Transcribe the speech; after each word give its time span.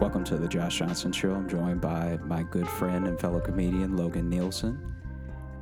Welcome 0.00 0.24
to 0.24 0.36
the 0.38 0.48
Josh 0.48 0.78
Johnson 0.78 1.12
Show. 1.12 1.32
I'm 1.34 1.48
joined 1.48 1.80
by 1.80 2.18
my 2.24 2.42
good 2.42 2.66
friend 2.66 3.06
and 3.06 3.20
fellow 3.20 3.38
comedian 3.40 3.96
Logan 3.96 4.28
Nielsen. 4.30 4.94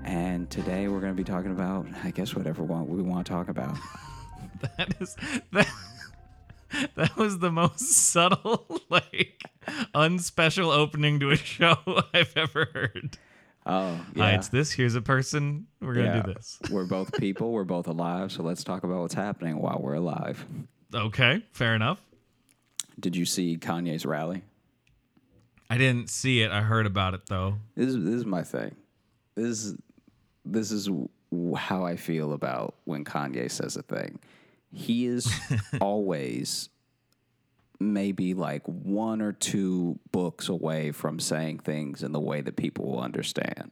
And 0.05 0.49
today 0.49 0.89
we're 0.89 1.01
going 1.01 1.13
to 1.13 1.17
be 1.17 1.25
talking 1.25 1.51
about, 1.51 1.87
I 2.05 2.11
guess, 2.11 2.35
whatever 2.35 2.63
we 2.63 3.03
want 3.03 3.27
to 3.27 3.33
talk 3.33 3.49
about. 3.49 3.77
That 4.77 4.95
is 5.01 5.15
that. 5.53 5.69
That 6.97 7.17
was 7.17 7.39
the 7.39 7.53
most 7.53 7.79
subtle, 8.09 8.67
like, 8.91 9.41
unspecial 9.95 10.73
opening 10.73 11.21
to 11.21 11.31
a 11.31 11.37
show 11.37 11.77
I've 12.13 12.33
ever 12.37 12.67
heard. 12.75 13.17
Oh, 13.65 13.95
Hi, 13.95 14.03
yeah. 14.17 14.31
it's 14.37 14.49
this. 14.49 14.73
Here's 14.73 14.97
a 14.97 15.01
person. 15.01 15.69
We're 15.81 15.95
gonna 15.95 16.07
Yeah. 16.07 16.23
do 16.23 16.33
this. 16.35 16.59
we're 16.73 16.87
both 16.87 17.13
people. 17.13 17.53
We're 17.53 17.63
both 17.63 17.87
alive. 17.87 18.33
So 18.33 18.43
let's 18.43 18.65
talk 18.65 18.83
about 18.83 18.99
what's 19.03 19.15
happening 19.15 19.61
while 19.61 19.79
we're 19.81 19.95
alive. 19.95 20.45
Okay, 20.93 21.45
fair 21.53 21.77
enough. 21.77 22.03
Did 22.99 23.15
you 23.17 23.25
see 23.25 23.57
Kanye's 23.57 24.05
rally? 24.05 24.43
I 25.71 25.77
didn't 25.79 26.09
see 26.11 26.41
it. 26.43 26.51
I 26.51 26.63
heard 26.63 26.87
about 26.87 27.15
it 27.15 27.27
though. 27.27 27.57
This 27.75 27.89
is, 27.89 28.05
this 28.05 28.15
is 28.15 28.27
my 28.27 28.43
thing. 28.43 28.75
This 29.35 29.65
is 29.65 29.77
this 30.45 30.71
is 30.73 30.89
how 31.57 31.85
I 31.85 31.97
feel 31.97 32.33
about 32.33 32.75
when 32.85 33.05
Kanye 33.05 33.51
says 33.51 33.77
a 33.77 33.83
thing. 33.83 34.19
He 34.73 35.07
is 35.07 35.31
always 35.81 36.71
maybe 37.81 38.35
like 38.35 38.63
one 38.67 39.21
or 39.23 39.33
two 39.33 39.99
books 40.11 40.49
away 40.49 40.91
from 40.91 41.21
saying 41.21 41.59
things 41.61 42.03
in 42.03 42.13
the 42.13 42.21
way 42.21 42.41
that 42.41 42.57
people 42.57 42.87
will 42.87 43.01
understand. 43.01 43.71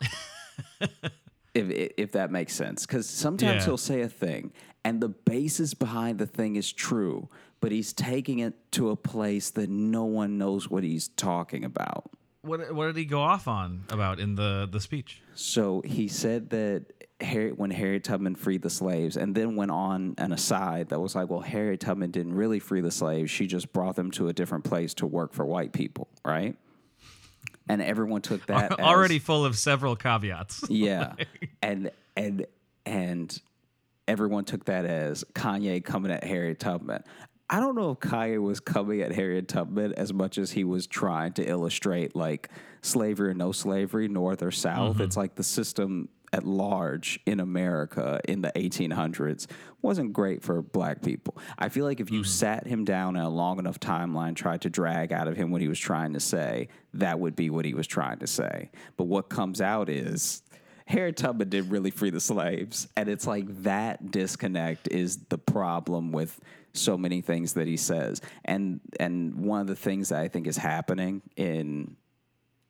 if 1.54 1.92
if 1.96 2.12
that 2.12 2.30
makes 2.30 2.54
sense, 2.54 2.84
because 2.86 3.08
sometimes 3.08 3.60
Yeah. 3.62 3.64
he'll 3.64 3.76
say 3.78 4.00
a 4.02 4.08
thing 4.08 4.52
and 4.84 5.00
the 5.00 5.08
basis 5.08 5.74
behind 5.74 6.18
the 6.18 6.26
thing 6.26 6.56
is 6.56 6.72
true, 6.72 7.28
but 7.60 7.72
he's 7.72 7.92
taking 7.92 8.40
it 8.40 8.54
to 8.72 8.90
a 8.90 8.96
place 8.96 9.50
that 9.50 9.70
no 9.70 10.04
one 10.04 10.38
knows 10.38 10.68
what 10.68 10.82
he's 10.82 11.08
talking 11.08 11.64
about. 11.64 12.10
What 12.42 12.74
What 12.74 12.86
did 12.86 12.96
he 12.96 13.04
go 13.04 13.20
off 13.20 13.46
on 13.46 13.84
about 13.90 14.18
in 14.18 14.34
the 14.34 14.68
the 14.70 14.80
speech? 14.80 15.22
So 15.34 15.80
he 15.84 16.08
said 16.08 16.50
that 16.50 16.86
Harry, 17.20 17.52
when 17.52 17.70
Harriet 17.70 18.02
Tubman 18.02 18.34
freed 18.34 18.62
the 18.62 18.70
slaves, 18.70 19.16
and 19.16 19.32
then 19.32 19.54
went 19.54 19.70
on 19.70 20.16
an 20.18 20.32
aside 20.32 20.88
that 20.88 20.98
was 20.98 21.14
like, 21.14 21.30
well, 21.30 21.38
Harriet 21.40 21.78
Tubman 21.78 22.10
didn't 22.10 22.34
really 22.34 22.58
free 22.58 22.80
the 22.80 22.90
slaves. 22.90 23.30
She 23.30 23.46
just 23.46 23.72
brought 23.72 23.94
them 23.94 24.10
to 24.12 24.26
a 24.26 24.32
different 24.32 24.64
place 24.64 24.92
to 24.94 25.06
work 25.06 25.32
for 25.32 25.44
white 25.46 25.72
people, 25.72 26.08
right? 26.24 26.56
And 27.68 27.80
everyone 27.80 28.22
took 28.22 28.44
that 28.46 28.72
as- 28.80 28.84
Already 28.84 29.20
full 29.20 29.44
of 29.44 29.56
several 29.56 29.94
caveats. 29.94 30.64
yeah, 30.68 31.12
and 31.62 31.92
and 32.16 32.46
and 32.84 33.40
everyone 34.08 34.44
took 34.44 34.64
that 34.66 34.84
as 34.84 35.24
Kanye 35.34 35.84
coming 35.84 36.10
at 36.10 36.24
Harriet 36.24 36.58
Tubman. 36.58 37.02
I 37.48 37.60
don't 37.60 37.74
know 37.74 37.90
if 37.90 37.98
Kanye 37.98 38.40
was 38.40 38.60
coming 38.60 39.02
at 39.02 39.12
Harriet 39.12 39.48
Tubman 39.48 39.92
as 39.94 40.12
much 40.12 40.38
as 40.38 40.52
he 40.52 40.64
was 40.64 40.86
trying 40.86 41.34
to 41.34 41.44
illustrate 41.44 42.16
like 42.16 42.48
slavery 42.80 43.30
or 43.30 43.34
no 43.34 43.52
slavery, 43.52 44.08
North 44.08 44.42
or 44.42 44.50
South. 44.50 44.94
Mm-hmm. 44.94 45.02
It's 45.02 45.16
like 45.16 45.34
the 45.34 45.44
system 45.44 46.08
at 46.32 46.44
large 46.44 47.20
in 47.26 47.40
America 47.40 48.20
in 48.26 48.40
the 48.40 48.50
1800s 48.52 49.46
wasn't 49.82 50.14
great 50.14 50.42
for 50.42 50.62
black 50.62 51.02
people. 51.02 51.36
I 51.58 51.68
feel 51.68 51.84
like 51.84 52.00
if 52.00 52.10
you 52.10 52.20
mm-hmm. 52.20 52.28
sat 52.28 52.66
him 52.66 52.84
down 52.84 53.16
in 53.16 53.22
a 53.22 53.28
long 53.28 53.58
enough 53.58 53.78
timeline, 53.78 54.34
tried 54.34 54.62
to 54.62 54.70
drag 54.70 55.12
out 55.12 55.28
of 55.28 55.36
him 55.36 55.50
what 55.50 55.60
he 55.60 55.68
was 55.68 55.78
trying 55.78 56.14
to 56.14 56.20
say, 56.20 56.68
that 56.94 57.20
would 57.20 57.36
be 57.36 57.50
what 57.50 57.66
he 57.66 57.74
was 57.74 57.86
trying 57.86 58.20
to 58.20 58.26
say. 58.26 58.70
But 58.96 59.04
what 59.04 59.28
comes 59.28 59.60
out 59.60 59.90
is 59.90 60.42
Harriet 60.86 61.16
Tubman 61.16 61.48
did 61.48 61.70
really 61.70 61.90
free 61.90 62.10
the 62.10 62.20
slaves. 62.20 62.88
And 62.96 63.08
it's 63.08 63.26
like 63.26 63.46
that 63.62 64.10
disconnect 64.10 64.88
is 64.88 65.18
the 65.28 65.38
problem 65.38 66.12
with 66.12 66.38
so 66.74 66.96
many 66.96 67.20
things 67.20 67.54
that 67.54 67.66
he 67.66 67.76
says. 67.76 68.20
And 68.44 68.80
and 68.98 69.34
one 69.34 69.60
of 69.60 69.66
the 69.66 69.76
things 69.76 70.08
that 70.08 70.20
I 70.20 70.28
think 70.28 70.46
is 70.46 70.56
happening 70.56 71.22
in 71.36 71.96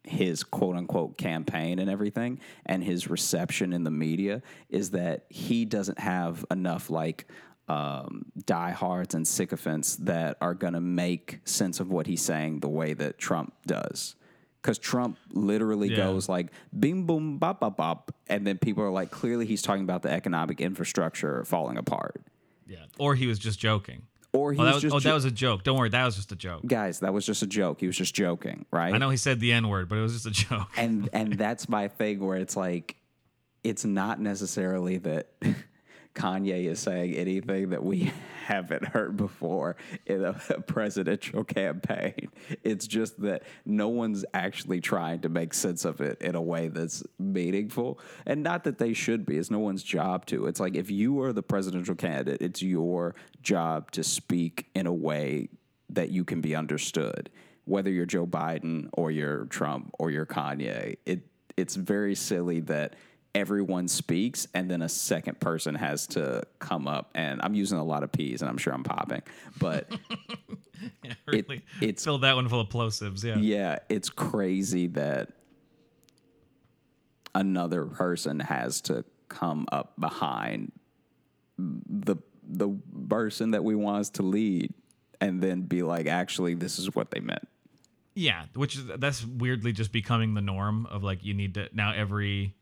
his 0.04 0.42
quote 0.42 0.76
unquote 0.76 1.16
campaign 1.16 1.78
and 1.78 1.88
everything 1.88 2.40
and 2.66 2.82
his 2.82 3.08
reception 3.08 3.72
in 3.72 3.84
the 3.84 3.90
media 3.90 4.42
is 4.68 4.90
that 4.90 5.26
he 5.28 5.64
doesn't 5.64 6.00
have 6.00 6.44
enough 6.50 6.90
like 6.90 7.26
um, 7.68 8.26
diehards 8.44 9.14
and 9.14 9.26
sycophants 9.26 9.96
that 9.96 10.36
are 10.40 10.54
going 10.54 10.72
to 10.72 10.80
make 10.80 11.38
sense 11.44 11.78
of 11.78 11.90
what 11.90 12.06
he's 12.06 12.20
saying 12.20 12.60
the 12.60 12.68
way 12.68 12.92
that 12.94 13.18
Trump 13.18 13.54
does. 13.66 14.16
Because 14.62 14.78
Trump 14.78 15.18
literally 15.32 15.88
Yeah. 15.90 15.96
goes 15.96 16.28
like 16.28 16.52
bing 16.78 17.04
boom 17.04 17.38
bop 17.38 17.58
bop 17.60 17.76
bop, 17.76 18.14
and 18.28 18.46
then 18.46 18.58
people 18.58 18.84
are 18.84 18.90
like, 18.92 19.10
clearly 19.10 19.44
he's 19.44 19.60
talking 19.60 19.82
about 19.82 20.02
the 20.02 20.10
economic 20.10 20.60
infrastructure 20.60 21.44
falling 21.44 21.76
apart, 21.78 22.22
Yeah. 22.66 22.84
Or 22.98 23.14
he 23.16 23.26
was 23.26 23.38
just 23.40 23.58
joking. 23.58 24.02
or 24.34 24.52
he 24.54 24.58
Oh, 24.60 24.64
that 24.64 24.74
was, 24.74 24.82
just 24.82 24.94
oh, 24.94 24.98
jo- 25.00 25.08
that 25.10 25.14
was 25.14 25.24
a 25.26 25.30
joke. 25.30 25.62
Don't 25.64 25.76
worry, 25.76 25.90
that 25.90 26.04
was 26.06 26.16
just 26.16 26.32
a 26.32 26.36
joke. 26.36 26.62
guys. 26.66 27.00
That 27.00 27.12
was 27.12 27.26
just 27.26 27.42
a 27.42 27.46
joke. 27.46 27.80
He 27.80 27.86
was 27.86 27.96
just 27.98 28.14
joking, 28.14 28.64
right? 28.70 28.94
I 28.94 28.98
know 28.98 29.10
he 29.10 29.16
said 29.18 29.40
the 29.40 29.52
N 29.52 29.68
word, 29.68 29.88
but 29.90 29.98
it 29.98 30.00
was 30.00 30.12
just 30.14 30.26
a 30.26 30.30
joke. 30.48 30.68
and 30.76 31.08
and 31.12 31.32
that's 31.34 31.68
my 31.68 31.88
thing 31.88 32.20
where 32.20 32.38
it's 32.38 32.56
like 32.56 32.96
it's 33.64 33.84
not 33.84 34.20
necessarily 34.20 34.96
that 34.98 35.26
Kanye 36.14 36.66
is 36.66 36.78
saying 36.78 37.14
anything 37.14 37.70
that 37.70 37.82
we 37.82 38.12
haven't 38.44 38.84
heard 38.86 39.16
before 39.16 39.76
in 40.06 40.24
a 40.24 40.32
presidential 40.66 41.44
campaign. 41.44 42.28
It's 42.62 42.86
just 42.86 43.20
that 43.22 43.44
no 43.64 43.88
one's 43.88 44.24
actually 44.34 44.80
trying 44.80 45.20
to 45.20 45.28
make 45.28 45.54
sense 45.54 45.84
of 45.84 46.00
it 46.00 46.20
in 46.20 46.34
a 46.34 46.42
way 46.42 46.68
that's 46.68 47.02
meaningful. 47.18 47.98
And 48.26 48.42
not 48.42 48.64
that 48.64 48.78
they 48.78 48.92
should 48.92 49.24
be, 49.24 49.36
it's 49.36 49.50
no 49.50 49.58
one's 49.58 49.82
job 49.82 50.26
to. 50.26 50.46
It's 50.46 50.60
like 50.60 50.74
if 50.74 50.90
you 50.90 51.20
are 51.22 51.32
the 51.32 51.42
presidential 51.42 51.94
candidate, 51.94 52.42
it's 52.42 52.62
your 52.62 53.14
job 53.42 53.90
to 53.92 54.04
speak 54.04 54.66
in 54.74 54.86
a 54.86 54.92
way 54.92 55.48
that 55.90 56.10
you 56.10 56.24
can 56.24 56.40
be 56.40 56.54
understood. 56.54 57.30
Whether 57.64 57.90
you're 57.90 58.06
Joe 58.06 58.26
Biden 58.26 58.88
or 58.92 59.10
you're 59.10 59.44
Trump 59.46 59.92
or 59.98 60.10
you're 60.10 60.26
Kanye, 60.26 60.96
it 61.06 61.26
it's 61.56 61.76
very 61.76 62.14
silly 62.14 62.60
that 62.60 62.96
everyone 63.34 63.88
speaks 63.88 64.46
and 64.54 64.70
then 64.70 64.82
a 64.82 64.88
second 64.88 65.40
person 65.40 65.74
has 65.74 66.06
to 66.08 66.42
come 66.58 66.86
up 66.86 67.10
and 67.14 67.40
I'm 67.42 67.54
using 67.54 67.78
a 67.78 67.84
lot 67.84 68.02
of 68.02 68.12
P's 68.12 68.42
and 68.42 68.48
I'm 68.50 68.58
sure 68.58 68.72
I'm 68.74 68.82
popping, 68.84 69.22
but 69.58 69.90
Yeah, 71.04 71.14
really. 71.26 71.62
it's- 71.80 72.04
Filled 72.04 72.22
that 72.22 72.34
one 72.34 72.48
full 72.48 72.60
of 72.60 72.68
plosives. 72.68 73.22
Yeah. 73.24 73.36
yeah, 73.38 73.78
it's 73.88 74.10
crazy 74.10 74.88
that 74.88 75.30
another 77.34 77.84
person 77.86 78.40
has 78.40 78.80
to 78.82 79.04
come 79.28 79.66
up 79.72 79.94
behind 79.98 80.72
the 81.58 82.16
the 82.46 82.68
person 83.08 83.52
that 83.52 83.62
we 83.64 83.74
want 83.74 84.00
us 84.00 84.10
to 84.10 84.22
lead 84.22 84.74
and 85.20 85.40
then 85.40 85.62
be 85.62 85.82
like 85.82 86.06
actually 86.06 86.54
this 86.54 86.78
is 86.78 86.94
what 86.94 87.10
they 87.10 87.20
meant. 87.20 87.46
Yeah, 88.14 88.44
which 88.54 88.76
is 88.76 88.84
that's 88.98 89.24
weirdly 89.24 89.72
just 89.72 89.92
becoming 89.92 90.34
the 90.34 90.40
norm 90.42 90.86
of 90.86 91.02
like 91.02 91.24
you 91.24 91.32
need 91.32 91.54
to 91.54 91.68
now 91.72 91.92
every 91.94 92.54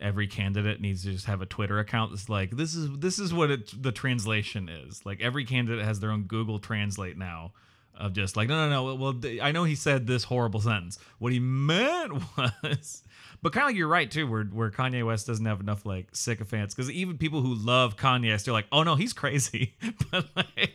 every 0.00 0.26
candidate 0.26 0.80
needs 0.80 1.02
to 1.02 1.12
just 1.12 1.26
have 1.26 1.42
a 1.42 1.46
Twitter 1.46 1.78
account 1.78 2.12
that's 2.12 2.28
like 2.28 2.50
this 2.52 2.74
is 2.74 2.88
this 2.98 3.18
is 3.18 3.34
what 3.34 3.50
it, 3.50 3.82
the 3.82 3.92
translation 3.92 4.68
is. 4.68 5.04
Like 5.04 5.20
every 5.20 5.44
candidate 5.44 5.84
has 5.84 6.00
their 6.00 6.10
own 6.10 6.24
Google 6.24 6.58
Translate 6.58 7.16
now 7.16 7.52
of 7.96 8.12
just 8.12 8.36
like 8.36 8.48
no 8.48 8.68
no 8.68 8.84
no 8.84 8.94
well 8.94 9.20
I 9.42 9.50
know 9.50 9.64
he 9.64 9.74
said 9.74 10.06
this 10.06 10.24
horrible 10.24 10.60
sentence. 10.60 10.98
What 11.18 11.32
he 11.32 11.40
meant 11.40 12.12
was 12.36 13.02
but 13.42 13.52
kind 13.52 13.64
of 13.64 13.68
like 13.68 13.76
you're 13.76 13.88
right 13.88 14.10
too 14.10 14.26
where 14.28 14.44
where 14.44 14.70
Kanye 14.70 15.04
West 15.04 15.26
doesn't 15.26 15.44
have 15.44 15.60
enough 15.60 15.84
like 15.84 16.08
sycophants 16.12 16.74
cuz 16.74 16.90
even 16.90 17.18
people 17.18 17.40
who 17.40 17.54
love 17.54 17.96
Kanye 17.96 18.32
are 18.34 18.38
still 18.38 18.54
like 18.54 18.66
oh 18.70 18.82
no 18.84 18.94
he's 18.94 19.12
crazy. 19.12 19.74
but 20.10 20.28
like 20.36 20.74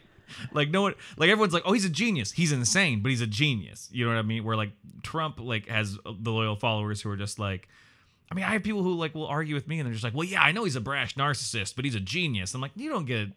like 0.51 0.69
no 0.69 0.81
one 0.81 0.95
like 1.17 1.29
everyone's 1.29 1.53
like 1.53 1.63
oh 1.65 1.73
he's 1.73 1.85
a 1.85 1.89
genius 1.89 2.31
he's 2.31 2.51
insane 2.51 3.01
but 3.01 3.09
he's 3.09 3.21
a 3.21 3.27
genius 3.27 3.87
you 3.91 4.03
know 4.03 4.11
what 4.11 4.17
i 4.17 4.23
mean 4.23 4.43
where 4.43 4.57
like 4.57 4.71
trump 5.03 5.39
like 5.39 5.67
has 5.67 5.95
the 6.03 6.31
loyal 6.31 6.55
followers 6.55 7.01
who 7.01 7.09
are 7.09 7.15
just 7.15 7.37
like 7.37 7.69
i 8.33 8.35
mean 8.35 8.45
i 8.45 8.53
have 8.53 8.63
people 8.63 8.81
who 8.83 8.95
like 8.95 9.13
will 9.13 9.27
argue 9.27 9.53
with 9.55 9.67
me 9.67 9.79
and 9.79 9.85
they're 9.85 9.93
just 9.93 10.03
like 10.03 10.13
well 10.13 10.23
yeah 10.23 10.41
i 10.41 10.51
know 10.51 10.63
he's 10.63 10.75
a 10.75 10.81
brash 10.81 11.15
narcissist 11.15 11.75
but 11.75 11.85
he's 11.85 11.95
a 11.95 11.99
genius 11.99 12.53
i'm 12.53 12.61
like 12.61 12.71
you 12.75 12.89
don't 12.89 13.05
get 13.05 13.29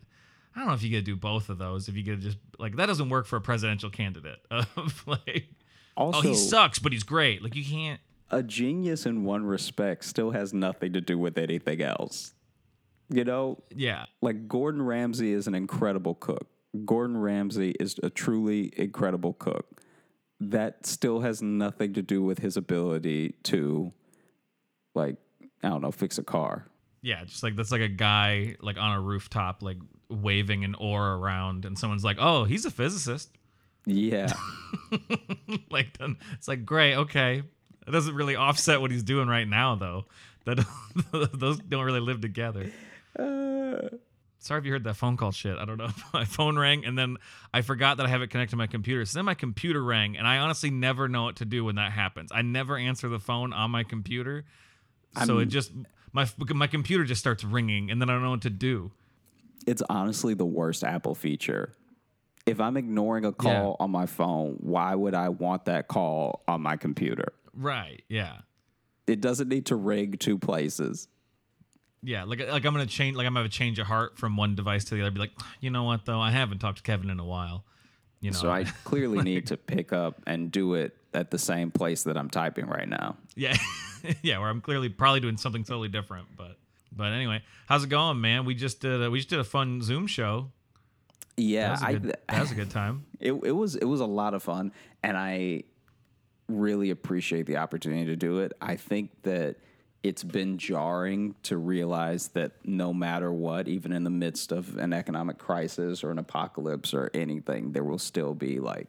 i 0.54 0.58
don't 0.58 0.68
know 0.68 0.74
if 0.74 0.82
you 0.82 0.90
get 0.90 1.04
to 1.04 1.12
do 1.12 1.16
both 1.16 1.50
of 1.50 1.58
those 1.58 1.88
if 1.88 1.96
you 1.96 2.02
get 2.02 2.16
to 2.16 2.22
just 2.28 2.38
like 2.58 2.76
that 2.76 2.86
doesn't 2.86 3.10
work 3.10 3.26
for 3.26 3.36
a 3.36 3.40
presidential 3.40 3.90
candidate 3.90 4.40
of 4.50 5.04
like 5.06 5.48
Also, 5.96 6.18
oh 6.18 6.22
he 6.22 6.34
sucks 6.34 6.78
but 6.78 6.92
he's 6.92 7.02
great 7.04 7.42
like 7.42 7.54
you 7.54 7.64
can't 7.64 8.00
a 8.30 8.42
genius 8.42 9.06
in 9.06 9.24
one 9.24 9.44
respect 9.44 10.04
still 10.04 10.32
has 10.32 10.52
nothing 10.52 10.92
to 10.92 11.00
do 11.00 11.16
with 11.18 11.38
anything 11.38 11.80
else. 11.80 12.34
You 13.08 13.22
know, 13.24 13.62
yeah 13.72 14.06
like 14.20 14.48
Gordon 14.48 14.82
Ramsay 14.82 15.32
is 15.32 15.46
an 15.46 15.54
incredible 15.54 16.14
cook. 16.16 16.48
Gordon 16.84 17.16
Ramsay 17.16 17.74
is 17.78 17.96
a 18.02 18.10
truly 18.10 18.72
incredible 18.76 19.34
cook. 19.34 19.80
That 20.40 20.86
still 20.86 21.20
has 21.20 21.40
nothing 21.40 21.94
to 21.94 22.02
do 22.02 22.20
with 22.22 22.40
his 22.40 22.56
ability 22.56 23.36
to, 23.44 23.92
like, 24.96 25.16
I 25.62 25.68
don't 25.68 25.82
know, 25.82 25.92
fix 25.92 26.18
a 26.18 26.22
car. 26.24 26.66
yeah 27.02 27.22
just 27.24 27.42
like 27.42 27.54
that's 27.56 27.70
like 27.70 27.80
a 27.82 27.88
guy 27.88 28.56
like 28.60 28.78
on 28.78 28.96
a 28.96 29.00
rooftop 29.00 29.62
like 29.62 29.78
waving 30.08 30.64
an 30.64 30.74
oar 30.76 31.14
around 31.14 31.64
and 31.64 31.78
someone's 31.78 32.02
like 32.04 32.16
oh 32.20 32.44
he's 32.44 32.64
a 32.64 32.70
physicist 32.70 33.30
Yeah. 33.84 34.32
like 35.70 35.96
then 35.98 36.16
it's 36.34 36.48
like 36.48 36.64
great 36.64 36.94
okay 36.94 37.42
it 37.86 37.90
doesn't 37.90 38.14
really 38.14 38.36
offset 38.36 38.80
what 38.80 38.90
he's 38.90 39.02
doing 39.02 39.28
right 39.28 39.46
now 39.46 39.74
though 39.76 40.06
that 40.44 40.64
those 41.32 41.58
don't 41.58 41.84
really 41.84 42.00
live 42.00 42.20
together 42.20 42.70
Uh, 43.18 43.88
Sorry 44.38 44.60
if 44.60 44.64
you 44.66 44.70
heard 44.72 44.84
that 44.84 44.94
phone 44.94 45.16
call 45.16 45.32
shit. 45.32 45.58
I 45.58 45.64
don't 45.64 45.78
know. 45.78 45.88
my 46.12 46.24
phone 46.36 46.56
rang 46.56 46.84
and 46.84 46.96
then 46.96 47.16
I 47.52 47.62
forgot 47.62 47.96
that 47.96 48.06
I 48.06 48.08
have 48.10 48.22
it 48.22 48.28
connected 48.30 48.52
to 48.52 48.56
my 48.56 48.68
computer. 48.68 49.04
So 49.04 49.18
then 49.18 49.24
my 49.24 49.34
computer 49.34 49.82
rang 49.82 50.16
and 50.16 50.24
I 50.28 50.38
honestly 50.38 50.70
never 50.70 51.08
know 51.08 51.24
what 51.24 51.36
to 51.36 51.44
do 51.44 51.64
when 51.64 51.74
that 51.76 51.90
happens. 51.90 52.30
I 52.32 52.42
never 52.42 52.76
answer 52.76 53.08
the 53.08 53.18
phone 53.18 53.52
on 53.52 53.72
my 53.72 53.82
computer. 53.82 54.44
So 55.24 55.38
it 55.38 55.46
just 55.46 55.72
my 56.12 56.26
my 56.54 56.66
computer 56.66 57.04
just 57.04 57.20
starts 57.20 57.44
ringing 57.44 57.90
and 57.90 58.00
then 58.00 58.10
I 58.10 58.14
don't 58.14 58.22
know 58.22 58.30
what 58.30 58.42
to 58.42 58.50
do. 58.50 58.90
It's 59.66 59.82
honestly 59.88 60.34
the 60.34 60.46
worst 60.46 60.84
Apple 60.84 61.14
feature. 61.14 61.72
If 62.46 62.60
I'm 62.60 62.76
ignoring 62.76 63.24
a 63.24 63.32
call 63.32 63.76
Yeah. 63.80 63.84
on 63.84 63.90
my 63.90 64.06
phone, 64.06 64.56
why 64.60 64.94
would 64.94 65.14
I 65.14 65.30
want 65.30 65.64
that 65.64 65.88
call 65.88 66.42
on 66.46 66.62
my 66.62 66.76
computer? 66.76 67.32
Right. 67.52 68.02
Yeah. 68.08 68.38
It 69.08 69.20
doesn't 69.20 69.48
need 69.48 69.66
to 69.66 69.76
ring 69.76 70.12
two 70.12 70.38
places. 70.38 71.08
Yeah, 72.02 72.22
like 72.24 72.38
like 72.40 72.64
I'm 72.64 72.72
gonna 72.72 72.86
change 72.86 73.16
like 73.16 73.26
I'm 73.26 73.34
gonna 73.34 73.48
change 73.48 73.78
a 73.80 73.84
heart 73.84 74.16
from 74.18 74.36
one 74.36 74.54
device 74.54 74.84
to 74.86 74.94
the 74.94 75.00
other. 75.00 75.10
Be 75.10 75.18
like, 75.18 75.32
you 75.60 75.70
know 75.70 75.82
what 75.84 76.04
though, 76.04 76.20
I 76.20 76.30
haven't 76.30 76.58
talked 76.58 76.76
to 76.78 76.82
Kevin 76.84 77.10
in 77.10 77.18
a 77.18 77.24
while. 77.24 77.64
You 78.26 78.32
know, 78.32 78.38
So 78.38 78.50
I 78.50 78.64
clearly 78.84 79.22
need 79.22 79.46
to 79.52 79.56
pick 79.56 79.92
up 79.92 80.20
and 80.26 80.50
do 80.52 80.74
it 80.74 80.96
at 81.14 81.30
the 81.30 81.38
same 81.38 81.70
place 81.70 82.02
that 82.04 82.16
I'm 82.16 82.28
typing 82.30 82.66
right 82.66 82.88
now. 82.88 83.16
yeah, 83.34 83.56
yeah, 84.22 84.38
where 84.38 84.48
I'm 84.48 84.60
clearly 84.60 84.88
probably 84.90 85.20
doing 85.20 85.36
something 85.38 85.64
totally 85.64 85.88
different. 85.88 86.28
But 86.36 86.56
but 86.92 87.12
anyway, 87.12 87.42
how's 87.66 87.84
it 87.84 87.88
going, 87.90 88.20
man? 88.20 88.44
We 88.44 88.54
just 88.54 88.80
did 88.80 89.02
a, 89.02 89.10
we 89.10 89.18
just 89.18 89.30
did 89.30 89.38
a 89.38 89.44
fun 89.44 89.80
Zoom 89.82 90.06
show. 90.06 90.50
That 91.36 91.42
Yeah, 91.42 91.70
was 91.72 91.82
a 91.82 91.86
I, 91.86 91.92
good, 91.94 92.16
that 92.28 92.40
was 92.40 92.50
a 92.52 92.54
good 92.54 92.70
time. 92.70 93.04
it, 93.20 93.32
it 93.32 93.52
was 93.52 93.76
it 93.76 93.84
was 93.84 94.00
a 94.00 94.06
lot 94.06 94.34
of 94.34 94.42
fun 94.42 94.72
and 95.02 95.16
i 95.16 95.62
really 96.48 96.90
appreciate 96.90 97.46
the 97.46 97.56
opportunity 97.56 98.04
to 98.06 98.16
do 98.16 98.38
it 98.38 98.52
i 98.60 98.76
think 98.76 99.10
that 99.22 99.56
it's 100.06 100.22
been 100.22 100.58
jarring 100.58 101.34
to 101.42 101.56
realize 101.56 102.28
that 102.28 102.52
no 102.64 102.94
matter 102.94 103.32
what 103.32 103.66
even 103.66 103.92
in 103.92 104.04
the 104.04 104.10
midst 104.10 104.52
of 104.52 104.76
an 104.78 104.92
economic 104.92 105.38
crisis 105.38 106.04
or 106.04 106.10
an 106.10 106.18
apocalypse 106.18 106.94
or 106.94 107.10
anything 107.12 107.72
there 107.72 107.84
will 107.84 107.98
still 107.98 108.34
be 108.34 108.60
like 108.60 108.88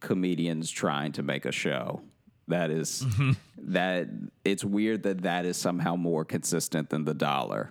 comedians 0.00 0.70
trying 0.70 1.12
to 1.12 1.22
make 1.22 1.44
a 1.44 1.52
show. 1.52 2.00
That 2.48 2.70
is- 2.70 3.02
mm-hmm. 3.02 3.32
that 3.72 4.08
it's 4.44 4.64
weird 4.64 5.04
that 5.04 5.22
that 5.22 5.44
is 5.44 5.56
somehow 5.56 5.96
more 5.96 6.24
consistent 6.24 6.90
than 6.90 7.04
the 7.04 7.14
dollar 7.14 7.70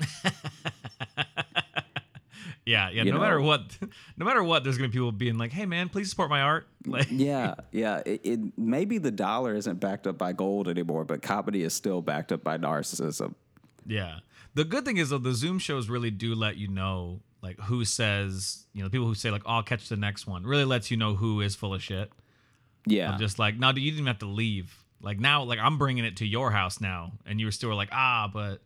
Yeah, 2.66 2.90
yeah. 2.90 3.04
You 3.04 3.12
no 3.12 3.18
matter 3.18 3.40
what, 3.40 3.76
no 4.16 4.26
matter 4.26 4.42
what, 4.42 4.64
there's 4.64 4.76
gonna 4.76 4.88
be 4.88 4.94
people 4.94 5.12
being 5.12 5.38
like, 5.38 5.52
"Hey, 5.52 5.66
man, 5.66 5.88
please 5.88 6.10
support 6.10 6.30
my 6.30 6.42
art." 6.42 6.66
Like, 6.86 7.08
Yeah, 7.10 7.56
yeah. 7.72 8.00
It, 8.06 8.20
it 8.24 8.40
maybe 8.58 8.96
the 8.98 9.10
dollar 9.10 9.54
isn't 9.54 9.80
backed 9.80 10.06
up 10.06 10.16
by 10.16 10.32
gold 10.32 10.66
anymore, 10.66 11.04
but 11.04 11.20
comedy 11.20 11.62
is 11.62 11.74
still 11.74 12.00
backed 12.00 12.32
up 12.32 12.42
by 12.42 12.56
narcissism. 12.56 13.34
Yeah. 13.86 14.20
The 14.54 14.64
good 14.64 14.84
thing 14.86 14.96
is 14.96 15.10
though 15.10 15.18
the 15.18 15.34
Zoom 15.34 15.58
shows 15.58 15.90
really 15.90 16.10
do 16.10 16.34
let 16.34 16.56
you 16.56 16.68
know 16.68 17.20
like 17.42 17.58
who 17.60 17.84
says, 17.84 18.66
you 18.72 18.82
know, 18.82 18.88
people 18.88 19.06
who 19.06 19.14
say 19.14 19.30
like 19.30 19.42
"Oh, 19.46 19.56
I'll 19.56 19.62
catch 19.62 19.88
the 19.88 19.96
next 19.96 20.26
one 20.26 20.44
really 20.44 20.64
lets 20.64 20.90
you 20.90 20.96
know 20.96 21.14
who 21.14 21.40
is 21.40 21.54
full 21.54 21.74
of 21.74 21.82
shit. 21.82 22.10
Yeah, 22.86 23.12
I'm 23.12 23.18
just 23.18 23.38
like, 23.38 23.58
no, 23.58 23.72
dude, 23.72 23.82
you 23.82 23.90
didn't 23.90 24.00
even 24.00 24.06
have 24.06 24.18
to 24.20 24.26
leave. 24.26 24.74
Like 25.02 25.18
now, 25.18 25.42
like 25.44 25.58
I'm 25.58 25.78
bringing 25.78 26.04
it 26.04 26.16
to 26.18 26.26
your 26.26 26.50
house 26.50 26.80
now, 26.80 27.12
and 27.26 27.40
you 27.40 27.46
were 27.46 27.52
still 27.52 27.74
like, 27.74 27.90
ah, 27.92 28.30
but 28.32 28.60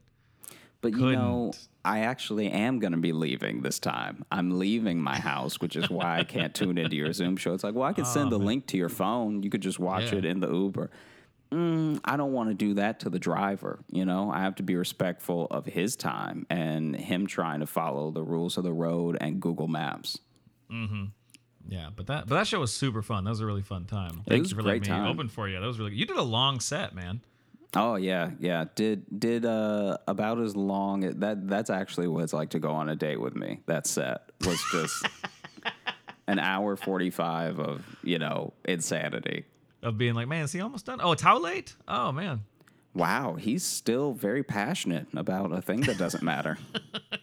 but 0.92 0.92
you 1.00 1.12
know. 1.12 1.52
I 1.86 1.98
actually 2.00 2.48
am 2.50 2.78
going 2.78 2.92
to 2.92 2.98
be 2.98 3.12
leaving 3.12 3.60
this 3.60 3.78
time. 3.78 4.24
I'm 4.32 4.58
leaving 4.58 5.02
my 5.02 5.18
house, 5.18 5.60
which 5.60 5.76
is 5.76 5.90
why 5.90 6.18
I 6.20 6.24
can't 6.24 6.54
tune 6.54 6.78
into 6.78 6.96
your 6.96 7.12
Zoom 7.12 7.36
show. 7.36 7.52
It's 7.52 7.62
like, 7.62 7.74
well, 7.74 7.84
I 7.86 7.92
could 7.92 8.06
send 8.06 8.32
the 8.32 8.38
link 8.38 8.66
to 8.68 8.78
your 8.78 8.88
phone. 8.88 9.42
You 9.42 9.50
could 9.50 9.60
just 9.60 9.78
watch 9.78 10.10
Yeah. 10.10 10.18
it 10.20 10.24
in 10.24 10.40
the 10.40 10.50
Uber. 10.50 10.90
Mm, 11.52 12.00
I 12.02 12.16
don't 12.16 12.32
want 12.32 12.48
to 12.48 12.54
do 12.54 12.72
that 12.74 13.00
to 13.00 13.10
the 13.10 13.18
driver. 13.18 13.80
You 13.90 14.06
know, 14.06 14.30
I 14.30 14.40
have 14.40 14.54
to 14.56 14.62
be 14.62 14.76
respectful 14.76 15.46
of 15.50 15.66
his 15.66 15.94
time 15.94 16.46
and 16.48 16.96
him 16.96 17.26
trying 17.26 17.60
to 17.60 17.66
follow 17.66 18.10
the 18.10 18.22
rules 18.22 18.56
of 18.56 18.64
the 18.64 18.72
road 18.72 19.18
and 19.20 19.38
Google 19.38 19.68
Maps. 19.68 20.18
yeah, 20.70 21.90
but 21.94 22.06
that 22.06 22.26
but 22.26 22.34
that 22.36 22.46
show 22.46 22.60
was 22.60 22.72
super 22.72 23.02
fun. 23.02 23.24
That 23.24 23.30
was 23.30 23.40
a 23.40 23.46
really 23.46 23.62
fun 23.62 23.84
time. 23.84 24.22
Thank 24.26 24.48
you 24.48 24.56
for 24.56 24.62
letting 24.62 24.80
me 24.82 24.88
time. 24.88 25.06
open 25.06 25.28
for 25.28 25.48
you. 25.48 25.60
That 25.60 25.66
was 25.66 25.78
really. 25.78 25.94
You 25.94 26.06
did 26.06 26.16
a 26.16 26.22
long 26.22 26.60
set, 26.60 26.94
man. 26.94 27.20
Oh 27.76 27.96
yeah, 27.96 28.30
yeah. 28.38 28.66
Did 28.74 29.04
did 29.18 29.44
uh 29.44 29.98
about 30.06 30.40
as 30.40 30.54
long 30.54 31.00
that 31.00 31.48
that's 31.48 31.70
actually 31.70 32.06
what 32.08 32.22
it's 32.22 32.32
like 32.32 32.50
to 32.50 32.58
go 32.58 32.70
on 32.70 32.88
a 32.88 32.96
date 32.96 33.20
with 33.20 33.34
me. 33.34 33.60
That 33.66 33.86
set 33.86 34.30
was 34.42 34.62
just 34.70 35.06
an 36.28 36.38
hour 36.38 36.76
forty 36.76 37.10
five 37.10 37.58
of 37.58 37.84
you 38.02 38.18
know 38.18 38.52
insanity. 38.64 39.44
Of 39.82 39.98
being 39.98 40.14
like, 40.14 40.28
man, 40.28 40.44
is 40.44 40.52
he 40.52 40.60
almost 40.60 40.86
done? 40.86 41.00
Oh, 41.02 41.12
it's 41.12 41.22
how 41.22 41.38
late? 41.38 41.74
Oh 41.88 42.12
man. 42.12 42.44
Wow, 42.94 43.34
he's 43.34 43.64
still 43.64 44.12
very 44.12 44.44
passionate 44.44 45.08
about 45.16 45.52
a 45.52 45.60
thing 45.60 45.80
that 45.82 45.98
doesn't 45.98 46.22
matter. 46.22 46.58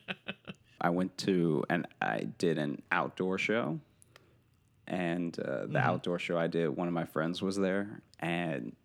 I 0.82 0.90
went 0.90 1.18
to 1.20 1.64
and 1.70 1.88
I 2.02 2.28
did 2.38 2.58
an 2.58 2.82
outdoor 2.92 3.38
show, 3.38 3.80
and 4.86 5.40
uh, 5.40 5.68
the 5.68 5.80
outdoor 5.80 6.20
show 6.20 6.38
I 6.38 6.48
did, 6.48 6.70
one 6.70 6.90
of 6.90 6.94
my 6.94 7.06
friends 7.06 7.42
was 7.42 7.56
there, 7.56 8.02
and 8.20 8.76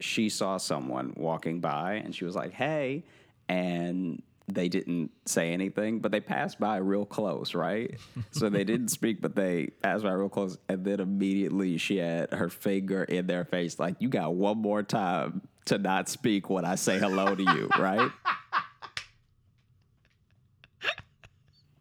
she 0.00 0.28
saw 0.28 0.56
someone 0.56 1.12
walking 1.16 1.60
by, 1.60 1.94
and 1.94 2.14
she 2.14 2.24
was 2.24 2.34
like, 2.34 2.52
"Hey," 2.52 3.04
and 3.48 4.22
they 4.48 4.68
didn't 4.68 5.10
say 5.24 5.52
anything, 5.52 5.98
but 5.98 6.12
they 6.12 6.20
passed 6.20 6.60
by 6.60 6.76
real 6.76 7.04
close, 7.04 7.54
right? 7.54 7.98
so 8.30 8.48
they 8.48 8.64
didn't 8.64 8.88
speak, 8.88 9.20
but 9.20 9.34
they 9.34 9.66
passed 9.82 10.04
by 10.04 10.12
real 10.12 10.28
close, 10.28 10.56
and 10.68 10.84
then 10.84 11.00
immediately 11.00 11.78
she 11.78 11.96
had 11.96 12.32
her 12.32 12.48
finger 12.48 13.04
in 13.04 13.26
their 13.26 13.44
face, 13.44 13.78
like, 13.78 13.96
"You 13.98 14.08
got 14.08 14.34
one 14.34 14.58
more 14.58 14.82
time 14.82 15.42
to 15.66 15.78
not 15.78 16.08
speak 16.08 16.48
when 16.48 16.64
I 16.64 16.76
say 16.76 16.98
hello 16.98 17.34
to 17.34 17.42
you," 17.42 17.68
right? 17.78 18.10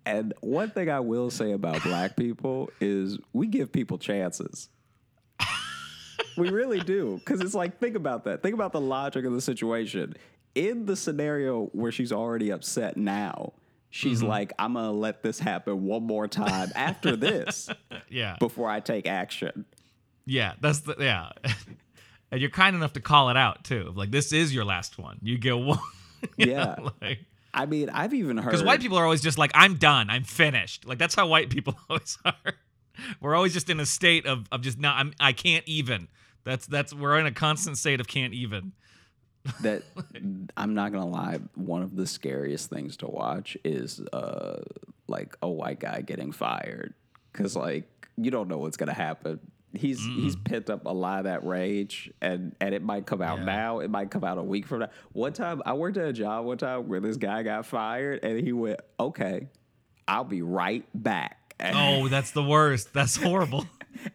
And 0.06 0.34
one 0.42 0.70
thing 0.70 0.90
I 0.90 1.00
will 1.00 1.32
say 1.32 1.52
about 1.52 1.82
black 1.82 2.16
people 2.16 2.70
is 2.80 3.18
we 3.34 3.48
give 3.48 3.72
people 3.72 3.98
chances. 3.98 4.70
We 6.38 6.50
really 6.50 6.80
do. 6.80 7.16
Because 7.16 7.42
it's 7.42 7.54
like, 7.54 7.80
think 7.80 7.96
about 7.96 8.24
that. 8.26 8.42
Think 8.42 8.54
about 8.54 8.72
the 8.72 8.82
logic 8.82 9.26
of 9.26 9.34
the 9.34 9.42
situation. 9.42 10.16
In 10.54 10.86
the 10.86 10.96
scenario 10.96 11.66
where 11.74 11.92
she's 11.92 12.12
already 12.12 12.50
upset 12.50 12.96
now, 12.98 13.54
she's 13.90 14.20
mm-hmm. 14.20 14.30
like, 14.30 14.54
I'm 14.58 14.74
going 14.74 14.86
to 14.86 14.92
let 14.92 15.22
this 15.22 15.40
happen 15.40 15.86
one 15.86 16.04
more 16.04 16.28
time 16.28 16.72
after 16.76 17.16
this 17.16 17.70
Yeah. 18.10 18.38
before 18.40 18.70
I 18.70 18.80
take 18.80 19.08
action. 19.08 19.66
Yeah, 20.26 20.54
that's 20.60 20.80
the 20.80 20.96
yeah. 20.98 21.30
and 22.32 22.42
you're 22.42 22.50
kind 22.50 22.76
enough 22.76 22.94
to 22.94 23.00
call 23.02 23.30
it 23.30 23.38
out 23.38 23.64
too. 23.64 23.94
Like 23.96 24.12
this 24.12 24.34
is 24.34 24.54
your 24.54 24.66
last 24.66 24.98
one. 24.98 25.20
You 25.22 25.38
get 25.38 25.58
one. 25.58 25.80
you 26.38 26.52
Yeah. 26.52 26.76
know, 26.78 26.92
like 27.02 27.20
I 27.54 27.66
mean, 27.66 27.90
I've 27.90 28.14
even 28.14 28.38
heard. 28.38 28.52
because 28.52 28.64
white 28.64 28.82
people 28.82 28.98
are 28.98 29.04
always 29.06 29.22
just 29.22 29.38
like, 29.38 29.52
I'm 29.54 29.76
done. 29.76 30.10
I'm 30.10 30.24
finished. 30.24 30.86
Like 30.86 30.98
that's 30.98 31.16
how 31.16 31.28
white 31.28 31.50
people 31.50 31.78
always 31.90 32.18
are. 32.26 32.56
We're 33.22 33.36
always 33.36 33.54
just 33.54 33.70
in 33.70 33.80
a 33.80 33.86
state 33.86 34.26
of 34.26 34.48
of 34.52 34.62
just 34.62 34.80
not. 34.80 34.98
I'm. 34.98 35.14
I 35.20 35.34
can't 35.34 35.64
even. 35.68 36.08
That's 36.46 36.66
that's. 36.68 36.94
We're 36.94 37.18
in 37.20 37.26
a 37.26 37.32
constant 37.34 37.78
state 37.78 38.00
of 38.00 38.08
can't 38.08 38.34
even. 38.34 38.72
that 39.62 39.84
I'm 40.58 40.74
not 40.74 40.92
gonna 40.92 41.08
lie, 41.08 41.40
one 41.56 41.82
of 41.84 41.96
the 41.96 42.08
scariest 42.08 42.70
things 42.70 42.98
to 42.98 43.08
watch 43.08 43.58
is 43.64 44.00
uh 44.14 44.62
like 45.08 45.36
a 45.42 45.50
white 45.50 45.80
guy 45.80 46.02
getting 46.02 46.32
fired 46.32 46.94
because 47.32 47.56
like 47.56 48.08
you 48.18 48.32
don't 48.32 48.48
know 48.48 48.58
what's 48.60 48.78
gonna 48.78 48.94
happen. 48.94 49.40
He's 49.74 50.00
he's 50.00 50.36
pent 50.38 50.70
up 50.70 50.86
a 50.86 50.90
lot 50.94 51.20
of 51.20 51.24
that 51.26 51.46
rage 51.46 52.10
and 52.22 52.56
and 52.62 52.74
it 52.74 52.82
might 52.82 53.06
come 53.06 53.22
out 53.22 53.40
Yeah. 53.40 53.46
now. 53.46 53.80
It 53.80 53.90
might 53.90 54.10
come 54.10 54.24
out 54.24 54.38
a 54.38 54.44
week 54.44 54.66
from 54.68 54.80
now. 54.80 54.90
One 55.12 55.34
time 55.34 55.62
I 55.66 55.74
worked 55.74 55.98
at 55.98 56.08
a 56.08 56.14
job 56.14 56.46
one 56.46 56.58
time 56.58 56.88
where 56.88 57.02
this 57.02 57.18
guy 57.18 57.44
got 57.44 57.66
fired 57.66 58.24
and 58.24 58.40
he 58.40 58.54
went, 58.54 58.80
"Okay, 59.00 59.50
I'll 60.08 60.24
be 60.24 60.42
right 60.42 60.86
back." 60.94 61.40
Oh, 61.74 62.08
that's 62.10 62.32
the 62.32 62.44
worst. 62.44 62.94
That's 62.94 63.16
horrible. 63.16 63.66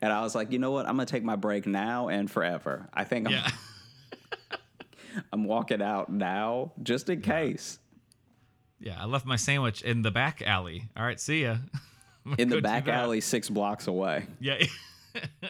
And 0.00 0.12
I 0.12 0.22
was 0.22 0.34
like, 0.34 0.52
you 0.52 0.58
know 0.58 0.70
what? 0.70 0.86
I'm 0.86 0.96
gonna 0.96 1.06
take 1.06 1.24
my 1.24 1.36
break 1.36 1.66
now 1.66 2.08
and 2.08 2.30
forever. 2.30 2.88
I 2.92 3.04
think 3.04 3.26
I'm 3.26 3.32
yeah. 3.32 3.50
I'm 5.32 5.44
walking 5.44 5.82
out 5.82 6.10
now 6.10 6.72
just 6.82 7.08
in 7.08 7.20
case. 7.20 7.78
Yeah. 8.78 8.96
I 8.98 9.06
left 9.06 9.26
my 9.26 9.36
sandwich 9.36 9.82
in 9.82 10.02
the 10.02 10.10
back 10.10 10.42
alley. 10.42 10.88
All 10.96 11.04
right. 11.04 11.20
See 11.20 11.42
ya. 11.42 11.56
In 12.38 12.50
the 12.50 12.60
back 12.60 12.86
alley, 12.86 13.22
six 13.22 13.48
blocks 13.48 13.86
away. 13.86 14.26
Yeah. 14.40 14.62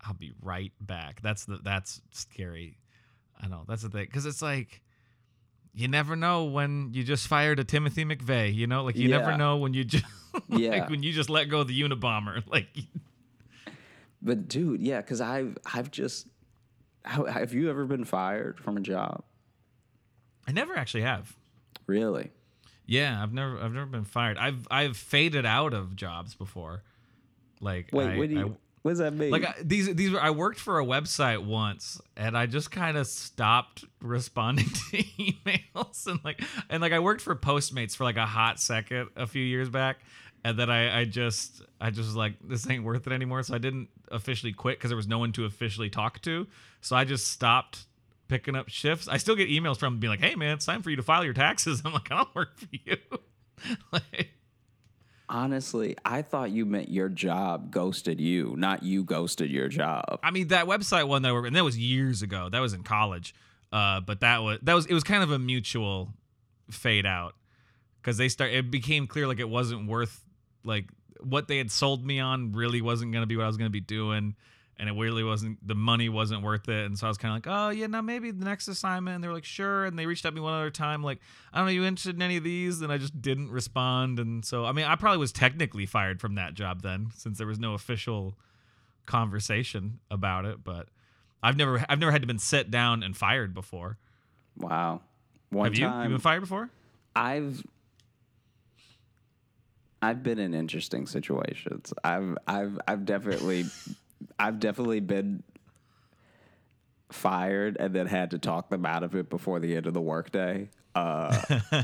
I'll 0.00 0.14
be 0.14 0.32
right 0.40 0.72
back. 0.80 1.20
That's 1.22 1.44
the 1.44 1.58
that's 1.62 2.00
scary. 2.10 2.78
I 3.40 3.48
know 3.48 3.64
that's 3.68 3.82
the 3.82 3.90
thing 3.90 4.06
because 4.06 4.24
it's 4.24 4.40
like 4.40 4.80
you 5.78 5.88
never 5.88 6.16
know 6.16 6.44
when 6.44 6.90
you 6.92 7.04
just 7.04 7.26
fired 7.28 7.58
a 7.58 7.64
Timothy 7.64 8.04
McVeigh. 8.04 8.54
You 8.54 8.66
know, 8.66 8.84
like 8.84 8.96
you 8.96 9.08
Yeah. 9.08 9.18
never 9.18 9.36
know 9.36 9.56
when 9.58 9.74
you 9.74 9.84
just 9.84 10.04
like 10.48 10.60
Yeah. 10.60 10.88
when 10.90 11.02
you 11.02 11.12
just 11.12 11.30
let 11.30 11.46
go 11.46 11.60
of 11.60 11.68
the 11.68 11.80
Unabomber. 11.80 12.42
Like 12.50 12.68
But 14.20 14.48
dude, 14.48 14.82
yeah, 14.82 15.00
because 15.00 15.20
I've 15.20 15.56
I've 15.72 15.90
just 15.90 16.26
how, 17.04 17.24
have 17.24 17.52
you 17.54 17.70
ever 17.70 17.84
been 17.86 18.04
fired 18.04 18.58
from 18.60 18.76
a 18.76 18.80
job? 18.80 19.22
I 20.46 20.52
never 20.52 20.76
actually 20.76 21.02
have. 21.02 21.34
Really? 21.86 22.30
Yeah, 22.86 23.22
I've 23.22 23.32
never 23.32 23.58
I've 23.58 23.72
never 23.72 23.86
been 23.86 24.04
fired. 24.04 24.36
I've 24.38 24.66
I've 24.70 24.96
faded 24.96 25.46
out 25.46 25.72
of 25.74 25.94
jobs 25.94 26.34
before. 26.34 26.82
Like 27.60 27.90
Wait, 27.92 28.06
I, 28.08 28.18
what 28.18 28.28
do 28.28 28.34
you 28.34 28.48
I- 28.48 28.56
what 28.88 28.92
does 28.92 28.98
that 29.00 29.12
mean? 29.12 29.30
Like 29.30 29.44
I- 29.44 29.54
these 29.62 29.94
these 29.94 30.10
were 30.10 30.20
I 30.20 30.30
worked 30.30 30.58
for 30.58 30.80
a 30.80 30.84
website 30.84 31.44
once 31.44 32.00
and 32.16 32.38
I 32.38 32.46
just 32.46 32.70
kind 32.70 32.96
of 32.96 33.06
stopped 33.06 33.84
responding 34.00 34.64
to 34.90 34.96
emails 34.96 36.06
and 36.06 36.18
like 36.24 36.42
and 36.70 36.80
like 36.80 36.92
I 36.94 36.98
worked 37.00 37.20
for 37.20 37.36
Postmates 37.36 37.94
for 37.94 38.04
like 38.04 38.16
a 38.16 38.24
hot 38.24 38.58
second 38.58 39.10
a 39.14 39.26
few 39.26 39.44
years 39.44 39.68
back 39.68 39.98
and 40.42 40.58
then 40.58 40.70
I 40.70 41.00
I 41.00 41.04
just 41.04 41.60
I 41.78 41.90
just 41.90 42.06
was 42.06 42.16
like 42.16 42.34
this 42.42 42.68
ain't 42.70 42.82
worth 42.82 43.06
it 43.06 43.12
anymore 43.12 43.42
so 43.42 43.54
I 43.54 43.58
didn't 43.58 43.88
officially 44.10 44.54
quit 44.54 44.80
cuz 44.80 44.88
there 44.88 44.96
was 44.96 45.06
no 45.06 45.18
one 45.18 45.32
to 45.32 45.44
officially 45.44 45.90
talk 45.90 46.22
to 46.22 46.46
so 46.80 46.96
I 46.96 47.04
just 47.04 47.28
stopped 47.28 47.84
picking 48.28 48.56
up 48.56 48.70
shifts. 48.70 49.06
I 49.06 49.18
still 49.18 49.36
get 49.36 49.50
emails 49.50 49.78
from 49.78 49.98
being 49.98 50.10
like, 50.10 50.20
"Hey 50.20 50.34
man, 50.34 50.54
it's 50.54 50.64
time 50.64 50.80
for 50.82 50.88
you 50.88 50.96
to 50.96 51.02
file 51.02 51.24
your 51.24 51.34
taxes." 51.34 51.82
I'm 51.84 51.92
like, 51.92 52.10
"I 52.10 52.16
don't 52.16 52.34
work 52.34 52.58
for 52.58 52.68
you." 52.72 52.96
like, 53.92 54.30
Honestly, 55.30 55.96
I 56.04 56.22
thought 56.22 56.50
you 56.50 56.64
meant 56.64 56.88
your 56.88 57.08
job 57.08 57.70
ghosted 57.70 58.20
you, 58.20 58.54
not 58.56 58.82
you 58.82 59.04
ghosted 59.04 59.50
your 59.50 59.68
job. 59.68 60.20
I 60.22 60.30
mean, 60.30 60.48
that 60.48 60.66
website 60.66 61.06
one 61.06 61.22
that 61.22 61.34
and 61.34 61.54
that 61.54 61.64
was 61.64 61.76
years 61.76 62.22
ago. 62.22 62.48
That 62.50 62.60
was 62.60 62.72
in 62.72 62.82
college. 62.82 63.34
Uh, 63.70 64.00
but 64.00 64.20
that 64.20 64.38
was 64.38 64.58
that 64.62 64.74
was 64.74 64.86
it 64.86 64.94
was 64.94 65.04
kind 65.04 65.22
of 65.22 65.30
a 65.30 65.38
mutual 65.38 66.14
fade 66.70 67.04
out 67.04 67.34
because 68.00 68.16
they 68.16 68.28
start. 68.28 68.52
It 68.52 68.70
became 68.70 69.06
clear 69.06 69.26
like 69.26 69.40
it 69.40 69.48
wasn't 69.48 69.86
worth 69.86 70.24
like 70.64 70.86
what 71.20 71.48
they 71.48 71.58
had 71.58 71.70
sold 71.70 72.06
me 72.06 72.20
on 72.20 72.52
really 72.52 72.80
wasn't 72.80 73.12
going 73.12 73.22
to 73.22 73.26
be 73.26 73.36
what 73.36 73.44
I 73.44 73.46
was 73.46 73.58
going 73.58 73.68
to 73.68 73.72
be 73.72 73.80
doing, 73.80 74.34
and 74.78 74.88
it 74.88 74.92
really 74.92 75.24
wasn't. 75.24 75.66
The 75.66 75.74
money 75.74 76.08
wasn't 76.08 76.42
worth 76.42 76.68
it, 76.68 76.86
and 76.86 76.98
so 76.98 77.06
I 77.06 77.10
was 77.10 77.18
kind 77.18 77.32
of 77.32 77.36
like, 77.46 77.56
oh 77.56 77.70
yeah, 77.70 77.86
now 77.86 78.00
maybe 78.00 78.30
the 78.30 78.44
next 78.44 78.68
assignment. 78.68 79.16
And 79.16 79.24
they 79.24 79.28
were 79.28 79.34
like, 79.34 79.44
sure, 79.44 79.84
and 79.84 79.98
they 79.98 80.06
reached 80.06 80.24
out 80.24 80.30
to 80.30 80.34
me 80.34 80.40
one 80.40 80.54
other 80.54 80.70
time, 80.70 81.02
like, 81.02 81.18
I 81.52 81.58
don't 81.58 81.66
know, 81.66 81.72
you 81.72 81.84
interested 81.84 82.16
in 82.16 82.22
any 82.22 82.36
of 82.36 82.44
these? 82.44 82.80
And 82.80 82.92
I 82.92 82.98
just 82.98 83.20
didn't 83.20 83.50
respond, 83.50 84.18
and 84.18 84.44
so 84.44 84.64
I 84.64 84.72
mean, 84.72 84.84
I 84.84 84.96
probably 84.96 85.18
was 85.18 85.32
technically 85.32 85.86
fired 85.86 86.20
from 86.20 86.34
that 86.36 86.54
job 86.54 86.82
then, 86.82 87.08
since 87.16 87.38
there 87.38 87.46
was 87.46 87.58
no 87.58 87.74
official 87.74 88.36
conversation 89.06 90.00
about 90.10 90.44
it, 90.44 90.62
but 90.62 90.88
I've 91.42 91.56
never 91.56 91.84
I've 91.88 91.98
never 91.98 92.12
had 92.12 92.20
to 92.22 92.26
been 92.26 92.38
set 92.38 92.70
down 92.70 93.02
and 93.02 93.16
fired 93.16 93.54
before. 93.54 93.98
Wow. 94.56 95.00
One 95.50 95.64
Have 95.64 95.78
you? 95.78 95.86
time, 95.86 96.04
You 96.04 96.10
been 96.10 96.20
fired 96.20 96.40
before? 96.40 96.68
I've 97.16 97.64
I've 100.02 100.22
been 100.22 100.38
in 100.38 100.54
interesting 100.54 101.06
situations. 101.06 101.92
I've 102.04 102.36
I've 102.46 102.78
I've 102.86 103.04
definitely 103.04 103.64
I've 104.38 104.60
definitely 104.60 105.00
been 105.00 105.42
fired 107.10 107.76
and 107.78 107.94
then 107.94 108.06
had 108.06 108.30
to 108.32 108.38
talk 108.38 108.68
them 108.68 108.84
out 108.84 109.02
of 109.02 109.14
it 109.14 109.30
before 109.30 109.60
the 109.60 109.76
end 109.76 109.86
of 109.86 109.94
the 109.94 110.00
workday. 110.00 110.68
Uh, 110.94 111.40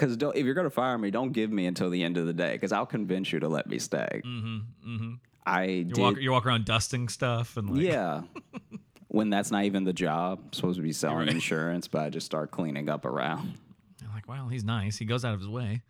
Because 0.00 0.16
if 0.34 0.46
you're 0.46 0.54
gonna 0.54 0.70
fire 0.70 0.96
me, 0.96 1.10
don't 1.10 1.32
give 1.32 1.52
me 1.52 1.66
until 1.66 1.90
the 1.90 2.02
end 2.02 2.16
of 2.16 2.26
the 2.26 2.32
day, 2.32 2.52
because 2.52 2.72
I'll 2.72 2.86
convince 2.86 3.32
you 3.32 3.40
to 3.40 3.48
let 3.48 3.66
me 3.66 3.78
stay. 3.78 4.22
Mm-hmm. 4.24 4.56
Mm-hmm. 4.88 5.12
I 5.44 5.64
You 5.64 5.84
did, 5.84 5.98
walk 5.98 6.16
you 6.18 6.30
walk 6.32 6.46
around 6.46 6.64
dusting 6.64 7.08
stuff 7.10 7.58
and 7.58 7.68
like 7.68 7.82
yeah. 7.82 8.22
when 9.08 9.28
that's 9.28 9.50
not 9.50 9.64
even 9.64 9.84
the 9.84 9.92
job, 9.92 10.40
I'm 10.42 10.52
supposed 10.54 10.76
to 10.76 10.82
be 10.82 10.92
selling 10.92 11.26
right. 11.26 11.28
insurance, 11.28 11.86
but 11.86 12.00
I 12.00 12.08
just 12.08 12.24
start 12.24 12.50
cleaning 12.50 12.88
up 12.88 13.04
around. 13.04 13.58
you're 14.00 14.10
like, 14.10 14.26
wow, 14.26 14.48
he's 14.48 14.64
nice. 14.64 14.96
He 14.96 15.04
goes 15.04 15.22
out 15.22 15.34
of 15.34 15.40
his 15.40 15.48
way. 15.50 15.82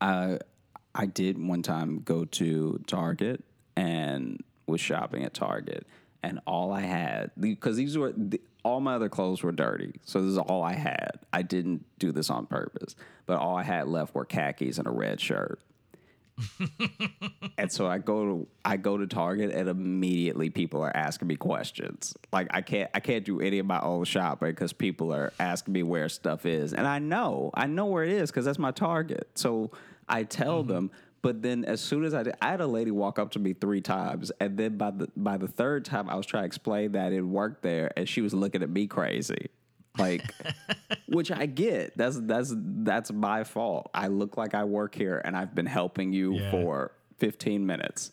I 0.00 0.40
I 0.92 1.06
did 1.06 1.38
one 1.38 1.62
time 1.62 2.00
go 2.00 2.24
to 2.24 2.82
Target 2.88 3.44
and 3.76 4.42
was 4.66 4.80
shopping 4.80 5.24
at 5.24 5.34
Target, 5.34 5.86
and 6.22 6.40
all 6.46 6.72
I 6.72 6.82
had 6.82 7.30
because 7.38 7.76
these 7.76 7.96
were 7.96 8.12
the, 8.16 8.40
all 8.64 8.80
my 8.80 8.94
other 8.94 9.08
clothes 9.08 9.42
were 9.42 9.52
dirty, 9.52 10.00
so 10.04 10.20
this 10.20 10.32
is 10.32 10.38
all 10.38 10.62
I 10.62 10.74
had. 10.74 11.20
I 11.32 11.42
didn't 11.42 11.84
do 11.98 12.12
this 12.12 12.30
on 12.30 12.46
purpose, 12.46 12.94
but 13.26 13.38
all 13.38 13.56
I 13.56 13.62
had 13.62 13.88
left 13.88 14.14
were 14.14 14.24
khakis 14.24 14.78
and 14.78 14.86
a 14.86 14.90
red 14.90 15.20
shirt. 15.20 15.60
and 17.58 17.70
so 17.70 17.86
I 17.86 17.98
go 17.98 18.24
to 18.24 18.48
I 18.64 18.76
go 18.76 18.96
to 18.96 19.06
Target 19.06 19.52
and 19.52 19.68
immediately 19.68 20.50
people 20.50 20.82
are 20.82 20.94
asking 20.96 21.28
me 21.28 21.36
questions. 21.36 22.14
Like 22.32 22.48
I 22.50 22.62
can't 22.62 22.90
I 22.94 23.00
can't 23.00 23.24
do 23.24 23.40
any 23.40 23.58
of 23.58 23.66
my 23.66 23.80
own 23.80 24.04
shopping 24.04 24.50
because 24.50 24.72
people 24.72 25.12
are 25.12 25.32
asking 25.38 25.72
me 25.72 25.82
where 25.82 26.08
stuff 26.08 26.46
is, 26.46 26.72
and 26.72 26.86
I 26.86 26.98
know 26.98 27.50
I 27.54 27.66
know 27.66 27.86
where 27.86 28.04
it 28.04 28.10
is 28.10 28.30
because 28.30 28.44
that's 28.44 28.58
my 28.58 28.70
Target. 28.70 29.28
So 29.34 29.72
I 30.08 30.24
tell 30.24 30.60
mm-hmm. 30.60 30.72
them, 30.72 30.90
but 31.22 31.40
then 31.42 31.64
as 31.64 31.80
soon 31.80 32.04
as 32.04 32.12
I 32.14 32.22
did, 32.24 32.34
I 32.42 32.50
had 32.50 32.60
a 32.60 32.66
lady 32.66 32.90
walk 32.90 33.18
up 33.18 33.30
to 33.32 33.38
me 33.38 33.52
three 33.54 33.80
times, 33.80 34.30
and 34.40 34.56
then 34.58 34.76
by 34.76 34.90
the 34.90 35.08
by 35.16 35.36
the 35.38 35.48
third 35.48 35.84
time 35.84 36.08
I 36.10 36.14
was 36.16 36.26
trying 36.26 36.42
to 36.42 36.46
explain 36.46 36.92
that 36.92 37.12
it 37.12 37.22
worked 37.22 37.62
there, 37.62 37.92
and 37.96 38.08
she 38.08 38.20
was 38.20 38.34
looking 38.34 38.62
at 38.62 38.70
me 38.70 38.86
crazy. 38.86 39.48
Like, 39.98 40.22
which 41.06 41.30
I 41.30 41.46
get. 41.46 41.96
That's 41.96 42.18
that's 42.20 42.52
that's 42.56 43.12
my 43.12 43.44
fault. 43.44 43.90
I 43.94 44.08
look 44.08 44.36
like 44.36 44.54
I 44.54 44.64
work 44.64 44.94
here, 44.94 45.20
and 45.24 45.36
I've 45.36 45.54
been 45.54 45.66
helping 45.66 46.12
you 46.12 46.34
Yeah. 46.34 46.50
for 46.50 46.92
15 47.18 47.64
minutes. 47.66 48.10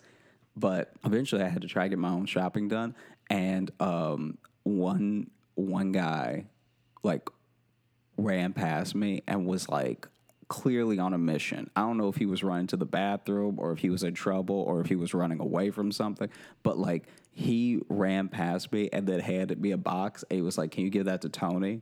But 0.56 0.92
eventually, 1.06 1.42
I 1.42 1.48
had 1.48 1.62
to 1.62 1.68
try 1.70 1.84
to 1.86 1.90
get 1.90 1.98
my 2.00 2.10
own 2.10 2.26
shopping 2.26 2.68
done, 2.68 2.96
and 3.30 3.72
um, 3.80 4.38
one 4.64 5.30
one 5.56 5.92
guy 5.94 6.46
like 7.02 7.28
ran 8.18 8.52
past 8.52 8.94
me 8.96 9.24
and 9.28 9.46
was 9.46 9.70
like 9.70 10.06
clearly 10.50 11.00
on 11.00 11.14
a 11.14 11.18
mission. 11.18 11.70
I 11.76 11.82
don't 11.82 11.98
know 11.98 12.10
if 12.10 12.18
he 12.18 12.26
was 12.26 12.44
running 12.44 12.68
to 12.68 12.78
the 12.78 12.86
bathroom 12.86 13.56
or 13.58 13.72
if 13.72 13.80
he 13.80 13.90
was 13.90 14.04
in 14.04 14.14
trouble 14.14 14.56
or 14.56 14.82
if 14.82 14.88
he 14.88 14.96
was 14.96 15.14
running 15.14 15.40
away 15.40 15.70
from 15.70 15.92
something, 15.92 16.30
but 16.64 16.78
like 16.78 17.06
he 17.32 17.80
ran 17.88 18.28
past 18.28 18.72
me 18.74 18.90
and 18.92 19.08
then 19.08 19.22
handed 19.22 19.62
me 19.62 19.72
a 19.72 19.78
box. 19.78 20.26
And 20.30 20.36
he 20.36 20.42
was 20.42 20.58
like, 20.58 20.72
Can 20.72 20.84
you 20.84 20.90
give 20.90 21.06
that 21.06 21.22
to 21.22 21.30
Tony? 21.30 21.82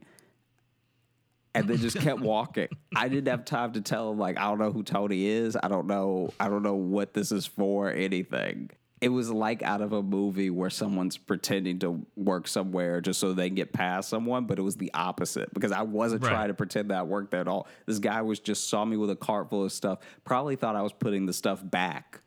And 1.54 1.66
then 1.66 1.78
just 1.78 1.98
kept 1.98 2.20
walking. 2.22 2.68
I 2.94 3.08
didn't 3.08 3.28
have 3.28 3.44
time 3.44 3.72
to 3.72 3.80
tell 3.80 4.12
him, 4.12 4.18
like, 4.18 4.38
I 4.38 4.44
don't 4.44 4.58
know 4.58 4.70
who 4.70 4.84
Tony 4.84 5.26
is. 5.26 5.56
I 5.60 5.66
don't 5.66 5.86
know. 5.86 6.32
I 6.38 6.48
don't 6.48 6.62
know 6.62 6.74
what 6.74 7.14
this 7.14 7.32
is 7.32 7.46
for, 7.46 7.90
anything. 7.90 8.70
It 9.00 9.10
was 9.10 9.30
like 9.30 9.62
out 9.62 9.80
of 9.80 9.92
a 9.92 10.02
movie 10.02 10.50
where 10.50 10.70
someone's 10.70 11.16
pretending 11.16 11.78
to 11.80 12.04
work 12.16 12.48
somewhere 12.48 13.00
just 13.00 13.20
so 13.20 13.32
they 13.32 13.48
can 13.48 13.54
get 13.54 13.72
past 13.72 14.08
someone, 14.08 14.46
but 14.46 14.58
it 14.58 14.62
was 14.62 14.76
the 14.76 14.90
opposite 14.92 15.54
because 15.54 15.70
I 15.70 15.82
wasn't 15.82 16.22
Right. 16.24 16.30
trying 16.30 16.48
to 16.48 16.54
pretend 16.54 16.90
that 16.90 16.98
I 16.98 17.02
worked 17.04 17.30
there 17.30 17.40
at 17.40 17.46
all. 17.48 17.68
This 17.86 18.00
guy 18.00 18.22
was 18.22 18.40
just 18.40 18.68
saw 18.68 18.84
me 18.84 18.96
with 18.96 19.10
a 19.10 19.16
cart 19.16 19.50
full 19.50 19.64
of 19.64 19.70
stuff, 19.72 20.00
probably 20.24 20.56
thought 20.56 20.74
I 20.74 20.82
was 20.82 20.92
putting 20.92 21.26
the 21.26 21.32
stuff 21.32 21.60
back. 21.62 22.22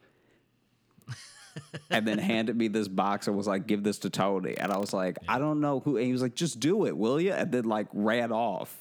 and 1.89 2.07
then 2.07 2.17
handed 2.17 2.55
me 2.55 2.69
this 2.69 2.87
box 2.87 3.27
and 3.27 3.35
was 3.35 3.47
like, 3.47 3.67
"Give 3.67 3.83
this 3.83 3.99
to 3.99 4.09
Tony." 4.09 4.57
And 4.57 4.71
I 4.71 4.77
was 4.77 4.93
like, 4.93 5.17
"I 5.27 5.37
don't 5.37 5.59
know 5.59 5.81
who." 5.81 5.97
And 5.97 6.05
he 6.05 6.13
was 6.13 6.21
like, 6.21 6.35
"Just 6.35 6.61
do 6.61 6.85
it, 6.85 6.95
will 6.95 7.19
you?" 7.19 7.33
And 7.33 7.51
then 7.51 7.65
like 7.65 7.87
ran 7.91 8.31
off. 8.31 8.73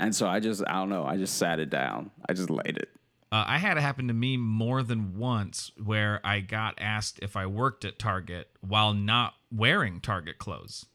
And 0.00 0.12
so 0.14 0.26
I 0.26 0.40
just, 0.40 0.62
I 0.66 0.72
don't 0.74 0.88
know. 0.88 1.04
I 1.04 1.16
just 1.16 1.36
sat 1.38 1.60
it 1.60 1.70
down. 1.70 2.10
I 2.28 2.32
just 2.32 2.50
laid 2.50 2.76
it. 2.76 2.88
Uh, 3.30 3.44
I 3.46 3.58
had 3.58 3.76
it 3.76 3.80
happen 3.80 4.08
to 4.08 4.14
me 4.14 4.36
more 4.36 4.82
than 4.82 5.18
once 5.18 5.70
where 5.82 6.20
I 6.24 6.40
got 6.40 6.74
asked 6.78 7.18
if 7.20 7.36
I 7.36 7.46
worked 7.46 7.84
at 7.84 7.98
Target 7.98 8.48
while 8.60 8.94
not 8.94 9.34
wearing 9.52 10.00
Target 10.00 10.38
clothes. 10.38 10.86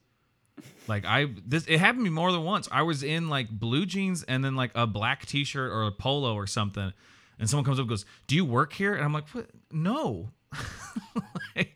Like 0.87 1.05
I 1.05 1.27
this 1.45 1.65
it 1.65 1.79
happened 1.79 2.05
to 2.05 2.11
me 2.11 2.15
more 2.15 2.31
than 2.31 2.43
once. 2.43 2.67
I 2.71 2.81
was 2.83 3.03
in 3.03 3.29
like 3.29 3.49
blue 3.49 3.85
jeans 3.85 4.23
and 4.23 4.43
then 4.43 4.55
like 4.55 4.71
a 4.75 4.87
black 4.87 5.25
t-shirt 5.25 5.71
or 5.71 5.83
a 5.83 5.91
polo 5.91 6.33
or 6.35 6.47
something 6.47 6.93
and 7.39 7.49
someone 7.49 7.65
comes 7.65 7.79
up 7.79 7.83
and 7.83 7.89
goes, 7.89 8.05
"Do 8.27 8.35
you 8.35 8.45
work 8.45 8.73
here?" 8.73 8.93
And 8.93 9.03
I'm 9.03 9.13
like, 9.13 9.27
"What? 9.29 9.49
No." 9.71 10.31
like, 11.55 11.75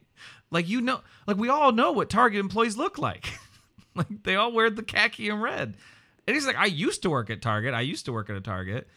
like 0.51 0.67
you 0.69 0.81
know, 0.81 1.01
like 1.25 1.37
we 1.37 1.49
all 1.49 1.71
know 1.71 1.91
what 1.91 2.09
Target 2.09 2.39
employees 2.39 2.77
look 2.77 2.97
like. 2.97 3.27
like 3.95 4.23
they 4.23 4.35
all 4.35 4.51
wear 4.51 4.69
the 4.69 4.83
khaki 4.83 5.29
and 5.29 5.41
red. 5.41 5.75
And 6.27 6.35
he's 6.35 6.45
like, 6.45 6.57
I 6.57 6.65
used 6.65 7.01
to 7.03 7.09
work 7.09 7.29
at 7.29 7.41
Target. 7.41 7.73
I 7.73 7.81
used 7.81 8.05
to 8.05 8.13
work 8.13 8.29
at 8.29 8.35
a 8.35 8.41
Target. 8.41 8.87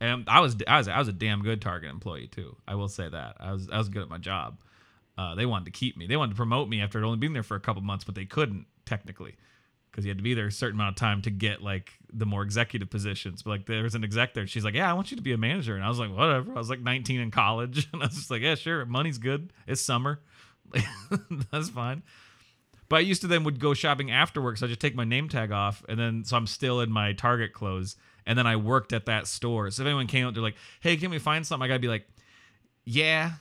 And 0.00 0.24
I 0.28 0.40
was 0.40 0.56
I 0.66 0.78
was 0.78 0.88
I 0.88 0.98
was 0.98 1.08
a 1.08 1.12
damn 1.12 1.42
good 1.42 1.60
Target 1.60 1.90
employee 1.90 2.26
too. 2.28 2.56
I 2.66 2.74
will 2.74 2.88
say 2.88 3.08
that. 3.08 3.36
I 3.38 3.52
was 3.52 3.68
I 3.70 3.78
was 3.78 3.88
good 3.88 4.02
at 4.02 4.08
my 4.08 4.18
job. 4.18 4.60
Uh, 5.18 5.34
they 5.34 5.44
wanted 5.44 5.66
to 5.66 5.70
keep 5.70 5.96
me. 5.96 6.06
They 6.06 6.16
wanted 6.16 6.32
to 6.32 6.36
promote 6.36 6.68
me 6.68 6.80
after 6.80 6.98
I'd 6.98 7.04
only 7.04 7.18
been 7.18 7.34
there 7.34 7.42
for 7.42 7.54
a 7.54 7.60
couple 7.60 7.82
months, 7.82 8.04
but 8.04 8.14
they 8.14 8.24
couldn't 8.24 8.66
technically 8.86 9.36
because 9.90 10.04
you 10.04 10.10
had 10.10 10.18
to 10.18 10.22
be 10.22 10.34
there 10.34 10.46
a 10.46 10.52
certain 10.52 10.78
amount 10.78 10.90
of 10.90 10.96
time 10.96 11.20
to 11.22 11.30
get 11.30 11.62
like 11.62 11.92
the 12.12 12.24
more 12.24 12.42
executive 12.42 12.88
positions. 12.90 13.42
But 13.42 13.50
like 13.50 13.66
there 13.66 13.82
was 13.82 13.94
an 13.94 14.04
exec 14.04 14.34
there. 14.34 14.46
She's 14.46 14.64
like, 14.64 14.74
"Yeah, 14.74 14.90
I 14.90 14.94
want 14.94 15.10
you 15.10 15.16
to 15.16 15.22
be 15.22 15.32
a 15.32 15.38
manager," 15.38 15.74
and 15.74 15.84
I 15.84 15.88
was 15.88 15.98
like, 15.98 16.10
"Whatever." 16.10 16.52
I 16.52 16.58
was 16.58 16.70
like 16.70 16.80
19 16.80 17.20
in 17.20 17.30
college, 17.30 17.88
and 17.92 18.02
I 18.02 18.06
was 18.06 18.14
just 18.14 18.30
like, 18.30 18.42
"Yeah, 18.42 18.54
sure. 18.54 18.84
Money's 18.86 19.18
good. 19.18 19.52
It's 19.66 19.80
summer. 19.80 20.20
That's 21.52 21.68
fine." 21.68 22.02
But 22.88 22.96
I 22.96 23.00
used 23.00 23.20
to 23.20 23.28
then 23.28 23.44
would 23.44 23.60
go 23.60 23.72
shopping 23.74 24.10
after 24.10 24.40
work, 24.40 24.56
so 24.56 24.66
I 24.66 24.68
just 24.68 24.80
take 24.80 24.96
my 24.96 25.04
name 25.04 25.28
tag 25.28 25.52
off, 25.52 25.84
and 25.88 25.98
then 25.98 26.24
so 26.24 26.36
I'm 26.36 26.46
still 26.46 26.80
in 26.80 26.90
my 26.90 27.12
Target 27.12 27.52
clothes, 27.52 27.96
and 28.26 28.38
then 28.38 28.46
I 28.46 28.56
worked 28.56 28.92
at 28.92 29.06
that 29.06 29.26
store. 29.26 29.70
So 29.70 29.82
if 29.82 29.86
anyone 29.86 30.06
came 30.06 30.26
up, 30.26 30.34
they're 30.34 30.42
like, 30.42 30.56
"Hey, 30.80 30.96
can 30.96 31.10
we 31.10 31.18
find 31.18 31.46
something?" 31.46 31.64
I 31.64 31.68
gotta 31.68 31.80
be 31.80 31.88
like, 31.88 32.08
"Yeah," 32.84 33.32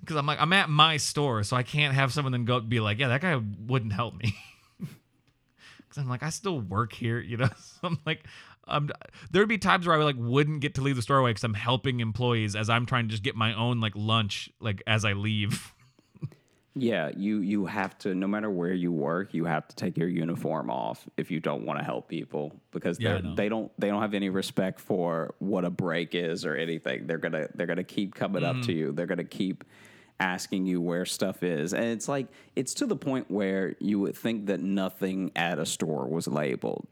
because 0.00 0.16
I'm 0.16 0.26
like 0.26 0.40
I'm 0.40 0.52
at 0.52 0.68
my 0.68 0.96
store, 0.96 1.42
so 1.42 1.56
I 1.56 1.62
can't 1.62 1.94
have 1.94 2.12
someone 2.12 2.32
then 2.32 2.44
go 2.44 2.60
be 2.60 2.80
like, 2.80 2.98
"Yeah, 2.98 3.08
that 3.08 3.20
guy 3.20 3.40
wouldn't 3.66 3.92
help 3.92 4.16
me," 4.16 4.34
because 4.80 5.98
I'm 5.98 6.08
like 6.08 6.22
I 6.22 6.30
still 6.30 6.60
work 6.60 6.92
here, 6.92 7.20
you 7.20 7.36
know. 7.36 7.48
So 7.56 7.88
I'm 7.88 7.98
like. 8.06 8.24
Um, 8.70 8.90
there 9.30 9.40
would 9.40 9.48
be 9.48 9.56
times 9.56 9.86
where 9.86 9.94
I 9.94 9.98
would, 9.98 10.04
like 10.04 10.16
wouldn't 10.18 10.60
get 10.60 10.74
to 10.74 10.82
leave 10.82 10.96
the 10.96 11.00
store 11.00 11.16
away 11.16 11.30
because 11.30 11.42
I'm 11.42 11.54
helping 11.54 12.00
employees 12.00 12.54
as 12.54 12.68
I'm 12.68 12.84
trying 12.84 13.06
to 13.06 13.10
just 13.10 13.22
get 13.22 13.34
my 13.34 13.54
own 13.54 13.80
like 13.80 13.94
lunch 13.96 14.50
like 14.60 14.82
as 14.86 15.06
I 15.06 15.14
leave. 15.14 15.72
Yeah, 16.80 17.10
you 17.16 17.38
you 17.40 17.66
have 17.66 17.98
to. 17.98 18.14
No 18.14 18.26
matter 18.26 18.50
where 18.50 18.72
you 18.72 18.92
work, 18.92 19.34
you 19.34 19.44
have 19.46 19.66
to 19.68 19.76
take 19.76 19.96
your 19.96 20.08
uniform 20.08 20.70
off 20.70 21.06
if 21.16 21.30
you 21.30 21.40
don't 21.40 21.64
want 21.64 21.78
to 21.78 21.84
help 21.84 22.08
people 22.08 22.54
because 22.70 23.00
Yeah, 23.00 23.20
they 23.36 23.48
don't 23.48 23.70
they 23.78 23.88
don't 23.88 24.00
have 24.02 24.14
any 24.14 24.28
respect 24.30 24.80
for 24.80 25.34
what 25.38 25.64
a 25.64 25.70
break 25.70 26.14
is 26.14 26.44
or 26.44 26.54
anything. 26.54 27.06
They're 27.06 27.18
gonna 27.18 27.48
they're 27.54 27.66
gonna 27.66 27.84
keep 27.84 28.14
coming 28.14 28.44
up 28.44 28.56
Mm-hmm. 28.56 28.62
to 28.66 28.72
you. 28.72 28.92
They're 28.92 29.06
gonna 29.06 29.24
keep 29.24 29.64
asking 30.20 30.66
you 30.66 30.80
where 30.80 31.04
stuff 31.04 31.42
is. 31.44 31.72
And 31.72 31.84
it's 31.84 32.08
like, 32.08 32.26
it's 32.56 32.74
to 32.74 32.86
the 32.86 32.96
point 32.96 33.30
where 33.30 33.76
you 33.78 34.00
would 34.00 34.16
think 34.16 34.46
that 34.46 34.60
nothing 34.60 35.30
at 35.36 35.60
a 35.60 35.64
store 35.66 36.08
was 36.08 36.26
labeled. 36.26 36.88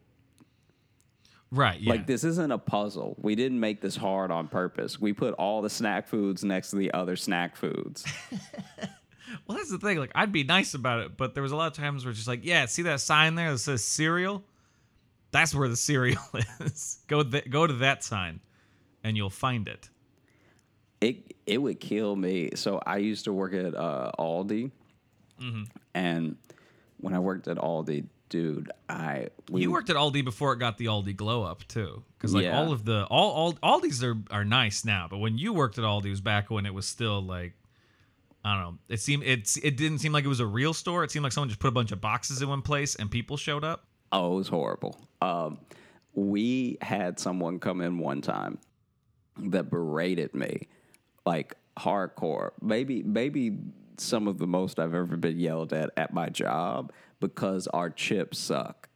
Right. 1.51 1.81
Yeah. 1.81 1.91
Like, 1.93 2.07
this 2.07 2.23
isn't 2.25 2.51
a 2.53 2.59
puzzle. 2.59 3.17
We 3.21 3.35
didn't 3.35 3.59
make 3.61 3.81
this 3.81 3.97
hard 3.97 4.31
on 4.31 4.47
purpose. 4.49 5.01
We 5.01 5.13
put 5.13 5.35
all 5.35 5.61
the 5.63 5.71
snack 5.71 6.07
foods 6.09 6.45
next 6.45 6.71
to 6.71 6.77
the 6.77 6.93
other 6.93 7.17
snack 7.17 7.57
foods. 7.57 8.05
well, 9.47 9.57
that's 9.59 9.71
the 9.71 9.79
thing. 9.79 9.99
Like, 9.99 10.13
I'd 10.15 10.33
be 10.33 10.45
nice 10.45 10.75
about 10.75 11.01
it, 11.01 11.17
but 11.17 11.35
there 11.35 11.43
was 11.43 11.53
a 11.53 11.57
lot 11.57 11.67
of 11.69 11.73
times 11.73 12.05
where 12.05 12.11
it's 12.11 12.19
just 12.19 12.29
like, 12.29 12.45
yeah, 12.45 12.67
see 12.67 12.83
that 12.83 13.01
sign 13.01 13.35
there 13.35 13.53
that 13.53 13.59
says 13.59 13.85
cereal? 13.85 14.45
That's 15.33 15.55
where 15.55 15.69
the 15.69 15.77
cereal 15.77 16.23
is. 16.61 16.99
go 17.09 17.23
th- 17.23 17.51
go 17.51 17.67
to 17.67 17.73
that 17.75 18.05
sign, 18.05 18.41
and 19.05 19.17
you'll 19.17 19.31
find 19.31 19.69
it. 19.69 19.89
It 21.01 21.35
it 21.47 21.59
would 21.59 21.79
kill 21.81 22.17
me. 22.17 22.51
So 22.55 22.81
I 22.87 22.99
used 22.99 23.25
to 23.25 23.33
work 23.33 23.53
at 23.53 23.75
uh, 23.75 24.13
Aldi, 24.19 24.71
and 25.95 26.37
when 26.99 27.15
I 27.15 27.19
worked 27.19 27.49
at 27.49 27.59
Aldi, 27.59 28.07
dude, 28.29 28.71
I 28.89 29.29
we, 29.51 29.63
You 29.63 29.71
worked 29.71 29.91
at 29.91 29.97
Aldi 29.97 30.25
before 30.25 30.53
it 30.55 30.59
got 30.59 30.79
the 30.79 30.87
Aldi 30.87 31.15
glow 31.17 31.43
up 31.43 31.67
too, 31.69 32.03
because 32.17 32.33
like 32.35 32.45
Yeah. 32.45 32.59
all 32.59 32.73
of 32.73 32.85
the 32.85 33.05
all 33.11 33.31
all 33.33 33.59
Aldis 33.63 34.03
are 34.03 34.17
are 34.31 34.45
nice 34.45 34.85
now, 34.85 35.07
but 35.11 35.19
when 35.19 35.37
you 35.39 35.53
worked 35.53 35.77
at 35.79 35.85
Aldi 35.85 36.07
it 36.07 36.11
was 36.11 36.21
back 36.23 36.51
when 36.51 36.65
it 36.67 36.73
was 36.75 36.87
still 36.87 37.21
like 37.21 37.53
I 38.47 38.55
don't 38.55 38.63
know. 38.63 38.79
It 38.89 39.01
seemed 39.01 39.25
it's 39.25 39.57
it 39.57 39.77
didn't 39.77 39.99
seem 39.99 40.13
like 40.13 40.25
it 40.25 40.29
was 40.29 40.39
a 40.39 40.47
real 40.47 40.73
store. 40.73 41.03
It 41.03 41.11
seemed 41.11 41.25
like 41.25 41.33
someone 41.33 41.49
just 41.49 41.59
put 41.59 41.67
a 41.67 41.73
bunch 41.73 41.91
of 41.91 42.01
boxes 42.01 42.43
in 42.43 42.49
one 42.49 42.63
place 42.63 42.95
and 42.95 43.11
people 43.11 43.37
showed 43.37 43.65
up. 43.65 43.87
Oh, 44.13 44.35
it 44.35 44.37
was 44.37 44.49
horrible. 44.49 44.97
Um, 45.21 45.59
we 46.15 46.79
had 46.81 47.19
someone 47.19 47.59
come 47.59 47.81
in 47.81 47.99
one 47.99 48.21
time 48.21 48.59
that 49.39 49.69
berated 49.69 50.33
me 50.33 50.69
like 51.25 51.57
hardcore. 51.77 52.51
Maybe, 52.63 53.03
maybe 53.03 53.59
some 53.99 54.29
of 54.29 54.39
the 54.39 54.47
most 54.47 54.79
I've 54.79 54.95
ever 54.95 55.17
been 55.17 55.41
yelled 55.41 55.73
at 55.73 55.91
at 55.97 56.15
my 56.15 56.29
job 56.29 56.93
because 57.19 57.67
our 57.67 57.91
chips 57.91 58.39
suck. 58.39 58.89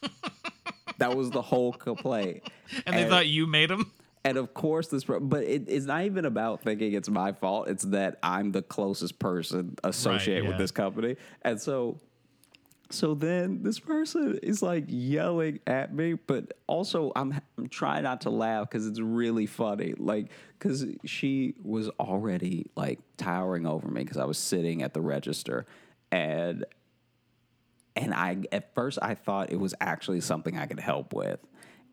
that 0.98 1.14
was 1.14 1.30
the 1.30 1.42
whole 1.42 1.74
complaint. 1.74 2.48
And 2.86 2.96
they 2.96 3.06
thought 3.08 3.26
you 3.26 3.46
made 3.46 3.68
them. 3.68 3.92
And 4.24 4.38
of 4.38 4.54
course, 4.54 4.88
this, 4.88 5.04
pro- 5.04 5.20
but 5.20 5.42
it, 5.44 5.64
it's 5.66 5.86
not 5.86 6.04
even 6.04 6.24
about 6.24 6.62
thinking 6.62 6.92
it's 6.92 7.08
my 7.08 7.32
fault. 7.32 7.68
It's 7.68 7.84
that 7.84 8.18
I'm 8.22 8.52
the 8.52 8.62
closest 8.62 9.18
person 9.18 9.76
associated 9.82 10.44
yeah. 10.44 10.50
with 10.50 10.58
this 10.58 10.70
company. 10.70 11.16
And 11.42 11.60
so, 11.60 11.98
so 12.88 13.14
then 13.14 13.62
this 13.62 13.80
person 13.80 14.38
is 14.42 14.62
like 14.62 14.84
yelling 14.86 15.58
at 15.66 15.92
me, 15.92 16.14
but 16.14 16.52
also 16.68 17.10
I'm, 17.16 17.40
I'm 17.58 17.68
trying 17.68 18.04
not 18.04 18.20
to 18.22 18.30
laugh 18.30 18.70
because 18.70 18.86
it's 18.86 19.00
really 19.00 19.46
funny. 19.46 19.94
Like, 19.96 20.30
because 20.58 20.86
she 21.04 21.54
was 21.62 21.88
already 21.98 22.70
like 22.76 23.00
towering 23.16 23.66
over 23.66 23.88
me 23.88 24.04
because 24.04 24.18
I 24.18 24.24
was 24.24 24.38
sitting 24.38 24.82
at 24.82 24.94
the 24.94 25.00
register. 25.00 25.66
And 26.12 26.64
and 27.96 28.14
I 28.14 28.38
at 28.52 28.74
first 28.74 28.98
I 29.02 29.14
thought 29.14 29.50
it 29.50 29.58
was 29.58 29.74
actually 29.80 30.20
something 30.20 30.56
I 30.56 30.66
could 30.66 30.80
help 30.80 31.12
with. 31.12 31.40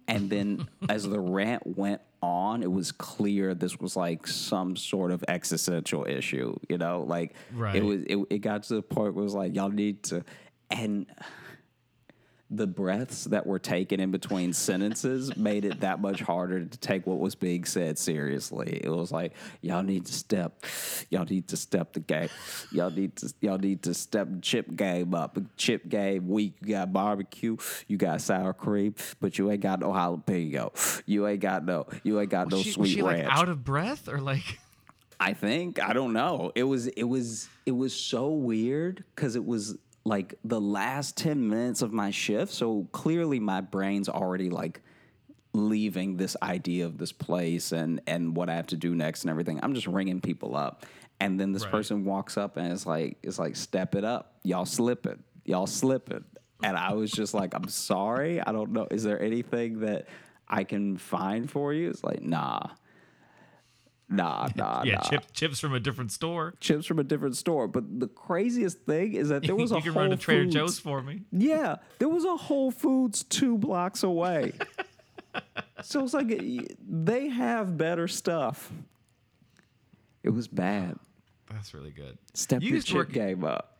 And 0.08 0.30
then 0.30 0.68
as 0.90 1.04
the 1.08 1.20
rant 1.20 1.66
went 1.66 2.02
on, 2.22 2.64
it 2.64 2.72
was 2.72 2.92
clear 2.92 3.54
this 3.54 3.80
was 3.80 3.96
like 3.96 4.28
some 4.28 4.76
sort 4.76 5.12
of 5.12 5.24
existential 5.28 6.06
issue, 6.06 6.56
you 6.68 6.78
know? 6.78 7.04
Like 7.08 7.34
Right. 7.54 7.76
it 7.76 7.84
was 7.84 8.02
it, 8.08 8.18
it 8.30 8.38
got 8.40 8.64
to 8.64 8.76
the 8.76 8.82
point 8.82 9.14
where 9.16 9.22
it 9.22 9.26
was 9.26 9.34
like 9.34 9.56
y'all 9.56 9.70
need 9.70 10.04
to 10.04 10.24
and 10.72 11.06
the 12.52 12.66
breaths 12.66 13.26
that 13.26 13.46
were 13.46 13.60
taken 13.60 14.00
in 14.00 14.10
between 14.10 14.54
sentences 14.54 15.36
made 15.38 15.66
it 15.66 15.82
that 15.82 16.02
much 16.02 16.20
harder 16.22 16.66
to 16.66 16.78
take 16.80 17.06
what 17.06 17.20
was 17.20 17.36
being 17.36 17.64
said 17.64 17.98
seriously. 17.98 18.82
It 18.84 18.90
was 18.90 19.12
like 19.12 19.34
y'all 19.62 19.84
need 19.84 20.08
to 20.08 20.14
step, 20.14 20.66
y'all 21.10 21.26
need 21.26 21.48
to 21.50 21.58
step 21.58 21.94
the 21.94 22.00
game, 22.00 22.30
y'all 22.72 22.90
need 22.90 23.16
to 23.18 23.32
y'all 23.42 23.60
need 23.60 23.84
to 23.84 23.94
step 23.94 24.28
the 24.32 24.42
chip 24.42 24.76
game 24.76 25.14
up. 25.14 25.38
Chip 25.58 25.88
game 25.88 26.28
week, 26.28 26.56
you 26.62 26.70
got 26.70 26.92
barbecue, 26.92 27.56
you 27.88 27.98
got 27.98 28.22
sour 28.22 28.54
cream, 28.54 28.96
but 29.20 29.38
you 29.38 29.52
ain't 29.52 29.62
got 29.62 29.80
no 29.80 29.92
jalapeno. 29.92 31.02
You 31.06 31.28
ain't 31.28 31.42
got 31.42 31.66
no, 31.66 31.86
you 32.04 32.20
ain't 32.20 32.32
got 32.32 32.50
no 32.50 32.58
Was 32.58 32.66
she, 32.66 32.72
sweet 32.72 32.82
was 32.82 32.92
she 32.92 33.02
like 33.04 33.26
out 33.26 33.50
of 33.50 33.64
breath 33.64 34.10
or 34.10 34.20
like 34.20 34.60
I 35.20 35.34
think 35.34 35.80
I 35.84 35.94
don't 35.94 36.14
know. 36.14 36.52
It 36.56 36.64
was 36.64 36.88
it 36.88 37.04
was 37.04 37.48
it 37.66 37.74
was 37.74 37.94
so 37.94 38.30
weird 38.30 39.04
because 39.14 39.36
it 39.36 39.46
was 39.46 39.78
like 40.10 40.34
the 40.44 40.60
last 40.60 41.16
ten 41.18 41.48
minutes 41.50 41.82
of 41.82 41.94
my 41.94 42.10
shift. 42.12 42.52
So 42.52 42.88
clearly 42.92 43.40
my 43.40 43.62
brain's 43.62 44.10
already 44.10 44.50
like 44.50 44.82
leaving 45.54 46.18
this 46.18 46.36
idea 46.44 46.86
of 46.86 46.98
this 46.98 47.12
place 47.12 47.72
and 47.72 48.02
and 48.08 48.36
what 48.36 48.50
I 48.50 48.56
have 48.56 48.68
to 48.68 48.78
do 48.78 48.96
next 48.96 49.24
and 49.24 49.32
everything. 49.32 49.60
I'm 49.64 49.74
just 49.74 49.88
ringing 49.88 50.20
people 50.22 50.56
up, 50.56 50.86
and 51.20 51.40
then 51.40 51.52
this 51.52 51.64
Right. 51.64 51.72
person 51.72 52.06
walks 52.06 52.38
up 52.38 52.58
and 52.58 52.72
it's 52.72 52.86
like 52.86 53.18
it's 53.24 53.40
like 53.40 53.56
step 53.56 53.96
it 53.96 54.04
up, 54.04 54.40
y'all 54.44 54.66
slip 54.66 55.06
it. 55.06 55.20
y'all 55.46 55.68
slip 55.68 56.12
it. 56.12 56.24
and 56.62 56.76
I 56.78 56.94
was 56.94 57.10
just 57.12 57.34
like 57.34 57.54
I'm 57.56 57.68
sorry, 57.70 58.42
I 58.42 58.52
don't 58.52 58.72
know. 58.72 58.88
Is 58.92 59.04
there 59.04 59.22
anything 59.22 59.80
that 59.82 60.08
I 60.48 60.64
can 60.64 60.98
find 60.98 61.50
for 61.50 61.74
you? 61.74 61.90
It's 61.90 62.04
like 62.04 62.22
nah. 62.22 62.60
Nah, 64.10 64.50
nah, 64.56 64.84
yeah, 64.84 64.96
nah 64.96 65.02
chip, 65.02 65.26
chips 65.34 65.60
from 65.60 65.74
a 65.74 65.80
different 65.80 66.12
store. 66.12 66.56
chips 66.60 66.86
from 66.86 66.98
a 67.00 67.04
different 67.04 67.38
store. 67.38 67.68
But 67.68 68.00
the 68.00 68.08
craziest 68.08 68.80
thing 68.80 69.14
is 69.14 69.30
that 69.30 69.44
there 69.44 69.56
was 69.56 69.72
a 69.72 69.76
you 69.76 69.82
can 69.82 69.94
Whole 69.94 70.02
run 70.04 70.10
to 70.12 70.18
Trader 70.18 70.44
Foods- 70.44 70.56
Joe's 70.56 70.80
for 70.80 71.02
me. 71.02 71.22
Yeah, 71.32 71.76
there 72.00 72.10
was 72.10 72.26
a 72.26 72.36
Whole 72.36 72.72
Foods 72.72 73.24
two 73.24 73.58
blocks 73.58 74.02
away. 74.04 74.54
so 75.84 76.04
it's 76.04 76.14
like 76.14 76.32
they 76.88 77.28
have 77.30 77.78
better 77.78 78.08
stuff. 78.08 78.72
It 80.24 80.32
was 80.32 80.48
bad. 80.48 80.98
That's 81.52 81.74
really 81.74 81.92
good. 81.92 82.18
Step 82.34 82.62
You 82.62 82.74
your 82.74 82.82
chip 82.82 82.96
work- 82.96 83.12
game 83.12 83.44
up. 83.44 83.78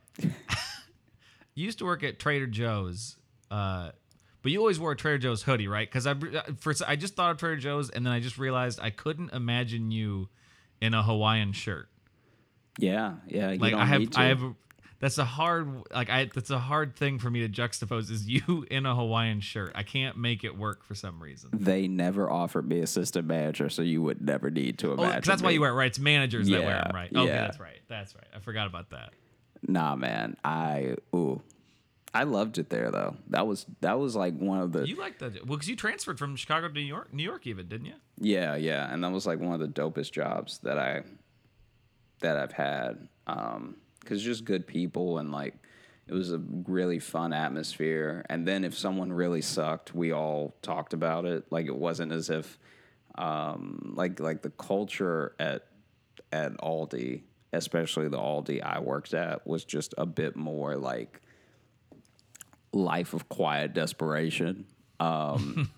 You 1.56 1.66
used 1.66 1.80
to 1.80 1.86
work 1.86 2.04
at 2.04 2.20
Trader 2.20 2.48
Joe's, 2.48 3.18
uh, 3.52 3.92
but 4.42 4.52
you 4.52 4.60
always 4.60 4.80
wore 4.80 4.92
a 4.92 4.96
Trader 4.96 5.18
Joe's 5.18 5.44
hoodie, 5.44 5.68
right? 5.68 5.88
Because 5.90 6.08
I 6.08 6.16
first 6.60 6.82
I 6.88 6.96
just 6.96 7.16
thought 7.16 7.32
of 7.32 7.38
Trader 7.38 7.58
Joe's, 7.58 7.90
and 7.90 8.06
then 8.06 8.14
I 8.14 8.20
just 8.20 8.38
realized 8.38 8.80
I 8.82 8.90
couldn't 8.90 9.34
imagine 9.34 9.92
you 9.92 10.30
in 10.82 10.94
a 10.94 11.04
Hawaiian 11.04 11.52
shirt. 11.54 11.90
Yeah, 12.78 13.16
yeah. 13.28 13.52
You 13.52 13.60
Like 13.60 13.74
I 13.74 13.86
have. 13.86 14.08
I 14.16 14.26
have. 14.26 14.42
That's 15.02 15.18
a 15.18 15.24
hard, 15.24 15.84
like 15.94 16.10
I. 16.10 16.26
That's 16.26 16.50
a 16.50 16.60
hard 16.60 16.96
thing 16.96 17.20
for 17.20 17.30
me 17.30 17.48
to 17.48 17.50
juxtapose. 17.50 18.12
Is 18.12 18.28
you 18.28 18.66
in 18.72 18.86
a 18.86 18.94
Hawaiian 18.96 19.40
shirt? 19.40 19.72
I 19.76 19.84
can't 19.84 20.18
make 20.18 20.44
it 20.44 20.58
work 20.58 20.84
for 20.84 20.94
some 20.96 21.22
reason. 21.24 21.52
They 21.54 21.88
never 21.88 22.30
offered 22.30 22.68
me 22.68 22.80
assistant 22.80 23.26
manager, 23.26 23.70
so 23.70 23.82
you 23.82 24.02
would 24.02 24.22
never 24.22 24.50
need 24.50 24.78
to 24.80 24.90
Oh, 24.90 24.94
imagine. 24.96 25.14
'cause 25.22 25.28
that's 25.28 25.42
why 25.42 25.52
you 25.52 25.62
wear 25.62 25.72
it, 25.72 25.76
right? 25.76 25.88
It's 25.88 26.00
managers 26.00 26.50
that 26.50 26.64
wear 26.64 26.82
them, 26.84 26.92
right? 26.94 27.10
Okay, 27.16 27.28
yeah. 27.28 27.42
that's 27.42 27.60
right. 27.62 27.80
That's 27.88 28.14
right. 28.14 28.28
I 28.36 28.40
forgot 28.40 28.68
about 28.68 28.90
that. 28.90 29.12
Nah, 29.66 29.96
man. 29.96 30.36
I 30.44 30.96
ooh, 31.16 31.42
I 32.14 32.24
loved 32.24 32.58
it 32.58 32.70
there 32.70 32.92
though. 32.92 33.18
That 33.30 33.46
was 33.46 33.66
that 33.82 34.00
was 34.00 34.16
like 34.16 34.38
one 34.38 34.60
of 34.60 34.72
the 34.72 34.88
You 34.88 34.96
like 34.96 35.20
that? 35.20 35.46
Well, 35.46 35.58
because 35.58 35.70
you 35.70 35.76
transferred 35.76 36.18
from 36.18 36.36
Chicago 36.36 36.68
to 36.68 36.74
New 36.74 36.80
York, 36.82 37.14
New 37.14 37.24
York, 37.24 37.46
even 37.46 37.68
didn't 37.68 37.88
you? 37.88 37.94
Yeah, 38.20 38.56
yeah, 38.56 38.92
and 38.92 39.04
that 39.04 39.12
was 39.12 39.26
like 39.26 39.40
one 39.40 39.54
of 39.54 39.60
the 39.60 39.68
dopest 39.68 40.12
jobs 40.12 40.60
that 40.60 40.80
I 40.80 41.04
that 42.22 42.38
I've 42.38 42.52
had. 42.52 43.08
Um, 43.28 43.76
cause 44.06 44.24
just 44.24 44.44
good 44.44 44.66
people 44.66 45.20
and 45.20 45.32
like 45.32 45.56
it 46.08 46.14
was 46.14 46.32
a 46.32 46.40
really 46.68 46.98
fun 46.98 47.34
atmosphere. 47.34 48.26
And 48.30 48.48
then 48.48 48.64
if 48.64 48.76
someone 48.76 49.14
really 49.14 49.42
sucked, 49.42 49.94
we 49.94 50.12
all 50.12 50.56
talked 50.64 50.94
about 50.94 51.26
it. 51.26 51.46
Like 51.52 51.68
it 51.68 51.76
wasn't 51.76 52.12
as 52.12 52.32
if 52.32 52.58
um, 53.16 53.94
like 53.96 54.20
like 54.20 54.42
the 54.42 54.50
culture 54.50 55.36
at 55.40 55.68
at 56.32 56.58
Aldi, 56.58 57.22
especially 57.54 58.08
the 58.08 58.18
Aldi 58.18 58.64
I 58.64 58.80
worked 58.80 59.14
at, 59.14 59.46
was 59.46 59.64
just 59.64 59.94
a 59.98 60.06
bit 60.08 60.36
more 60.36 60.76
like 60.76 61.22
life 62.72 63.14
of 63.14 63.30
quiet 63.30 63.74
desperation. 63.74 64.66
Um, 65.00 65.70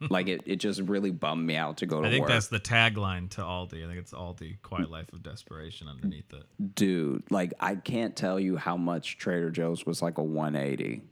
like 0.10 0.28
it, 0.28 0.42
it 0.46 0.56
just 0.56 0.80
really 0.80 1.10
bummed 1.10 1.46
me 1.46 1.56
out 1.56 1.78
to 1.78 1.86
go 1.86 1.96
to 1.96 2.02
work. 2.02 2.06
I 2.06 2.10
think 2.10 2.22
work. 2.22 2.30
that's 2.30 2.48
the 2.48 2.60
tagline 2.60 3.28
to 3.30 3.42
Aldi. 3.42 3.84
I 3.84 3.86
think 3.86 3.98
it's 3.98 4.12
Aldi, 4.12 4.62
Quiet 4.62 4.90
Life 4.90 5.12
of 5.12 5.22
Desperation 5.22 5.86
underneath 5.86 6.32
it. 6.32 6.74
dude, 6.74 7.24
like 7.30 7.52
I 7.60 7.74
can't 7.74 8.16
tell 8.16 8.40
you 8.40 8.56
how 8.56 8.76
much 8.76 9.18
Trader 9.18 9.50
Joe's 9.50 9.84
was 9.84 10.00
like 10.00 10.18
a 10.18 10.22
180. 10.22 11.02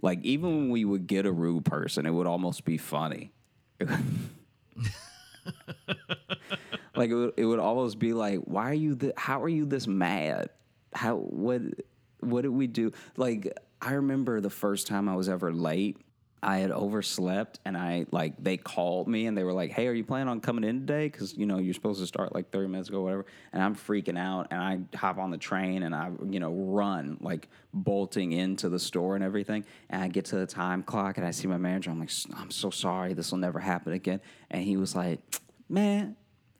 Like 0.00 0.22
even 0.22 0.56
when 0.56 0.70
we 0.70 0.84
would 0.84 1.08
get 1.08 1.26
a 1.26 1.32
rude 1.32 1.64
person, 1.64 2.06
it 2.06 2.10
would 2.10 2.28
almost 2.28 2.64
be 2.64 2.78
funny. 2.78 3.32
like 6.94 7.10
it 7.10 7.14
would, 7.14 7.34
it 7.36 7.44
would 7.44 7.58
almost 7.58 7.98
be 7.98 8.12
like, 8.12 8.40
why 8.40 8.70
are 8.70 8.74
you? 8.74 8.94
Th- 8.94 9.14
how 9.16 9.42
are 9.42 9.48
you 9.48 9.66
this 9.66 9.88
mad? 9.88 10.50
How 10.92 11.16
what 11.16 11.62
what 12.20 12.42
did 12.42 12.50
we 12.50 12.68
do? 12.68 12.92
Like 13.16 13.52
I 13.80 13.92
remember 13.94 14.40
the 14.40 14.50
first 14.50 14.86
time 14.86 15.08
I 15.08 15.14
was 15.16 15.28
ever 15.28 15.52
late. 15.52 15.98
I 16.40 16.58
had 16.58 16.70
overslept 16.70 17.58
and 17.64 17.76
I 17.76 18.06
like 18.12 18.34
they 18.38 18.56
called 18.56 19.08
me 19.08 19.26
and 19.26 19.36
they 19.36 19.42
were 19.42 19.52
like, 19.52 19.72
"Hey, 19.72 19.88
are 19.88 19.92
you 19.92 20.04
planning 20.04 20.28
on 20.28 20.40
coming 20.40 20.62
in 20.62 20.80
today? 20.86 21.08
Because 21.08 21.36
you 21.36 21.46
know 21.46 21.58
you're 21.58 21.74
supposed 21.74 21.98
to 21.98 22.06
start 22.06 22.32
like 22.32 22.52
30 22.52 22.68
minutes 22.68 22.88
ago, 22.88 23.02
whatever." 23.02 23.26
And 23.52 23.60
I'm 23.60 23.74
freaking 23.74 24.16
out 24.16 24.46
and 24.52 24.60
I 24.60 24.96
hop 24.96 25.18
on 25.18 25.30
the 25.32 25.36
train 25.36 25.82
and 25.82 25.94
I 25.94 26.10
you 26.30 26.38
know 26.38 26.52
run 26.52 27.18
like 27.20 27.48
bolting 27.74 28.30
into 28.30 28.68
the 28.68 28.78
store 28.78 29.16
and 29.16 29.24
everything. 29.24 29.64
And 29.90 30.00
I 30.00 30.06
get 30.06 30.26
to 30.26 30.36
the 30.36 30.46
time 30.46 30.84
clock 30.84 31.16
and 31.18 31.26
I 31.26 31.32
see 31.32 31.48
my 31.48 31.56
manager. 31.56 31.90
I'm 31.90 31.98
like, 31.98 32.12
"I'm 32.36 32.52
so 32.52 32.70
sorry, 32.70 33.14
this 33.14 33.32
will 33.32 33.38
never 33.38 33.58
happen 33.58 33.92
again." 33.92 34.20
And 34.48 34.62
he 34.62 34.76
was 34.76 34.94
like, 34.94 35.18
"Man, 35.68 36.14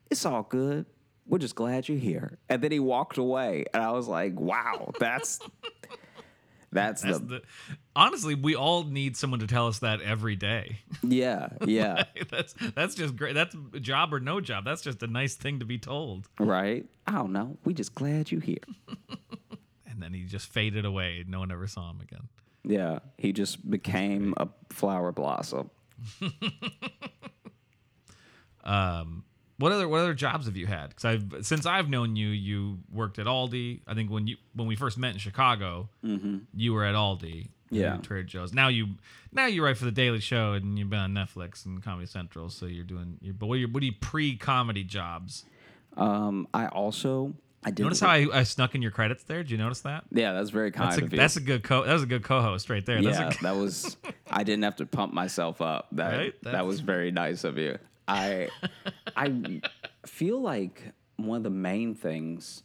it's 0.09 0.25
all 0.25 0.43
good. 0.43 0.85
we're 1.25 1.37
just 1.37 1.55
glad 1.55 1.87
you're 1.87 1.97
here. 1.97 2.39
And 2.49 2.61
then 2.61 2.71
he 2.71 2.79
walked 2.79 3.17
away, 3.19 3.63
and 3.73 3.83
I 3.83 3.91
was 3.91 4.07
like, 4.07 4.37
wow, 4.39 4.91
that's 4.99 5.39
that's, 6.71 7.01
That's 7.01 7.19
the, 7.19 7.25
the, 7.25 7.41
honestly, 7.95 8.35
we 8.35 8.55
all 8.55 8.83
need 8.83 9.17
someone 9.17 9.39
to 9.39 9.47
tell 9.47 9.67
us 9.67 9.79
that 9.79 10.01
every 10.01 10.35
day. 10.35 10.79
yeah 11.03 11.49
yeah 11.65 12.03
that's 12.29 12.53
that's 12.75 12.95
just 12.95 13.15
great. 13.15 13.33
That's 13.33 13.55
job 13.81 14.13
or 14.13 14.19
no 14.19 14.39
job. 14.41 14.65
That's 14.65 14.81
just 14.81 15.01
a 15.03 15.07
nice 15.07 15.35
thing 15.35 15.59
to 15.59 15.65
be 15.65 15.77
told. 15.77 16.27
right. 16.39 16.85
I 17.07 17.13
don't 17.13 17.31
know. 17.33 17.57
We 17.65 17.73
just 17.73 17.95
glad 17.95 18.31
you 18.31 18.39
here. 18.39 18.57
And 19.91 20.03
then 20.03 20.13
he 20.13 20.23
just 20.23 20.47
faded 20.47 20.85
away. 20.85 21.25
No 21.27 21.39
one 21.39 21.51
ever 21.51 21.67
saw 21.67 21.89
him 21.89 21.99
again. 21.99 22.29
Yeah, 22.63 22.99
he 23.17 23.33
just 23.33 23.69
became 23.69 24.33
a 24.37 24.47
flower 24.69 25.11
blossom. 25.11 25.69
Um, 28.63 29.23
what 29.59 29.71
other 29.71 29.87
what 29.87 29.99
other 29.99 30.13
jobs 30.15 30.47
have 30.47 30.57
you 30.57 30.65
had? 30.65 30.89
Because 30.89 31.05
I've 31.05 31.45
since 31.45 31.65
I've 31.67 31.87
known 31.89 32.15
you, 32.15 32.29
you 32.29 32.79
worked 32.91 33.19
at 33.19 33.27
Aldi. 33.27 33.81
I 33.87 33.93
think 33.93 34.09
when 34.09 34.25
you 34.27 34.37
when 34.55 34.67
we 34.67 34.75
first 34.75 34.97
met 34.97 35.13
in 35.13 35.19
Chicago, 35.19 35.89
you 36.53 36.73
were 36.73 36.83
at 36.85 36.95
Aldi. 36.95 37.49
Yeah. 37.71 37.97
you 37.97 38.01
Trader 38.01 38.23
Joe's. 38.23 38.51
Now 38.53 38.67
you 38.69 38.87
now 39.31 39.45
you 39.45 39.63
write 39.63 39.77
for 39.77 39.85
the 39.85 39.91
Daily 39.91 40.19
Show 40.21 40.53
and 40.53 40.79
you've 40.79 40.89
been 40.89 40.97
on 40.99 41.13
Netflix 41.13 41.65
and 41.67 41.83
Comedy 41.83 42.07
Central. 42.07 42.49
So 42.49 42.65
you're 42.65 42.83
doing. 42.83 43.17
you 43.21 43.31
but 43.33 43.45
what 43.45 43.55
are 43.55 43.57
your 43.59 43.69
what 43.69 43.83
are 43.83 43.85
your 43.85 43.95
pre 44.01 44.35
comedy 44.37 44.83
jobs? 44.83 45.45
Um, 45.95 46.47
I 46.53 46.67
also 46.67 47.33
I 47.63 47.71
did 47.71 47.83
Notice 47.83 47.99
how 47.99 48.09
I, 48.09 48.27
I 48.33 48.43
snuck 48.43 48.73
in 48.73 48.81
your 48.81 48.91
credits 48.91 49.23
there. 49.25 49.43
Did 49.43 49.51
you 49.51 49.57
notice 49.57 49.81
that? 49.81 50.05
yeah, 50.11 50.31
that's 50.33 50.49
very 50.49 50.71
kind 50.71 50.91
That's 50.91 51.01
a, 51.01 51.03
of 51.05 51.11
you. 51.11 51.17
that's 51.19 51.35
a 51.35 51.41
good 51.41 51.61
co. 51.63 51.83
That 51.83 51.91
was 51.93 52.03
a 52.03 52.07
good 52.07 52.23
co-host 52.23 52.69
right 52.69 52.85
there. 52.85 53.01
That's 53.01 53.19
yeah, 53.19 53.27
a, 53.37 53.43
that 53.43 53.55
was. 53.57 53.97
I 54.31 54.43
didn't 54.43 54.63
have 54.63 54.77
to 54.77 54.85
pump 54.85 55.13
myself 55.13 55.61
up. 55.61 55.87
That 55.91 56.15
Right? 56.17 56.33
that 56.43 56.65
was 56.65 56.79
very 56.79 57.11
nice 57.11 57.43
of 57.43 57.57
you. 57.57 57.77
I 58.09 58.49
I 59.15 59.61
feel 60.05 60.41
like 60.41 60.91
one 61.17 61.37
of 61.37 61.43
the 61.43 61.49
main 61.49 61.95
things 61.95 62.63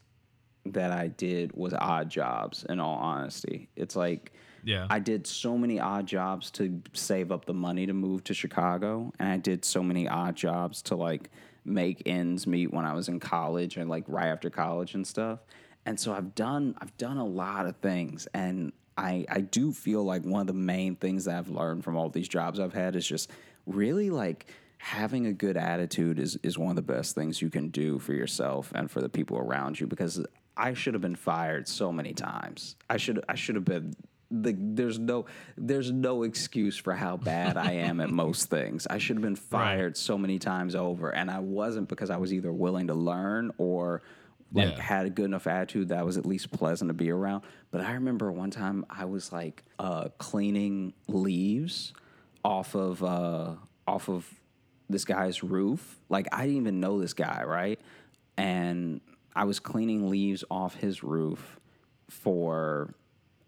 that 0.66 0.92
I 0.92 1.08
did 1.08 1.52
was 1.52 1.74
odd 1.74 2.08
jobs. 2.08 2.64
In 2.68 2.80
all 2.80 2.98
honesty, 2.98 3.68
it's 3.76 3.94
like 3.94 4.32
yeah. 4.64 4.86
I 4.88 4.98
did 4.98 5.26
so 5.26 5.58
many 5.58 5.78
odd 5.78 6.06
jobs 6.06 6.50
to 6.52 6.80
save 6.94 7.30
up 7.30 7.44
the 7.44 7.54
money 7.54 7.86
to 7.86 7.92
move 7.92 8.24
to 8.24 8.34
Chicago, 8.34 9.12
and 9.18 9.28
I 9.28 9.36
did 9.36 9.64
so 9.64 9.82
many 9.82 10.08
odd 10.08 10.36
jobs 10.36 10.82
to 10.82 10.96
like 10.96 11.30
make 11.64 12.02
ends 12.06 12.46
meet 12.46 12.72
when 12.72 12.84
I 12.84 12.94
was 12.94 13.08
in 13.08 13.20
college 13.20 13.76
and 13.76 13.88
like 13.88 14.04
right 14.06 14.28
after 14.28 14.50
college 14.50 14.94
and 14.94 15.06
stuff. 15.06 15.40
And 15.86 16.00
so 16.00 16.12
I've 16.12 16.34
done 16.34 16.74
I've 16.78 16.96
done 16.96 17.18
a 17.18 17.26
lot 17.26 17.66
of 17.66 17.76
things, 17.76 18.26
and 18.32 18.72
I 18.96 19.26
I 19.28 19.40
do 19.40 19.72
feel 19.72 20.02
like 20.04 20.24
one 20.24 20.40
of 20.40 20.46
the 20.46 20.54
main 20.54 20.96
things 20.96 21.26
that 21.26 21.36
I've 21.36 21.50
learned 21.50 21.84
from 21.84 21.96
all 21.96 22.08
these 22.08 22.28
jobs 22.28 22.58
I've 22.58 22.72
had 22.72 22.96
is 22.96 23.06
just 23.06 23.30
really 23.66 24.10
like 24.10 24.46
having 24.78 25.26
a 25.26 25.32
good 25.32 25.56
attitude 25.56 26.18
is 26.18 26.36
is 26.42 26.58
one 26.58 26.70
of 26.70 26.76
the 26.76 26.82
best 26.82 27.14
things 27.14 27.40
you 27.40 27.50
can 27.50 27.68
do 27.68 27.98
for 27.98 28.12
yourself 28.12 28.72
and 28.74 28.90
for 28.90 29.00
the 29.00 29.08
people 29.08 29.38
around 29.38 29.80
you 29.80 29.86
because 29.86 30.24
I 30.56 30.74
should 30.74 30.94
have 30.94 31.00
been 31.02 31.16
fired 31.16 31.66
so 31.68 31.90
many 31.92 32.12
times. 32.12 32.76
I 32.88 32.96
should 32.98 33.24
I 33.28 33.34
should 33.34 33.54
have 33.56 33.64
been 33.64 33.94
the, 34.30 34.54
there's 34.58 34.98
no 34.98 35.26
there's 35.56 35.90
no 35.92 36.22
excuse 36.24 36.76
for 36.76 36.92
how 36.94 37.16
bad 37.16 37.56
I 37.56 37.72
am 37.72 38.00
at 38.00 38.10
most 38.10 38.50
things. 38.50 38.86
I 38.88 38.98
should 38.98 39.16
have 39.16 39.22
been 39.22 39.36
fired 39.36 39.96
so 39.96 40.18
many 40.18 40.38
times 40.38 40.74
over 40.74 41.10
and 41.10 41.30
I 41.30 41.38
wasn't 41.40 41.88
because 41.88 42.10
I 42.10 42.16
was 42.16 42.32
either 42.32 42.52
willing 42.52 42.88
to 42.88 42.94
learn 42.94 43.52
or 43.58 44.02
like 44.52 44.76
Yeah. 44.76 44.80
had 44.80 45.06
a 45.06 45.10
good 45.10 45.24
enough 45.24 45.46
attitude 45.46 45.88
that 45.88 46.04
was 46.04 46.16
at 46.18 46.26
least 46.26 46.50
pleasant 46.52 46.88
to 46.88 46.94
be 46.94 47.10
around. 47.10 47.42
But 47.70 47.80
I 47.80 47.92
remember 47.94 48.30
one 48.30 48.50
time 48.50 48.84
I 48.90 49.04
was 49.06 49.32
like 49.32 49.64
uh, 49.78 50.08
cleaning 50.18 50.94
leaves 51.08 51.92
off 52.44 52.74
of 52.74 53.02
uh, 53.02 53.54
off 53.86 54.08
of 54.08 54.28
this 54.88 55.04
guy's 55.04 55.42
roof. 55.42 56.00
Like 56.08 56.28
I 56.32 56.42
didn't 56.42 56.56
even 56.56 56.80
know 56.80 57.00
this 57.00 57.14
guy, 57.14 57.42
right? 57.44 57.80
And 58.36 59.00
I 59.34 59.44
was 59.44 59.60
cleaning 59.60 60.10
leaves 60.10 60.44
off 60.50 60.74
his 60.74 61.02
roof 61.02 61.60
for 62.08 62.94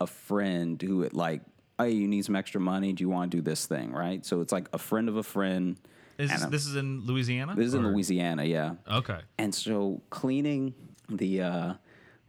a 0.01 0.07
friend 0.07 0.81
who 0.81 1.03
had 1.03 1.15
like, 1.15 1.43
hey, 1.79 1.91
you 1.91 2.09
need 2.09 2.25
some 2.25 2.37
extra 2.37 2.61
money? 2.61 2.93
Do 2.93 3.03
you 3.03 3.09
want 3.09 3.31
to 3.31 3.37
do 3.37 3.43
this 3.43 3.67
thing, 3.67 3.93
right? 3.93 4.25
So 4.25 4.41
it's 4.41 4.53
like 4.53 4.69
a 4.73 4.79
friend 4.79 5.09
of 5.09 5.17
a 5.17 5.23
friend. 5.23 5.77
is 6.19 6.31
this, 6.31 6.45
this 6.47 6.67
is 6.67 6.77
in 6.77 7.05
Louisiana? 7.07 7.55
This 7.55 7.69
is 7.69 7.75
in 7.75 7.87
Louisiana, 7.87 8.45
yeah. 8.45 8.75
Okay. 8.91 9.21
And 9.39 9.55
so 9.55 10.03
cleaning 10.11 10.75
the 11.09 11.43
uh, 11.43 11.75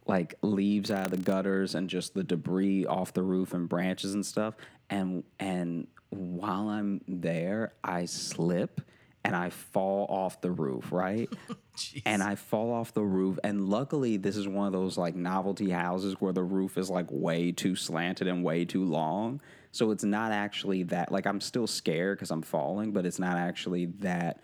like 0.05 0.35
leaves 0.41 0.91
out 0.91 1.05
of 1.05 1.11
the 1.11 1.17
gutters 1.17 1.75
and 1.75 1.89
just 1.89 2.13
the 2.13 2.23
debris 2.23 2.85
off 2.85 3.13
the 3.13 3.23
roof 3.23 3.53
and 3.53 3.67
branches 3.67 4.13
and 4.13 4.25
stuff. 4.25 4.55
And 4.89 5.23
and 5.39 5.87
while 6.09 6.69
I'm 6.69 7.01
there, 7.07 7.73
I 7.83 8.05
slip 8.05 8.81
and 9.27 9.35
I 9.35 9.49
fall 9.49 10.05
off 10.09 10.39
the 10.39 10.49
roof, 10.51 10.89
right? 10.93 11.29
and 12.05 12.23
I 12.23 12.35
fall 12.35 12.71
off 12.71 12.93
the 12.93 13.03
roof. 13.03 13.37
And 13.43 13.67
luckily, 13.67 14.15
this 14.15 14.37
is 14.37 14.47
one 14.47 14.67
of 14.67 14.71
those 14.73 14.97
like 14.97 15.15
novelty 15.15 15.69
houses 15.69 16.15
where 16.19 16.31
the 16.31 16.43
roof 16.43 16.77
is 16.77 16.89
like 16.89 17.07
way 17.11 17.51
too 17.51 17.75
slanted 17.75 18.27
and 18.27 18.41
way 18.41 18.63
too 18.63 18.85
long. 18.85 19.41
So 19.73 19.91
it's 19.91 20.05
not 20.05 20.31
actually 20.31 20.83
that, 20.83 21.11
like, 21.11 21.27
I'm 21.27 21.41
still 21.41 21.67
scared 21.67 22.17
because 22.17 22.31
I'm 22.31 22.41
falling, 22.41 22.93
but 22.93 23.05
it's 23.05 23.19
not 23.19 23.37
actually 23.37 23.87
that 23.99 24.39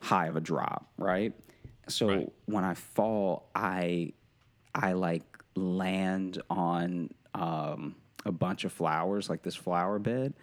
high 0.00 0.26
of 0.26 0.34
a 0.36 0.40
drop, 0.40 0.88
right? 0.98 1.32
So 1.88 2.08
Right. 2.08 2.32
when 2.46 2.64
I 2.64 2.74
fall, 2.74 3.48
I, 3.54 4.14
I 4.74 4.94
like 4.94 5.22
land 5.54 6.42
on 6.50 7.10
um, 7.34 7.94
a 8.26 8.32
bunch 8.32 8.64
of 8.64 8.72
flowers, 8.72 9.30
like 9.30 9.42
this 9.42 9.54
flower 9.54 10.00
bed, 10.00 10.34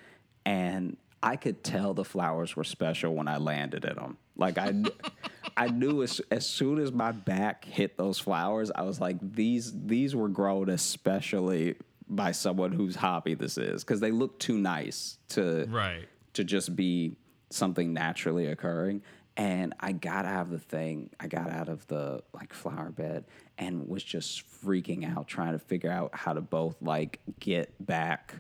and 0.46 0.96
I 1.24 1.36
could 1.36 1.64
tell 1.64 1.94
the 1.94 2.04
flowers 2.06 2.56
were 2.56 2.64
special 2.64 3.14
when 3.14 3.28
I 3.28 3.38
landed 3.38 3.86
in 3.86 3.96
them. 3.96 4.18
Like 4.36 4.58
I, 4.58 4.74
I 5.58 5.68
knew 5.68 6.02
as, 6.04 6.20
as 6.32 6.48
soon 6.48 6.80
as 6.80 6.92
my 6.92 7.12
back 7.12 7.66
hit 7.66 7.98
those 7.98 8.18
flowers, 8.20 8.72
I 8.74 8.82
was 8.82 9.00
like, 9.00 9.18
these 9.22 9.72
these 9.86 10.16
were 10.16 10.30
grown 10.30 10.70
especially 10.70 11.76
by 12.08 12.32
someone 12.32 12.72
whose 12.72 12.96
hobby 12.96 13.36
this 13.36 13.58
is 13.58 13.84
because 13.84 14.00
they 14.00 14.12
look 14.12 14.38
too 14.40 14.58
nice 14.58 15.18
to 15.30 15.66
Right. 15.70 16.10
to 16.34 16.44
just 16.44 16.76
be 16.76 17.16
something 17.50 17.94
naturally 17.94 18.48
occurring. 18.48 19.02
And 19.38 19.74
I 19.80 19.94
got 19.94 20.26
out 20.26 20.42
of 20.48 20.50
the 20.50 20.60
thing, 20.60 21.10
I 21.20 21.28
got 21.28 21.50
out 21.50 21.70
of 21.70 21.88
the 21.88 22.22
like 22.34 22.52
flower 22.54 22.90
bed 22.92 23.26
and 23.58 23.88
was 23.88 24.04
just 24.04 24.44
freaking 24.64 25.10
out 25.10 25.28
trying 25.28 25.54
to 25.54 25.60
figure 25.60 25.92
out 25.92 26.14
how 26.14 26.34
to 26.34 26.42
both 26.42 26.76
like 26.82 27.20
get 27.40 27.74
back 27.86 28.36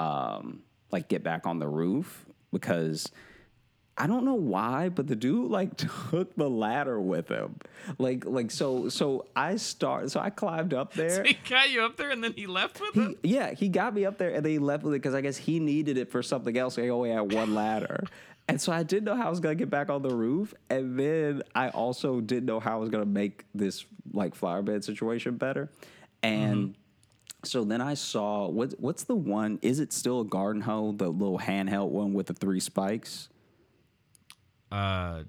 um 0.00 0.62
like 0.90 1.08
get 1.08 1.22
back 1.22 1.46
on 1.46 1.58
the 1.58 1.68
roof 1.68 2.26
because 2.52 3.10
I 4.00 4.06
don't 4.06 4.24
know 4.24 4.34
why, 4.34 4.90
but 4.90 5.08
the 5.08 5.16
dude 5.16 5.50
like 5.50 5.76
took 6.10 6.34
the 6.36 6.48
ladder 6.48 7.00
with 7.00 7.28
him. 7.28 7.56
Like 7.98 8.24
like 8.24 8.50
so 8.50 8.88
so 8.88 9.26
I 9.34 9.56
start 9.56 10.10
so 10.10 10.20
I 10.20 10.30
climbed 10.30 10.72
up 10.72 10.92
there. 10.94 11.24
He 11.24 11.36
got 11.48 11.70
you 11.70 11.82
up 11.82 11.96
there 11.96 12.10
and 12.10 12.22
then 12.22 12.32
he 12.34 12.46
left 12.46 12.80
with 12.80 12.96
it? 12.96 13.18
He, 13.22 13.34
yeah, 13.34 13.52
he 13.52 13.68
got 13.68 13.94
me 13.94 14.06
up 14.06 14.18
there 14.18 14.30
and 14.30 14.44
then 14.44 14.52
he 14.52 14.58
left 14.58 14.84
with 14.84 14.94
it 14.94 15.02
because 15.02 15.14
I 15.14 15.20
guess 15.20 15.36
he 15.36 15.58
needed 15.58 15.98
it 15.98 16.10
for 16.10 16.22
something 16.22 16.56
else. 16.56 16.76
He 16.76 16.88
only 16.88 17.10
had 17.10 17.32
one 17.32 17.54
ladder. 17.54 18.04
And 18.50 18.58
so 18.58 18.72
I 18.72 18.82
didn't 18.82 19.04
know 19.04 19.14
how 19.14 19.26
I 19.26 19.28
was 19.28 19.40
gonna 19.40 19.56
get 19.56 19.68
back 19.68 19.90
on 19.90 20.00
the 20.00 20.08
roof. 20.08 20.54
And 20.70 20.98
then 20.98 21.42
I 21.54 21.68
also 21.68 22.22
didn't 22.22 22.46
know 22.46 22.60
how 22.60 22.76
I 22.76 22.80
was 22.80 22.88
gonna 22.88 23.04
make 23.04 23.44
this 23.54 23.84
like 24.14 24.34
flower 24.34 24.62
bed 24.62 24.84
situation 24.84 25.36
better. 25.36 25.68
And 26.22 26.56
mm-hmm. 26.56 26.80
So 27.44 27.64
then 27.64 27.80
I 27.80 27.94
saw 27.94 28.48
what 28.48 28.74
what's 28.78 29.04
the 29.04 29.14
one? 29.14 29.58
Is 29.62 29.80
it 29.80 29.92
still 29.92 30.20
a 30.20 30.24
garden 30.24 30.62
hoe, 30.62 30.92
the 30.92 31.08
little 31.08 31.38
handheld 31.38 31.90
one 31.90 32.12
with 32.12 32.26
the 32.26 32.34
three 32.34 32.60
spikes? 32.60 33.28
Uh, 34.70 35.22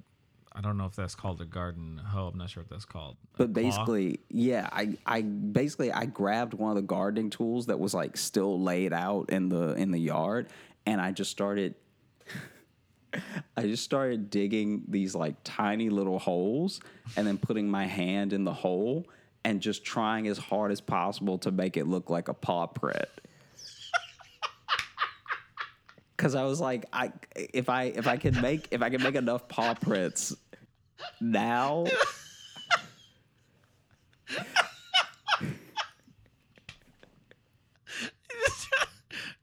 I 0.51 0.61
don't 0.61 0.77
know 0.77 0.85
if 0.85 0.95
that's 0.95 1.15
called 1.15 1.39
a 1.41 1.45
garden 1.45 2.01
hoe. 2.03 2.27
I'm 2.27 2.37
not 2.37 2.49
sure 2.49 2.63
what 2.63 2.69
that's 2.69 2.85
called. 2.85 3.17
But 3.37 3.53
basically, 3.53 4.19
yeah, 4.29 4.67
I, 4.71 4.97
I 5.05 5.21
basically 5.21 5.91
I 5.91 6.05
grabbed 6.05 6.53
one 6.53 6.71
of 6.71 6.75
the 6.75 6.81
gardening 6.81 7.29
tools 7.29 7.67
that 7.67 7.79
was 7.79 7.93
like 7.93 8.17
still 8.17 8.61
laid 8.61 8.91
out 8.91 9.29
in 9.29 9.49
the 9.49 9.73
in 9.75 9.91
the 9.91 9.99
yard, 9.99 10.47
and 10.85 10.99
I 10.99 11.11
just 11.11 11.31
started. 11.31 11.75
I 13.57 13.63
just 13.63 13.83
started 13.83 14.29
digging 14.29 14.83
these 14.87 15.15
like 15.15 15.35
tiny 15.43 15.89
little 15.89 16.19
holes, 16.19 16.81
and 17.15 17.25
then 17.25 17.37
putting 17.37 17.69
my 17.69 17.85
hand 17.85 18.33
in 18.33 18.43
the 18.43 18.53
hole 18.53 19.05
and 19.43 19.61
just 19.61 19.83
trying 19.83 20.27
as 20.27 20.37
hard 20.37 20.71
as 20.71 20.81
possible 20.81 21.37
to 21.39 21.51
make 21.51 21.77
it 21.77 21.87
look 21.87 22.09
like 22.09 22.27
a 22.27 22.33
paw 22.33 22.67
print. 22.67 23.05
Cause 26.17 26.35
I 26.35 26.43
was 26.43 26.59
like, 26.59 26.85
I 26.91 27.13
if 27.35 27.69
I 27.69 27.83
if 27.83 28.07
I 28.07 28.17
can 28.17 28.41
make 28.41 28.67
if 28.71 28.81
I 28.81 28.89
can 28.89 29.01
make 29.01 29.15
enough 29.15 29.47
paw 29.47 29.73
prints 29.73 30.35
now. 31.21 31.85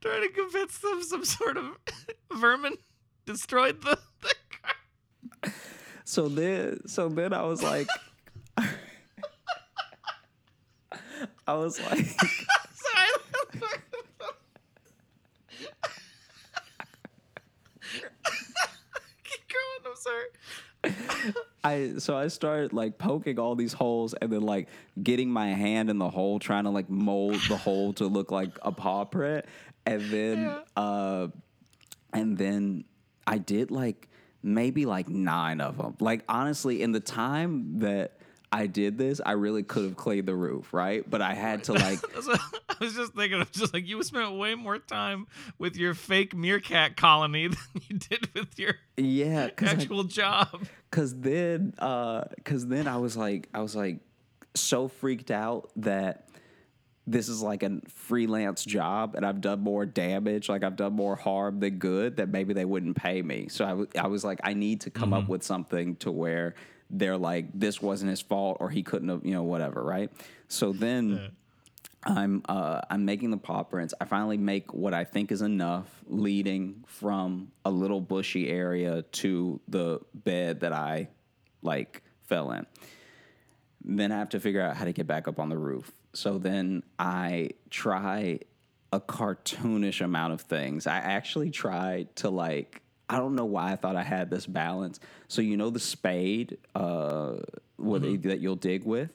trying 0.01 0.21
to 0.21 0.29
convince 0.29 0.77
them 0.79 1.03
some 1.03 1.25
sort 1.25 1.57
of 1.57 1.65
vermin 2.33 2.75
destroyed 3.25 3.81
the. 3.81 3.97
the 4.21 4.33
car. 4.61 5.53
So 6.05 6.29
then, 6.29 6.87
so 6.87 7.09
then 7.09 7.33
I 7.33 7.43
was 7.43 7.61
like, 7.61 7.89
I 11.47 11.53
was 11.53 11.79
like, 11.81 12.05
Sorry. 12.05 13.07
Keep 19.23 19.41
going. 19.49 19.85
I'm 19.85 19.95
sorry. 19.95 20.25
I 21.63 21.93
so 21.99 22.15
I 22.15 22.27
started 22.27 22.71
like 22.73 22.97
poking 22.97 23.39
all 23.39 23.55
these 23.55 23.73
holes 23.73 24.13
and 24.13 24.31
then 24.31 24.41
like 24.41 24.67
getting 25.01 25.29
my 25.29 25.47
hand 25.47 25.89
in 25.89 25.97
the 25.97 26.09
hole, 26.09 26.39
trying 26.39 26.63
to 26.65 26.69
like 26.69 26.89
mold 26.89 27.39
the 27.49 27.57
hole 27.57 27.93
to 27.93 28.07
look 28.07 28.31
like 28.31 28.51
a 28.61 28.71
paw 28.71 29.03
print, 29.05 29.45
and 29.85 30.01
then 30.11 30.41
Yeah. 30.43 30.59
uh, 30.81 31.27
and 32.13 32.37
then 32.37 32.85
I 33.25 33.37
did 33.37 33.71
like 33.71 34.07
maybe 34.43 34.85
like 34.85 35.09
nine 35.09 35.59
of 35.59 35.77
them. 35.77 35.95
Like 35.99 36.23
honestly, 36.29 36.81
in 36.81 36.91
the 36.93 36.99
time 37.01 37.79
that 37.79 38.16
I 38.51 38.67
did 38.67 38.97
this, 38.97 39.19
I 39.25 39.33
really 39.33 39.63
could 39.63 39.83
have 39.83 39.97
cleaned 39.97 40.27
the 40.27 40.35
roof, 40.35 40.73
right? 40.73 41.07
But 41.09 41.21
I 41.21 41.33
had 41.33 41.65
to 41.65 41.73
like 41.73 41.99
I 42.15 42.75
was 42.79 42.95
just 42.95 43.13
thinking 43.13 43.41
of 43.41 43.51
just 43.51 43.73
like 43.73 43.87
you 43.87 44.01
spent 44.03 44.37
way 44.37 44.55
more 44.55 44.77
time 44.77 45.27
with 45.57 45.75
your 45.75 45.93
fake 45.93 46.35
meerkat 46.35 46.95
colony 46.95 47.47
than 47.47 47.57
you 47.89 47.97
did 47.97 48.33
with 48.33 48.57
your 48.57 48.75
yeah, 48.95 49.49
actual 49.59 50.03
job. 50.03 50.67
Cause 50.91 51.13
then, 51.19 51.73
uh, 51.79 52.23
cause 52.45 52.65
then 52.67 52.87
I 52.87 52.97
was 52.97 53.17
like, 53.17 53.49
I 53.53 53.59
was 53.59 53.75
like, 53.75 53.99
so 54.55 54.87
freaked 54.87 55.29
out 55.29 55.69
that 55.75 56.29
this 57.05 57.29
is 57.29 57.41
like 57.41 57.63
a 57.63 57.79
freelance 57.87 58.65
job, 58.65 59.15
and 59.15 59.25
I've 59.25 59.39
done 59.39 59.61
more 59.61 59.85
damage, 59.85 60.49
like 60.49 60.63
I've 60.63 60.75
done 60.75 60.93
more 60.93 61.15
harm 61.15 61.59
than 61.59 61.77
good, 61.77 62.17
that 62.17 62.29
maybe 62.29 62.53
they 62.53 62.65
wouldn't 62.65 62.97
pay 62.97 63.21
me. 63.21 63.47
So 63.49 63.87
I 63.95 63.99
I 64.03 64.07
was 64.07 64.25
like, 64.25 64.39
I 64.43 64.53
need 64.53 64.81
to 64.81 64.89
come 64.89 65.13
up 65.13 65.29
with 65.29 65.43
something 65.43 65.95
to 65.97 66.11
where 66.11 66.55
they're 66.89 67.17
like, 67.17 67.47
this 67.53 67.81
wasn't 67.81 68.09
his 68.09 68.21
fault, 68.21 68.57
or 68.59 68.69
he 68.69 68.83
couldn't 68.83 69.09
have, 69.09 69.25
you 69.25 69.33
know, 69.33 69.43
whatever, 69.43 69.83
right? 69.83 70.11
So 70.47 70.73
then. 70.73 71.31
I'm 72.03 72.43
uh, 72.47 72.81
I'm 72.89 73.03
making 73.03 73.31
the 73.31 73.37
paw 73.37 73.63
prints. 73.63 73.93
I 73.99 74.05
finally 74.05 74.37
make 74.37 74.73
what 74.73 74.93
I 74.93 75.03
think 75.03 75.31
is 75.31 75.41
enough, 75.41 75.87
leading 76.07 76.85
from 76.87 77.51
a 77.65 77.71
little 77.71 77.99
bushy 77.99 78.49
area 78.49 79.01
to 79.01 79.59
the 79.67 79.99
bed 80.13 80.61
that 80.61 80.71
I 80.71 81.09
like 81.63 82.03
fell 82.23 82.51
in. 82.51 82.65
Then 83.83 84.11
I 84.11 84.19
have 84.19 84.29
to 84.29 84.39
figure 84.39 84.61
out 84.61 84.77
how 84.77 84.85
to 84.85 84.93
get 84.93 85.07
back 85.07 85.27
up 85.27 85.39
on 85.39 85.49
the 85.49 85.57
roof. 85.57 85.91
So 86.13 86.37
then 86.37 86.83
I 86.97 87.49
try 87.69 88.39
a 88.93 88.99
cartoonish 88.99 89.99
amount 90.01 90.33
of 90.33 90.41
things. 90.41 90.87
I 90.87 90.97
actually 90.97 91.51
tried 91.51 92.15
to 92.17 92.29
like 92.29 92.81
I 93.09 93.17
don't 93.17 93.35
know 93.35 93.45
why 93.45 93.71
I 93.71 93.75
thought 93.77 93.95
I 93.95 94.03
had 94.03 94.29
this 94.29 94.45
balance. 94.45 94.99
So 95.27 95.41
you 95.41 95.55
know 95.57 95.69
the 95.69 95.79
spade 95.79 96.57
uh, 96.75 97.35
what 97.77 98.01
they- 98.01 98.17
that 98.17 98.39
you'll 98.39 98.55
dig 98.57 98.83
with. 98.85 99.09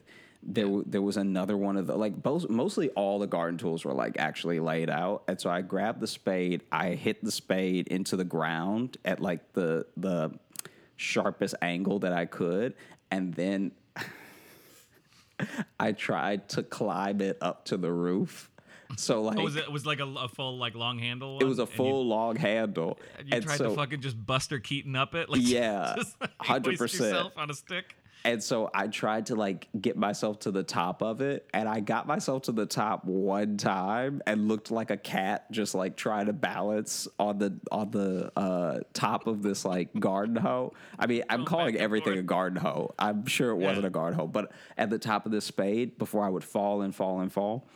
There, 0.45 0.65
w- 0.65 0.83
there 0.85 1.01
was 1.01 1.15
another 1.15 1.55
one 1.55 1.77
of 1.77 1.87
the 1.87 1.95
like 1.95 2.21
both, 2.21 2.49
mostly 2.49 2.89
all 2.89 3.17
the 3.17 3.27
garden 3.27 3.57
tools 3.57 3.85
were 3.85 3.93
like 3.93 4.17
actually 4.19 4.59
laid 4.59 4.89
out, 4.89 5.23
and 5.29 5.39
so 5.39 5.49
I 5.49 5.61
grabbed 5.61 6.01
the 6.01 6.07
spade. 6.07 6.63
I 6.69 6.89
hit 6.95 7.23
the 7.23 7.31
spade 7.31 7.87
into 7.87 8.17
the 8.17 8.25
ground 8.25 8.97
at 9.05 9.21
like 9.21 9.53
the 9.53 9.85
the 9.95 10.31
sharpest 10.97 11.55
angle 11.61 11.99
that 11.99 12.11
I 12.11 12.25
could, 12.25 12.73
and 13.09 13.33
then 13.35 13.71
I 15.79 15.93
tried 15.93 16.49
to 16.49 16.63
climb 16.63 17.21
it 17.21 17.37
up 17.41 17.65
to 17.65 17.77
the 17.77 17.91
roof. 17.91 18.49
So 18.97 19.21
like 19.21 19.37
Oh, 19.37 19.43
was 19.43 19.55
it 19.55 19.71
was 19.71 19.85
like 19.85 19.99
a, 19.99 20.05
a 20.05 20.27
full 20.27 20.57
like 20.57 20.75
long 20.75 20.99
handle? 20.99 21.39
it 21.39 21.45
was 21.45 21.59
a? 21.59 21.63
And 21.63 21.71
you- 21.71 21.77
full 21.77 22.07
long 22.07 22.35
handle. 22.35 22.99
And 23.17 23.27
you, 23.27 23.35
and 23.35 23.43
tried 23.45 23.57
so, 23.57 23.69
to 23.69 23.75
fucking 23.75 24.01
just 24.01 24.23
Buster 24.25 24.59
Keaton 24.59 24.95
up 24.95 25.15
it, 25.15 25.29
like 25.31 25.41
Yeah, 25.43 25.93
just, 25.97 26.19
like, 26.21 26.37
100%. 26.39 26.77
hoist 26.77 27.31
on 27.37 27.49
a 27.49 27.53
stick. 27.53 27.95
And 28.25 28.41
so 28.41 28.71
I 28.73 28.87
tried 28.87 29.25
to 29.25 29.35
like 29.35 29.67
get 29.81 29.97
myself 29.97 30.39
to 30.39 30.51
the 30.51 30.63
top 30.63 31.03
of 31.03 31.19
it, 31.19 31.45
and 31.53 31.67
I 31.67 31.81
got 31.81 32.07
myself 32.07 32.43
to 32.43 32.53
the 32.53 32.65
top 32.65 33.03
one 33.03 33.57
time 33.57 34.21
and 34.25 34.47
looked 34.47 34.71
like 34.71 34.91
a 34.91 34.95
cat, 34.97 35.51
just 35.51 35.75
like 35.75 35.97
trying 35.97 36.27
to 36.27 36.33
balance 36.33 37.05
on 37.19 37.37
the 37.39 37.59
on 37.69 37.91
the 37.91 38.31
uh, 38.39 38.79
top 38.93 39.27
of 39.27 39.43
this 39.43 39.65
like 39.65 39.89
garden 39.99 40.37
hoe. 40.37 40.71
I 40.97 41.07
mean, 41.07 41.23
I'm 41.29 41.39
Going 41.39 41.47
calling 41.47 41.75
everything 41.75 42.17
a 42.17 42.23
garden 42.23 42.57
hoe. 42.61 42.95
I'm 42.97 43.25
sure 43.25 43.49
it 43.51 43.57
wasn't 43.57 43.87
a 43.87 43.89
garden 43.89 44.17
hoe, 44.17 44.27
but 44.27 44.53
at 44.77 44.89
the 44.89 44.99
top 44.99 45.25
of 45.25 45.33
this 45.33 45.43
spade, 45.43 45.97
before 45.97 46.23
I 46.25 46.29
would 46.29 46.45
fall 46.45 46.81
and 46.81 46.95
fall 46.95 47.19
and 47.19 47.29
fall, 47.29 47.67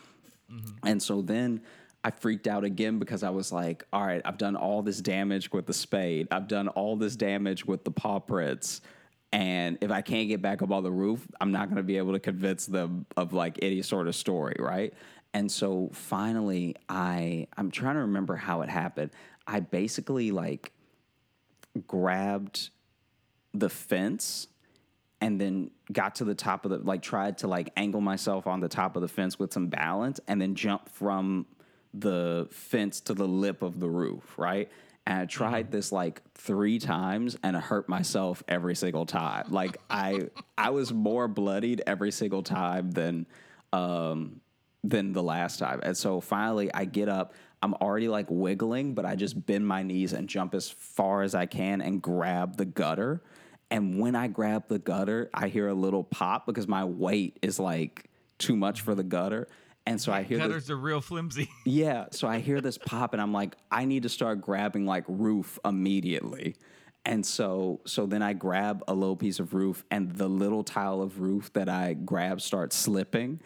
Mm-hmm. 0.52 0.88
and 0.88 1.04
so 1.04 1.22
then 1.22 1.62
I 2.04 2.12
freaked 2.12 2.48
out 2.48 2.64
again 2.64 3.00
because 3.00 3.22
I 3.22 3.32
was 3.32 3.52
like, 3.52 3.86
all 3.92 4.06
right, 4.06 4.22
I've 4.24 4.38
done 4.38 4.56
all 4.56 4.82
this 4.82 5.02
damage 5.02 5.52
with 5.52 5.66
the 5.66 5.74
spade. 5.74 6.30
I've 6.32 6.48
done 6.48 6.70
all 6.70 6.96
this 6.96 7.18
damage 7.18 7.66
with 7.66 7.84
the 7.84 7.92
paw 7.92 8.20
prints. 8.20 8.80
And 9.34 9.78
if 9.82 9.92
I 9.92 10.02
can't 10.02 10.30
get 10.30 10.42
back 10.42 10.62
up 10.62 10.72
on 10.72 10.84
the 10.84 10.92
roof, 10.92 11.28
I'm 11.42 11.52
not 11.52 11.66
going 11.66 11.78
to 11.78 11.84
be 11.84 11.98
able 11.98 12.14
to 12.14 12.20
convince 12.20 12.66
them 12.66 13.06
of 13.18 13.34
like 13.34 13.60
any 13.62 13.82
sort 13.82 14.08
of 14.08 14.16
story, 14.16 14.56
right? 14.58 14.94
And 15.34 15.52
so 15.52 15.90
finally, 15.92 16.76
I 16.88 17.48
I'm 17.58 17.72
trying 17.72 17.96
to 17.96 18.02
remember 18.02 18.38
how 18.38 18.62
it 18.62 18.70
happened. 18.70 19.12
I 19.46 19.60
basically 19.60 20.32
like 20.32 20.72
grabbed 21.88 22.70
the 23.54 23.70
fence 23.70 24.48
and 25.22 25.40
then 25.40 25.72
got 25.92 26.16
to 26.16 26.24
the 26.24 26.36
top 26.36 26.66
of 26.66 26.72
the 26.72 26.78
like 26.80 27.02
tried 27.02 27.38
to 27.40 27.48
like 27.48 27.72
angle 27.76 28.02
myself 28.02 28.48
on 28.48 28.60
the 28.60 28.70
top 28.70 28.96
of 28.96 29.02
the 29.02 29.08
fence 29.08 29.40
with 29.40 29.54
some 29.54 29.68
balance 29.68 30.20
and 30.28 30.42
then 30.42 30.56
jump 30.56 30.90
from 30.90 31.46
the 31.94 32.48
fence 32.52 33.00
to 33.00 33.14
the 33.14 33.28
lip 33.28 33.62
of 33.62 33.80
the 33.80 33.90
roof 33.90 34.38
right 34.38 34.70
and 35.06 35.22
i 35.22 35.26
tried 35.26 35.72
this 35.72 35.92
like 35.92 36.22
three 36.36 36.78
times 36.78 37.38
and 37.42 37.58
i 37.58 37.60
hurt 37.60 37.90
myself 37.90 38.44
every 38.48 38.76
single 38.76 39.06
time 39.06 39.46
like 39.50 39.78
i 39.90 40.28
i 40.58 40.70
was 40.70 40.94
more 40.94 41.28
bloodied 41.28 41.82
every 41.88 42.12
single 42.12 42.44
time 42.44 42.92
than 42.92 43.26
um 43.74 44.40
than 44.84 45.14
the 45.14 45.24
last 45.24 45.60
time. 45.60 45.80
And 45.84 45.98
so 45.98 46.22
finally 46.22 46.74
I 46.74 46.86
get 46.86 47.10
up. 47.10 47.34
I'm 47.62 47.74
already 47.76 48.08
like 48.08 48.28
wiggling, 48.30 48.94
but 48.94 49.06
I 49.06 49.16
just 49.16 49.46
bend 49.46 49.68
my 49.68 49.84
knees 49.84 50.14
and 50.14 50.30
jump 50.30 50.54
as 50.54 50.70
far 50.70 51.24
as 51.24 51.34
I 51.34 51.46
can 51.46 51.82
and 51.82 52.02
grab 52.02 52.58
the 52.58 52.66
gutter. 52.66 53.24
And 53.70 54.00
when 54.00 54.16
I 54.16 54.28
grab 54.28 54.68
the 54.68 54.80
gutter, 54.80 55.30
I 55.34 55.50
hear 55.50 55.68
a 55.68 55.74
little 55.74 56.04
pop 56.04 56.46
because 56.46 56.68
my 56.68 56.86
weight 56.86 57.38
is 57.42 57.60
like 57.60 58.10
too 58.38 58.56
much 58.56 58.82
for 58.82 58.96
the 58.96 59.04
gutter. 59.04 59.48
And 59.86 60.02
so 60.02 60.12
I 60.12 60.24
hear 60.24 60.38
this, 60.38 60.48
Gutters 60.48 60.70
are 60.70 60.76
real 60.76 61.00
flimsy. 61.00 61.50
yeah, 61.66 62.08
so 62.12 62.28
I 62.28 62.40
hear 62.40 62.60
this 62.60 62.78
pop 62.78 63.14
and 63.14 63.22
I'm 63.22 63.32
like, 63.32 63.56
I 63.72 63.86
need 63.86 64.04
to 64.04 64.10
start 64.10 64.42
grabbing 64.42 64.86
like 64.86 65.06
roof 65.08 65.58
immediately. 65.64 66.56
And 67.06 67.26
so 67.26 67.80
so 67.86 68.06
then 68.06 68.22
I 68.22 68.34
grab 68.34 68.84
a 68.88 68.94
little 68.94 69.16
piece 69.16 69.40
of 69.40 69.54
roof 69.54 69.86
and 69.90 70.12
the 70.12 70.28
little 70.28 70.64
tile 70.64 71.02
of 71.02 71.22
roof 71.22 71.54
that 71.54 71.70
I 71.70 71.94
grab 71.94 72.42
starts 72.42 72.76
slipping. 72.76 73.40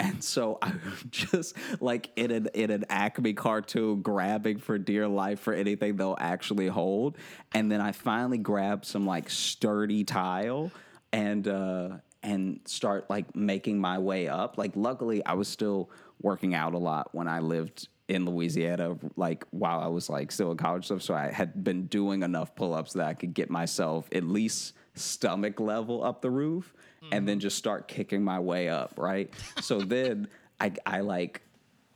And 0.00 0.22
so 0.22 0.58
I'm 0.60 0.80
just 1.10 1.56
like 1.80 2.10
in 2.16 2.30
an 2.30 2.48
in 2.54 2.70
an 2.70 2.84
Acme 2.88 3.32
cartoon 3.32 4.02
grabbing 4.02 4.58
for 4.58 4.78
dear 4.78 5.06
life 5.08 5.40
for 5.40 5.52
anything 5.52 5.96
they'll 5.96 6.16
actually 6.18 6.68
hold. 6.68 7.16
And 7.52 7.70
then 7.70 7.80
I 7.80 7.92
finally 7.92 8.38
grab 8.38 8.84
some 8.84 9.06
like 9.06 9.30
sturdy 9.30 10.04
tile 10.04 10.70
and 11.12 11.46
uh 11.46 11.88
and 12.22 12.60
start 12.64 13.08
like 13.10 13.36
making 13.36 13.78
my 13.78 13.98
way 13.98 14.28
up. 14.28 14.58
Like 14.58 14.72
luckily 14.74 15.24
I 15.24 15.34
was 15.34 15.48
still 15.48 15.90
working 16.22 16.54
out 16.54 16.74
a 16.74 16.78
lot 16.78 17.10
when 17.12 17.28
I 17.28 17.40
lived 17.40 17.88
in 18.08 18.26
Louisiana, 18.26 18.96
like 19.16 19.44
while 19.50 19.80
I 19.80 19.86
was 19.88 20.08
like 20.10 20.32
still 20.32 20.50
in 20.50 20.56
college 20.56 20.86
stuff. 20.86 21.02
So 21.02 21.14
I 21.14 21.30
had 21.30 21.62
been 21.62 21.86
doing 21.86 22.22
enough 22.22 22.54
pull-ups 22.54 22.94
that 22.94 23.06
I 23.06 23.14
could 23.14 23.34
get 23.34 23.50
myself 23.50 24.08
at 24.12 24.24
least 24.24 24.74
stomach 24.94 25.60
level 25.60 26.04
up 26.04 26.22
the 26.22 26.30
roof 26.30 26.74
and 27.12 27.28
then 27.28 27.40
just 27.40 27.58
start 27.58 27.88
kicking 27.88 28.22
my 28.22 28.40
way 28.40 28.68
up, 28.68 28.94
right? 28.96 29.32
so 29.60 29.78
then 29.80 30.28
I 30.60 30.72
I 30.86 31.00
like 31.00 31.42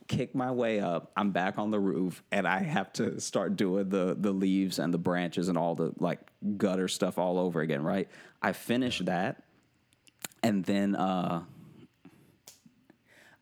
kick 0.09 0.35
my 0.35 0.51
way 0.51 0.81
up. 0.81 1.12
I'm 1.16 1.31
back 1.31 1.59
on 1.59 1.71
the 1.71 1.79
roof, 1.79 2.23
and 2.33 2.49
I 2.49 2.61
have 2.61 2.92
to 2.94 3.21
start 3.21 3.57
doing 3.57 3.88
the 3.88 4.16
the 4.18 4.33
leaves 4.33 4.79
and 4.79 4.92
the 4.92 4.99
branches 4.99 5.49
and 5.49 5.57
all 5.57 5.75
the 5.75 5.92
like 5.99 6.21
gutter 6.57 6.88
stuff 6.88 7.18
all 7.18 7.38
over 7.38 7.61
again. 7.61 7.83
Right? 7.83 8.09
I 8.42 8.53
finish 8.53 8.99
that, 9.01 9.42
and 10.42 10.64
then 10.64 10.97
uh, 10.97 11.42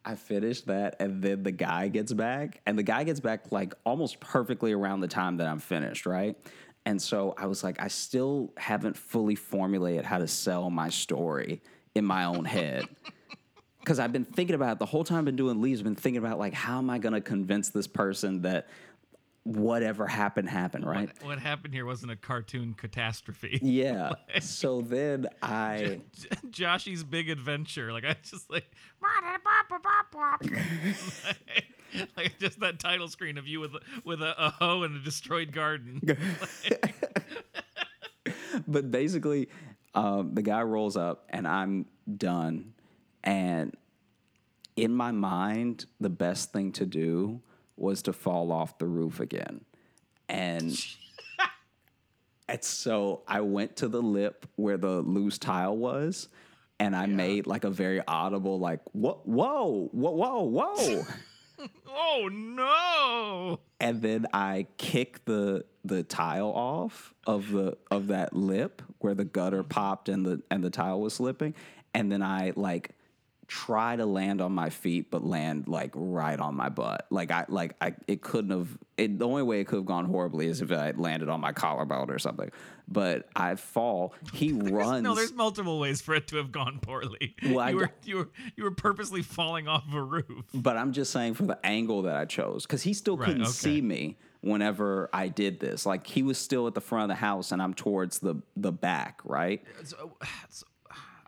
I 0.04 0.14
finish 0.16 0.62
that, 0.62 0.96
and 1.00 1.22
then 1.22 1.42
the 1.42 1.52
guy 1.52 1.88
gets 1.88 2.12
back, 2.12 2.60
and 2.66 2.78
the 2.78 2.82
guy 2.82 3.04
gets 3.04 3.20
back 3.20 3.50
like 3.52 3.74
almost 3.84 4.20
perfectly 4.20 4.72
around 4.72 5.00
the 5.00 5.08
time 5.08 5.38
that 5.38 5.46
I'm 5.46 5.60
finished. 5.60 6.04
Right? 6.04 6.36
And 6.86 7.02
so 7.02 7.34
I 7.36 7.46
was 7.46 7.64
like, 7.64 7.82
I 7.82 7.88
still 7.88 8.52
haven't 8.56 8.96
fully 8.96 9.34
formulated 9.34 10.04
how 10.04 10.18
to 10.18 10.28
sell 10.28 10.70
my 10.70 10.88
story 10.88 11.60
in 11.96 12.04
my 12.04 12.24
own 12.24 12.44
head 12.44 12.86
because 13.80 13.98
I've 13.98 14.12
been 14.12 14.24
thinking 14.24 14.54
about 14.54 14.74
it 14.74 14.78
the 14.78 14.86
whole 14.86 15.02
time 15.02 15.18
I've 15.18 15.24
been 15.24 15.36
doing 15.36 15.60
leaves. 15.60 15.80
I've 15.80 15.84
been 15.84 15.96
thinking 15.96 16.18
about 16.18 16.38
like 16.38 16.54
how 16.54 16.78
am 16.78 16.88
I 16.88 16.98
going 16.98 17.12
to 17.14 17.20
convince 17.20 17.70
this 17.70 17.88
person 17.88 18.42
that 18.42 18.68
whatever 19.42 20.06
happened 20.06 20.48
happened, 20.48 20.86
right? 20.86 21.08
What, 21.20 21.26
what 21.26 21.38
happened 21.40 21.74
here 21.74 21.86
wasn't 21.86 22.12
a 22.12 22.16
cartoon 22.16 22.74
catastrophe. 22.74 23.58
Yeah. 23.66 24.12
so 24.40 24.80
then 24.80 25.26
I 25.42 26.02
Joshy's 26.50 27.02
big 27.02 27.30
adventure. 27.30 27.92
Like 27.92 28.04
I 28.04 28.16
just 28.22 28.48
like 28.48 28.70
like 31.24 31.64
just 32.38 32.60
that 32.60 32.78
title 32.78 33.08
screen 33.08 33.38
of 33.38 33.46
you 33.46 33.60
with 33.60 33.74
with 34.04 34.22
a, 34.22 34.34
a 34.44 34.50
hoe 34.50 34.82
and 34.82 34.96
a 34.96 35.00
destroyed 35.00 35.52
garden. 35.52 36.00
but 38.68 38.90
basically, 38.90 39.48
um, 39.94 40.34
the 40.34 40.42
guy 40.42 40.62
rolls 40.62 40.96
up 40.96 41.26
and 41.30 41.46
I'm 41.46 41.86
done. 42.16 42.74
And 43.24 43.76
in 44.76 44.92
my 44.92 45.10
mind, 45.10 45.86
the 46.00 46.10
best 46.10 46.52
thing 46.52 46.72
to 46.72 46.86
do 46.86 47.40
was 47.76 48.02
to 48.02 48.12
fall 48.12 48.52
off 48.52 48.78
the 48.78 48.86
roof 48.86 49.20
again. 49.20 49.64
And 50.28 50.78
And 52.48 52.62
so 52.62 53.22
I 53.26 53.40
went 53.40 53.76
to 53.76 53.88
the 53.88 54.00
lip 54.00 54.46
where 54.56 54.76
the 54.76 55.00
loose 55.02 55.38
tile 55.38 55.76
was, 55.76 56.28
and 56.78 56.94
I 56.94 57.06
made 57.06 57.46
like 57.46 57.64
a 57.64 57.70
very 57.70 58.00
audible, 58.06 58.60
like, 58.60 58.80
whoa, 58.92 59.20
whoa, 59.24 59.88
whoa, 59.92 60.10
whoa, 60.12 60.42
whoa. 60.42 61.02
Oh 61.98 62.28
no! 62.30 63.60
and 63.80 64.02
then 64.02 64.26
I 64.32 64.66
kick 64.76 65.24
the 65.24 65.64
the 65.84 66.02
tile 66.02 66.50
off 66.50 67.14
of 67.26 67.50
the 67.50 67.76
of 67.90 68.08
that 68.08 68.34
lip 68.34 68.82
where 68.98 69.14
the 69.14 69.24
gutter 69.24 69.62
popped 69.62 70.08
and 70.08 70.24
the 70.24 70.42
and 70.50 70.62
the 70.62 70.70
tile 70.70 71.00
was 71.00 71.14
slipping, 71.14 71.54
and 71.94 72.10
then 72.10 72.22
I 72.22 72.52
like 72.56 72.90
try 73.48 73.94
to 73.96 74.04
land 74.04 74.40
on 74.40 74.52
my 74.52 74.68
feet 74.70 75.10
but 75.10 75.24
land 75.24 75.68
like 75.68 75.92
right 75.94 76.40
on 76.40 76.54
my 76.56 76.68
butt 76.68 77.06
like 77.10 77.30
i 77.30 77.44
like 77.48 77.74
i 77.80 77.94
it 78.08 78.20
couldn't 78.20 78.50
have 78.50 78.76
it 78.96 79.18
the 79.18 79.26
only 79.26 79.42
way 79.42 79.60
it 79.60 79.66
could 79.66 79.76
have 79.76 79.86
gone 79.86 80.04
horribly 80.04 80.46
is 80.48 80.60
if 80.60 80.72
i 80.72 80.90
landed 80.96 81.28
on 81.28 81.40
my 81.40 81.52
collarbone 81.52 82.10
or 82.10 82.18
something 82.18 82.50
but 82.88 83.28
i 83.36 83.54
fall 83.54 84.14
he 84.32 84.52
runs 84.52 85.02
No, 85.02 85.14
there's 85.14 85.32
multiple 85.32 85.78
ways 85.78 86.00
for 86.00 86.14
it 86.14 86.26
to 86.28 86.36
have 86.36 86.50
gone 86.50 86.78
poorly. 86.80 87.34
Well, 87.44 87.70
you 87.70 87.76
were 87.76 87.90
you 88.04 88.16
were 88.16 88.28
you 88.56 88.64
were 88.64 88.70
purposely 88.72 89.22
falling 89.22 89.68
off 89.68 89.84
a 89.92 90.02
roof. 90.02 90.44
But 90.54 90.76
I'm 90.76 90.92
just 90.92 91.12
saying 91.12 91.34
for 91.34 91.44
the 91.44 91.58
angle 91.64 92.02
that 92.02 92.16
I 92.16 92.24
chose, 92.24 92.64
because 92.64 92.82
he 92.82 92.94
still 92.94 93.16
Right, 93.16 93.26
couldn't 93.26 93.42
okay. 93.42 93.50
see 93.50 93.80
me 93.80 94.16
whenever 94.40 95.10
I 95.12 95.28
did 95.28 95.58
this. 95.60 95.84
Like 95.86 96.06
he 96.06 96.22
was 96.22 96.38
still 96.38 96.66
at 96.66 96.74
the 96.74 96.80
front 96.80 97.04
of 97.04 97.08
the 97.16 97.20
house, 97.20 97.50
and 97.52 97.60
I'm 97.60 97.74
towards 97.74 98.20
the 98.20 98.36
the 98.56 98.72
back, 98.72 99.20
right? 99.24 99.62
So, 99.84 100.16
so, 100.48 100.66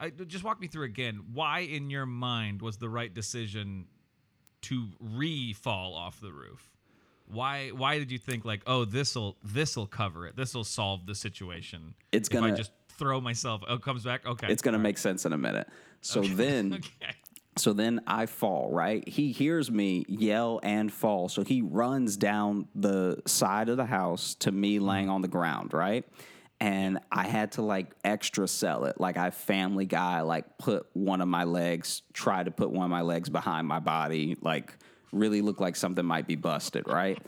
I, 0.01 0.11
just 0.11 0.45
walk 0.45 0.61
me 0.61 0.67
through 0.69 0.85
again. 0.85 1.21
Why, 1.33 1.61
in 1.61 1.91
your 1.91 2.07
mind, 2.07 2.63
was 2.63 2.77
the 2.77 2.89
right 2.89 3.13
decision 3.13 3.87
to 4.63 4.89
re-fall 5.01 5.95
off 5.95 6.21
the 6.21 6.33
roof? 6.33 6.71
Why? 7.31 7.69
Why 7.69 7.99
did 7.99 8.11
you 8.11 8.19
think 8.19 8.45
like, 8.45 8.63
oh, 8.67 8.85
this'll 8.85 9.37
this'll 9.45 9.87
cover 9.87 10.27
it. 10.27 10.37
This'll 10.37 10.65
solve 10.65 11.05
the 11.05 11.15
situation. 11.15 11.95
It's 12.11 12.29
if 12.29 12.37
I 12.37 12.41
gonna- 12.41 12.57
just 12.57 12.73
throw 12.89 13.21
myself. 13.21 13.63
Oh, 13.69 13.79
comes 13.79 14.05
back. 14.05 14.27
Okay, 14.27 14.49
It's 14.51 14.63
gonna 14.63 14.79
all 14.79 14.83
make 14.83 14.99
sense 14.99 15.25
in 15.27 15.33
a 15.33 15.39
minute. 15.39 15.69
So 16.01 16.23
then. 16.23 16.73
Okay. 17.03 17.15
so 17.57 17.73
then 17.73 18.01
I 18.07 18.27
fall, 18.27 18.71
right? 18.71 19.07
He 19.07 19.33
hears 19.33 19.71
me 19.71 20.05
yell 20.09 20.61
and 20.63 20.93
fall, 20.93 21.29
so 21.29 21.43
he 21.43 21.61
runs 21.61 22.17
down 22.17 22.69
the 22.75 23.21
side 23.27 23.69
of 23.69 23.77
the 23.77 23.85
house 23.85 24.35
to 24.37 24.53
me 24.53 24.79
laying 24.79 25.07
mm-hmm. 25.07 25.15
on 25.15 25.23
the 25.23 25.29
ground, 25.29 25.73
right? 25.73 26.05
And 26.61 26.99
I 27.13 27.29
had 27.29 27.53
to 27.53 27.63
like 27.63 27.87
extra 28.03 28.49
sell 28.49 28.85
it. 28.87 29.01
Like 29.01 29.17
I 29.17 29.31
family 29.31 29.87
guy, 29.87 30.23
like 30.23 30.59
put 30.59 30.87
one 30.93 31.21
of 31.21 31.29
my 31.29 31.45
legs, 31.45 32.03
try 32.13 32.43
to 32.43 32.51
put 32.51 32.71
one 32.71 32.85
of 32.85 32.91
my 32.91 33.03
legs 33.03 33.29
behind 33.29 33.69
my 33.69 33.79
body, 33.79 34.37
like 34.41 34.75
really 35.13 35.41
look 35.41 35.61
like 35.61 35.77
something 35.77 36.05
might 36.05 36.27
be 36.27 36.35
busted, 36.35 36.89
right? 36.89 37.19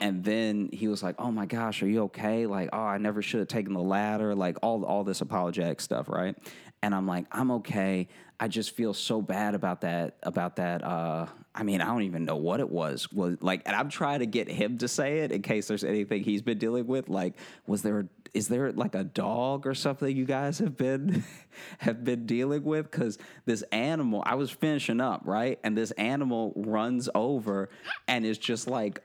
And 0.00 0.24
then 0.24 0.70
he 0.72 0.88
was 0.88 1.02
like, 1.02 1.16
"Oh 1.18 1.30
my 1.30 1.44
gosh, 1.46 1.82
are 1.82 1.88
you 1.88 2.04
okay?" 2.04 2.46
Like, 2.46 2.70
"Oh, 2.72 2.78
I 2.78 2.96
never 2.98 3.20
should 3.20 3.40
have 3.40 3.48
taken 3.48 3.74
the 3.74 3.82
ladder." 3.82 4.34
Like 4.34 4.56
all 4.62 4.84
all 4.84 5.04
this 5.04 5.20
apologetic 5.20 5.80
stuff, 5.80 6.08
right? 6.08 6.34
And 6.82 6.94
I'm 6.94 7.06
like, 7.06 7.26
"I'm 7.30 7.50
okay. 7.52 8.08
I 8.40 8.48
just 8.48 8.74
feel 8.74 8.94
so 8.94 9.20
bad 9.20 9.54
about 9.54 9.82
that 9.82 10.16
about 10.22 10.56
that 10.56 10.82
uh 10.82 11.26
I 11.54 11.62
mean, 11.64 11.82
I 11.82 11.86
don't 11.86 12.02
even 12.02 12.24
know 12.24 12.36
what 12.36 12.60
it 12.60 12.70
was. 12.70 13.12
Was 13.12 13.36
like 13.42 13.62
and 13.66 13.76
I'm 13.76 13.90
trying 13.90 14.20
to 14.20 14.26
get 14.26 14.48
him 14.48 14.78
to 14.78 14.88
say 14.88 15.18
it 15.18 15.32
in 15.32 15.42
case 15.42 15.68
there's 15.68 15.84
anything 15.84 16.24
he's 16.24 16.40
been 16.40 16.58
dealing 16.58 16.86
with. 16.86 17.10
Like, 17.10 17.34
was 17.66 17.82
there 17.82 18.08
is 18.34 18.48
there 18.48 18.72
like 18.72 18.94
a 18.94 19.04
dog 19.04 19.66
or 19.66 19.74
something 19.74 20.16
you 20.16 20.24
guys 20.24 20.58
have 20.58 20.76
been 20.76 21.24
have 21.78 22.04
been 22.04 22.26
dealing 22.26 22.64
with 22.64 22.90
cuz 22.90 23.18
this 23.44 23.62
animal, 23.72 24.22
I 24.26 24.34
was 24.34 24.50
finishing 24.50 25.00
up, 25.00 25.22
right? 25.24 25.58
And 25.64 25.76
this 25.76 25.90
animal 25.92 26.52
runs 26.56 27.08
over 27.14 27.70
and 28.08 28.24
is 28.24 28.38
just 28.38 28.66
like 28.66 29.02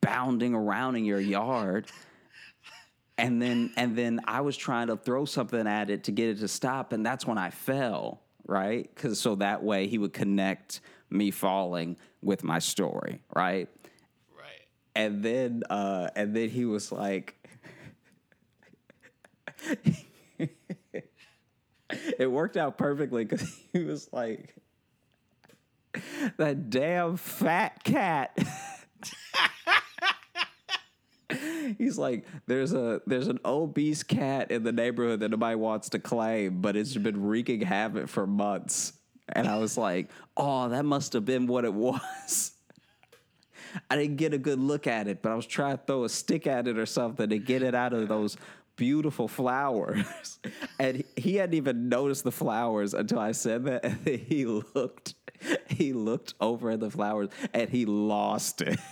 bounding 0.00 0.54
around 0.54 0.96
in 0.96 1.04
your 1.04 1.20
yard 1.20 1.86
and 3.18 3.40
then 3.40 3.72
and 3.76 3.96
then 3.96 4.20
I 4.24 4.42
was 4.42 4.56
trying 4.56 4.88
to 4.88 4.96
throw 4.96 5.24
something 5.24 5.66
at 5.66 5.90
it 5.90 6.04
to 6.04 6.12
get 6.12 6.28
it 6.28 6.38
to 6.40 6.48
stop, 6.48 6.92
and 6.92 7.04
that's 7.04 7.26
when 7.26 7.38
I 7.38 7.50
fell, 7.50 8.20
right? 8.46 8.88
Because 8.94 9.18
so 9.18 9.36
that 9.36 9.62
way 9.62 9.86
he 9.86 9.98
would 9.98 10.12
connect 10.12 10.80
me 11.10 11.30
falling 11.30 11.96
with 12.22 12.44
my 12.44 12.58
story, 12.58 13.22
right? 13.34 13.68
Right. 14.36 14.66
And 14.94 15.22
then 15.22 15.62
uh, 15.70 16.10
and 16.14 16.34
then 16.36 16.50
he 16.50 16.64
was 16.64 16.92
like, 16.92 17.45
it 22.18 22.30
worked 22.30 22.56
out 22.56 22.78
perfectly 22.78 23.24
because 23.24 23.56
he 23.72 23.84
was 23.84 24.08
like, 24.12 24.54
that 26.36 26.70
damn 26.70 27.16
fat 27.16 27.82
cat. 27.84 28.36
He's 31.78 31.98
like, 31.98 32.24
there's 32.46 32.72
a 32.72 33.00
there's 33.06 33.28
an 33.28 33.40
obese 33.44 34.02
cat 34.02 34.50
in 34.50 34.62
the 34.62 34.72
neighborhood 34.72 35.20
that 35.20 35.30
nobody 35.30 35.56
wants 35.56 35.88
to 35.90 35.98
claim, 35.98 36.60
but 36.60 36.76
it's 36.76 36.96
been 36.96 37.24
wreaking 37.24 37.62
havoc 37.62 38.08
for 38.08 38.26
months. 38.26 38.92
And 39.28 39.48
I 39.48 39.58
was 39.58 39.76
like, 39.76 40.08
oh, 40.36 40.68
that 40.68 40.84
must 40.84 41.12
have 41.14 41.24
been 41.24 41.46
what 41.46 41.64
it 41.64 41.74
was. 41.74 42.52
I 43.90 43.96
didn't 43.96 44.16
get 44.16 44.32
a 44.32 44.38
good 44.38 44.60
look 44.60 44.86
at 44.86 45.08
it, 45.08 45.20
but 45.20 45.32
I 45.32 45.34
was 45.34 45.46
trying 45.46 45.78
to 45.78 45.82
throw 45.84 46.04
a 46.04 46.08
stick 46.08 46.46
at 46.46 46.68
it 46.68 46.78
or 46.78 46.86
something 46.86 47.28
to 47.28 47.38
get 47.38 47.62
it 47.62 47.74
out 47.74 47.92
of 47.92 48.06
those 48.08 48.36
beautiful 48.76 49.28
flowers. 49.28 50.06
And 50.78 51.04
he 51.16 51.36
hadn't 51.36 51.54
even 51.54 51.88
noticed 51.88 52.22
the 52.24 52.30
flowers 52.30 52.92
until 52.92 53.18
I 53.18 53.32
said 53.32 53.64
that. 53.64 53.82
And 53.84 53.98
then 54.04 54.18
he 54.18 54.44
looked, 54.44 55.14
he 55.68 55.94
looked 55.94 56.34
over 56.38 56.70
at 56.70 56.80
the 56.80 56.90
flowers 56.90 57.30
and 57.54 57.70
he 57.70 57.86
lost 57.86 58.62
it. 58.62 58.78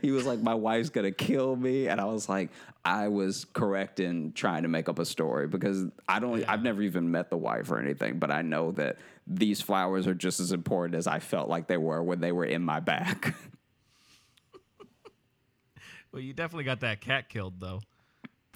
He 0.00 0.12
was 0.12 0.24
like, 0.24 0.40
My 0.40 0.54
wife's 0.54 0.88
gonna 0.88 1.12
kill 1.12 1.54
me. 1.54 1.88
And 1.88 2.00
I 2.00 2.06
was 2.06 2.26
like, 2.26 2.48
I 2.86 3.08
was 3.08 3.44
correct 3.44 4.00
in 4.00 4.32
trying 4.32 4.62
to 4.62 4.68
make 4.68 4.88
up 4.88 4.98
a 4.98 5.04
story 5.04 5.46
because 5.46 5.84
I 6.08 6.20
don't 6.20 6.42
I've 6.48 6.62
never 6.62 6.80
even 6.80 7.10
met 7.10 7.28
the 7.28 7.36
wife 7.36 7.70
or 7.70 7.78
anything, 7.78 8.18
but 8.18 8.30
I 8.30 8.40
know 8.40 8.72
that 8.72 8.96
these 9.26 9.60
flowers 9.60 10.06
are 10.06 10.14
just 10.14 10.40
as 10.40 10.52
important 10.52 10.96
as 10.96 11.06
I 11.06 11.18
felt 11.18 11.50
like 11.50 11.66
they 11.66 11.76
were 11.76 12.02
when 12.02 12.20
they 12.20 12.32
were 12.32 12.46
in 12.46 12.62
my 12.62 12.80
back. 12.80 13.34
Well, 16.10 16.22
you 16.22 16.32
definitely 16.32 16.64
got 16.64 16.80
that 16.80 17.00
cat 17.00 17.28
killed 17.28 17.60
though. 17.60 17.80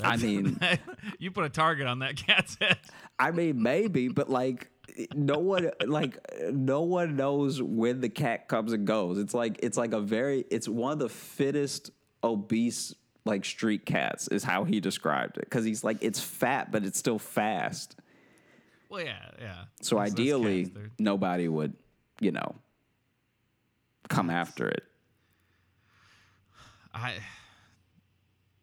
I 0.03 0.17
mean, 0.17 0.59
you 1.19 1.31
put 1.31 1.45
a 1.45 1.49
target 1.49 1.87
on 1.87 2.01
that 2.01 2.17
cat's 2.17 2.57
head. 2.61 2.79
I 3.19 3.31
mean, 3.31 3.63
maybe, 3.63 4.09
but 4.09 4.31
like, 4.31 4.71
no 5.15 5.39
one, 5.39 5.71
like, 5.87 6.19
no 6.51 6.83
one 6.83 7.17
knows 7.17 7.61
when 7.63 8.01
the 8.01 8.09
cat 8.09 8.49
comes 8.49 8.73
and 8.73 8.87
goes. 8.87 9.19
It's 9.19 9.35
like, 9.35 9.61
it's 9.63 9.77
like 9.77 9.93
a 9.93 10.01
very, 10.01 10.45
it's 10.51 10.69
one 10.69 10.93
of 10.93 10.99
the 10.99 11.09
fittest 11.09 11.91
obese 12.25 12.95
like 13.25 13.45
street 13.45 13.87
cats 13.87 14.27
is 14.29 14.43
how 14.43 14.65
he 14.65 14.81
described 14.81 15.37
it 15.39 15.45
because 15.45 15.65
he's 15.65 15.85
like, 15.85 15.99
it's 16.01 16.21
fat, 16.21 16.73
but 16.73 16.85
it's 16.85 16.99
still 16.99 17.19
fast. 17.19 17.97
Well, 18.89 19.05
yeah, 19.05 19.31
yeah. 19.41 19.65
So 19.81 19.97
That's- 19.97 20.11
that's 20.11 20.21
ideally, 20.21 20.65
cats. 20.67 20.79
Nobody 20.99 21.49
would, 21.49 21.75
you 22.21 22.33
know, 22.33 22.57
come 24.09 24.29
after 24.29 24.69
it. 24.69 24.83
I 26.95 27.15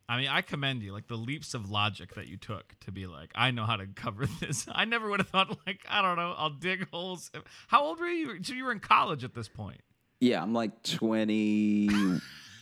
I 0.09 0.17
mean, 0.17 0.27
I 0.27 0.41
commend 0.41 0.81
you, 0.81 0.91
like 0.91 1.07
the 1.07 1.15
leaps 1.15 1.53
of 1.53 1.69
logic 1.69 2.15
that 2.15 2.27
you 2.27 2.35
took 2.35 2.73
to 2.79 2.91
be 2.91 3.05
like, 3.05 3.29
I 3.35 3.51
know 3.51 3.65
how 3.65 3.75
to 3.75 3.85
cover 3.85 4.25
this. 4.39 4.65
I 4.69 4.85
never 4.85 5.07
would 5.07 5.19
have 5.19 5.29
thought, 5.29 5.55
like, 5.67 5.85
I 5.87 6.01
don't 6.01 6.17
know, 6.17 6.33
I'll 6.35 6.49
dig 6.49 6.89
holes. 6.89 7.29
How 7.67 7.83
old 7.83 7.99
were 7.99 8.07
you? 8.07 8.43
So 8.43 8.55
you 8.55 8.65
were 8.65 8.71
in 8.71 8.79
college 8.79 9.23
at 9.23 9.35
this 9.35 9.47
point. 9.47 9.81
Yeah, 10.19 10.41
I'm 10.41 10.51
like 10.51 10.81
20. 10.81 11.89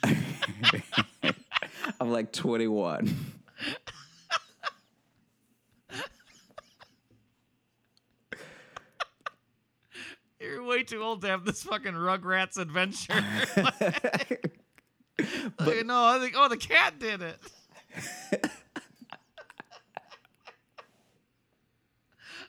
I'm 2.01 2.11
like 2.11 2.33
21. 2.33 3.15
You're 10.41 10.63
way 10.65 10.83
too 10.83 11.01
old 11.01 11.21
to 11.21 11.29
have 11.29 11.45
this 11.45 11.63
fucking 11.63 11.93
Rugrats 11.93 12.57
adventure. 12.57 13.23
But, 15.57 15.67
like, 15.67 15.85
no, 15.85 16.03
I 16.05 16.19
think, 16.19 16.33
oh, 16.37 16.47
the 16.47 16.57
cat 16.57 16.99
did 16.99 17.21
it. 17.21 17.39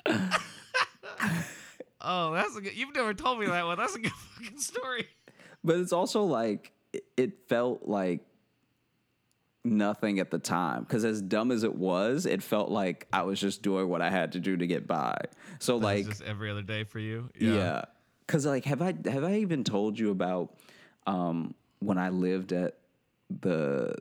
oh, 2.00 2.32
that's 2.32 2.56
a 2.56 2.60
good. 2.60 2.76
You've 2.76 2.94
never 2.94 3.14
told 3.14 3.40
me 3.40 3.46
that 3.46 3.64
one. 3.66 3.78
That's 3.78 3.94
a 3.94 3.98
good 4.00 4.12
fucking 4.36 4.58
story. 4.58 5.06
But 5.64 5.76
it's 5.76 5.92
also 5.92 6.24
like 6.24 6.72
it- 7.16 7.48
felt 7.48 7.82
like 7.88 8.20
nothing 9.64 10.18
at 10.18 10.30
the 10.30 10.38
time 10.38 10.82
because 10.84 11.04
as 11.04 11.20
dumb 11.20 11.50
as 11.50 11.62
it 11.64 11.74
was, 11.74 12.26
it 12.26 12.42
felt 12.42 12.70
like 12.70 13.06
I 13.12 13.22
was 13.22 13.40
just 13.40 13.62
doing 13.62 13.88
what 13.88 14.00
I 14.00 14.10
had 14.10 14.32
to 14.32 14.40
do 14.40 14.56
to 14.56 14.66
get 14.66 14.86
by. 14.86 15.18
So 15.58 15.76
like, 15.76 16.06
just 16.06 16.22
every 16.22 16.50
other 16.50 16.62
day 16.62 16.84
for 16.84 16.98
you. 16.98 17.30
yeah, 17.38 17.84
because 18.26 18.46
like, 18.46 18.64
have 18.64 18.82
I 18.82 18.94
have 19.06 19.24
I 19.24 19.36
even 19.36 19.64
told 19.64 19.98
you 19.98 20.10
about 20.10 20.54
um, 21.06 21.54
when 21.80 21.98
I 21.98 22.08
lived 22.10 22.52
at 22.52 22.76
the 23.40 23.94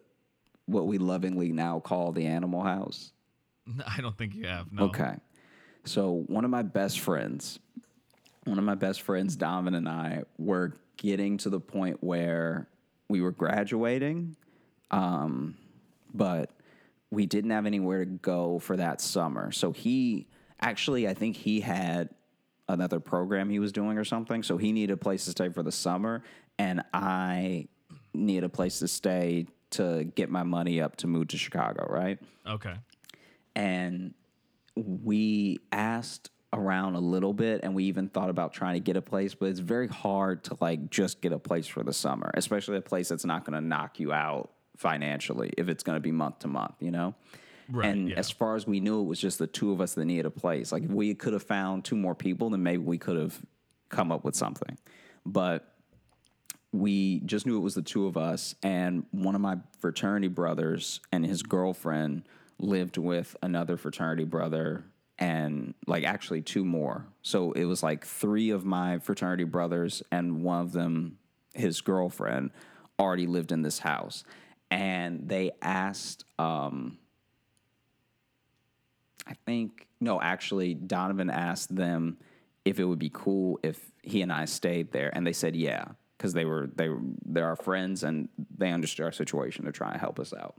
what 0.66 0.88
we 0.88 0.98
lovingly 0.98 1.52
now 1.52 1.80
call 1.80 2.12
the 2.12 2.26
Animal 2.26 2.64
House? 2.64 3.12
I 3.88 4.02
don't 4.02 4.18
think 4.18 4.36
you 4.36 4.48
have. 4.48 4.72
No. 4.72 4.84
Okay. 4.86 5.16
So 5.86 6.24
one 6.28 6.44
of 6.44 6.52
my 6.52 6.64
best 6.64 7.00
friends, 7.00 7.60
one 8.44 8.58
of 8.58 8.66
my 8.66 8.76
best 8.76 9.02
friends, 9.02 9.38
Domin 9.38 9.76
and 9.76 9.88
I 9.88 10.24
were 10.38 10.78
getting 10.98 11.38
to 11.38 11.50
the 11.50 11.60
point 11.60 11.98
where 12.02 12.68
we 13.08 13.22
were 13.22 13.32
graduating, 13.32 14.36
um, 14.92 15.56
but 16.14 16.52
we 17.10 17.26
didn't 17.26 17.52
have 17.52 17.66
anywhere 17.66 18.04
to 18.04 18.12
go 18.12 18.60
for 18.60 18.76
that 18.76 19.00
summer. 19.00 19.52
So 19.52 19.72
he 19.72 20.28
actually, 20.60 21.08
I 21.08 21.14
think 21.14 21.38
he 21.38 21.62
had 21.62 22.10
another 22.68 23.00
program 23.00 23.50
he 23.50 23.60
was 23.60 23.72
doing 23.72 23.98
or 23.98 24.04
something. 24.04 24.44
So 24.44 24.58
he 24.58 24.74
needed 24.74 24.94
a 24.94 24.98
place 24.98 25.24
to 25.26 25.32
stay 25.32 25.50
for 25.50 25.64
the 25.64 25.72
summer, 25.72 26.24
and 26.58 26.84
I 26.94 27.68
need 28.14 28.44
a 28.44 28.50
place 28.50 28.80
to 28.80 28.88
stay 28.88 29.48
to 29.72 30.06
get 30.16 30.30
my 30.30 30.44
money 30.44 30.82
up 30.82 30.96
to 30.98 31.08
move 31.08 31.28
to 31.30 31.38
Chicago, 31.38 31.86
right? 31.90 32.20
Okay. 32.48 32.76
and 33.56 34.14
we 34.76 35.58
asked 35.72 36.30
around 36.54 36.96
a 36.96 37.00
little 37.00 37.34
bit 37.34 37.62
and 37.64 37.76
we 37.76 37.84
even 37.86 38.08
thought 38.08 38.30
about 38.30 38.54
trying 38.54 38.76
to 38.76 38.80
get 38.80 38.96
a 38.96 39.02
place 39.02 39.34
but 39.36 39.48
it's 39.48 39.60
very 39.60 39.88
hard 39.88 40.44
to 40.46 40.56
like 40.62 40.90
just 40.90 41.20
get 41.20 41.34
a 41.34 41.40
place 41.40 41.68
for 41.68 41.84
the 41.84 41.92
summer 41.92 42.32
especially 42.36 42.78
a 42.78 42.82
place 42.82 43.10
that's 43.10 43.26
not 43.26 43.44
going 43.44 43.54
to 43.60 43.68
knock 43.68 44.00
you 44.00 44.14
out 44.14 44.52
financially 44.78 45.52
if 45.58 45.68
it's 45.68 45.84
going 45.84 45.98
to 45.98 46.00
be 46.00 46.12
month 46.12 46.40
to 46.40 46.48
month 46.48 46.76
you 46.80 46.92
know 46.92 47.14
Right, 47.70 47.90
and 47.90 48.10
yeah. 48.12 48.16
as 48.16 48.32
far 48.32 48.56
as 48.56 48.66
we 48.66 48.80
knew 48.80 49.02
it 49.02 49.06
was 49.06 49.20
just 49.20 49.40
the 49.40 49.48
two 49.48 49.74
of 49.74 49.82
us 49.82 49.94
that 49.96 50.06
needed 50.06 50.26
a 50.26 50.30
place 50.32 50.72
like 50.72 50.84
if 50.84 50.90
we 50.90 51.14
could 51.16 51.34
have 51.34 51.44
found 51.44 51.84
two 51.84 51.98
more 51.98 52.16
people 52.16 52.50
then 52.52 52.64
maybe 52.64 52.82
we 52.84 52.98
could 52.98 53.18
have 53.18 53.38
come 53.90 54.10
up 54.12 54.24
with 54.24 54.36
something 54.36 54.78
but 55.26 55.74
we 56.80 57.20
just 57.22 57.46
knew 57.46 57.58
it 57.58 57.62
was 57.62 57.76
the 57.76 57.82
two 57.82 58.08
of 58.08 58.18
us 58.18 58.56
and 58.64 59.06
one 59.12 59.36
of 59.36 59.42
my 59.42 59.58
fraternity 59.80 60.28
brothers 60.28 61.00
and 61.12 61.26
his 61.26 61.44
girlfriend 61.44 62.24
lived 62.60 62.98
with 62.98 63.36
another 63.42 63.78
fraternity 63.78 64.24
brother 64.24 64.84
and 65.20 65.74
like 65.88 66.04
actually 66.04 66.42
two 66.42 66.64
more. 66.64 67.06
So 67.22 67.52
it 67.54 67.66
was 67.66 67.82
like 67.84 68.06
three 68.06 68.50
of 68.52 68.66
my 68.66 69.00
fraternity 69.00 69.44
brothers 69.44 70.04
and 70.12 70.44
one 70.44 70.62
of 70.62 70.72
them 70.72 71.18
his 71.54 71.82
girlfriend 71.82 72.52
already 73.00 73.26
lived 73.28 73.52
in 73.52 73.62
this 73.62 73.80
house. 73.80 74.24
And 74.70 75.28
they 75.28 75.52
asked 75.62 76.24
um 76.38 76.98
I 79.28 79.34
think 79.46 79.88
no, 80.00 80.22
actually, 80.22 80.74
Donovan 80.74 81.30
asked 81.30 81.76
them 81.76 82.18
if 82.66 82.80
it 82.80 82.86
would 82.86 83.00
be 83.00 83.12
cool 83.12 83.60
if 83.64 83.92
he 84.04 84.22
and 84.22 84.32
I 84.32 84.46
stayed 84.46 84.92
there, 84.92 85.10
and 85.14 85.26
they 85.26 85.34
said 85.34 85.56
yeah, 85.56 85.86
because 86.18 86.34
they 86.34 86.46
were 86.46 86.70
they 86.76 86.90
were 86.90 87.00
they're 87.26 87.46
our 87.48 87.56
friends 87.56 88.04
and 88.04 88.28
they 88.58 88.72
understood 88.72 89.06
our 89.06 89.12
situation. 89.12 89.64
They're 89.64 89.72
trying 89.72 89.94
to 89.94 90.00
help 90.00 90.20
us 90.20 90.34
out, 90.34 90.56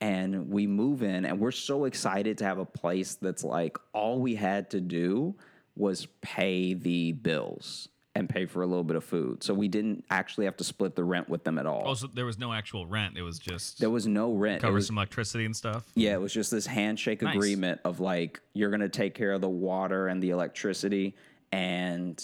and 0.00 0.50
we 0.50 0.66
move 0.66 1.02
in, 1.02 1.24
and 1.24 1.40
we're 1.40 1.50
so 1.50 1.84
excited 1.84 2.38
to 2.38 2.44
have 2.44 2.58
a 2.58 2.64
place 2.66 3.14
that's 3.14 3.44
like 3.44 3.78
all 3.92 4.20
we 4.20 4.34
had 4.34 4.70
to 4.70 4.80
do 4.80 5.34
was 5.76 6.06
pay 6.22 6.74
the 6.74 7.12
bills 7.12 7.88
and 8.14 8.30
pay 8.30 8.46
for 8.46 8.62
a 8.62 8.66
little 8.66 8.82
bit 8.84 8.96
of 8.96 9.04
food, 9.04 9.42
so 9.42 9.52
we 9.52 9.68
didn't 9.68 10.02
actually 10.08 10.46
have 10.46 10.56
to 10.56 10.64
split 10.64 10.96
the 10.96 11.04
rent 11.04 11.28
with 11.28 11.44
them 11.44 11.58
at 11.58 11.66
all. 11.66 11.82
Also, 11.82 12.06
there 12.06 12.24
was 12.24 12.38
no 12.38 12.50
actual 12.50 12.86
rent. 12.86 13.14
It 13.18 13.22
was 13.22 13.38
just 13.38 13.78
there 13.78 13.90
was 13.90 14.06
no 14.06 14.32
rent. 14.32 14.62
Cover 14.62 14.74
was- 14.74 14.86
some 14.86 14.96
electricity 14.98 15.44
and 15.44 15.54
stuff. 15.56 15.84
yeah, 15.94 16.14
it 16.14 16.20
was 16.20 16.32
just 16.32 16.50
this 16.50 16.66
handshake 16.66 17.20
Nice. 17.22 17.34
agreement 17.34 17.80
of 17.84 18.00
like 18.00 18.40
you're 18.54 18.70
gonna 18.70 18.88
take 18.88 19.14
care 19.14 19.32
of 19.32 19.40
the 19.42 19.48
water 19.50 20.08
and 20.08 20.22
the 20.22 20.30
electricity 20.30 21.14
and 21.52 22.22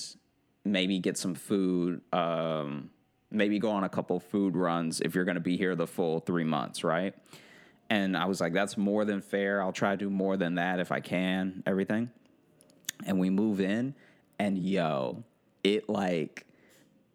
maybe 0.64 0.98
get 0.98 1.16
some 1.16 1.34
food. 1.34 2.00
Um, 2.12 2.90
maybe 3.30 3.58
go 3.58 3.70
on 3.70 3.84
a 3.84 3.88
couple 3.88 4.20
food 4.20 4.56
runs 4.56 5.00
if 5.00 5.14
you're 5.14 5.24
gonna 5.24 5.40
be 5.40 5.56
here 5.56 5.74
the 5.74 5.86
full 5.86 6.20
three 6.20 6.44
months, 6.44 6.84
right? 6.84 7.14
And 7.90 8.16
I 8.16 8.26
was 8.26 8.40
like, 8.40 8.52
that's 8.52 8.76
more 8.76 9.04
than 9.04 9.20
fair. 9.20 9.60
I'll 9.62 9.72
try 9.72 9.90
to 9.90 9.96
do 9.96 10.10
more 10.10 10.36
than 10.36 10.54
that 10.54 10.80
if 10.80 10.92
I 10.92 11.00
can. 11.00 11.62
Everything. 11.66 12.10
And 13.04 13.18
we 13.18 13.30
move 13.30 13.60
in, 13.60 13.94
and 14.38 14.56
yo, 14.56 15.24
it 15.64 15.88
like 15.88 16.46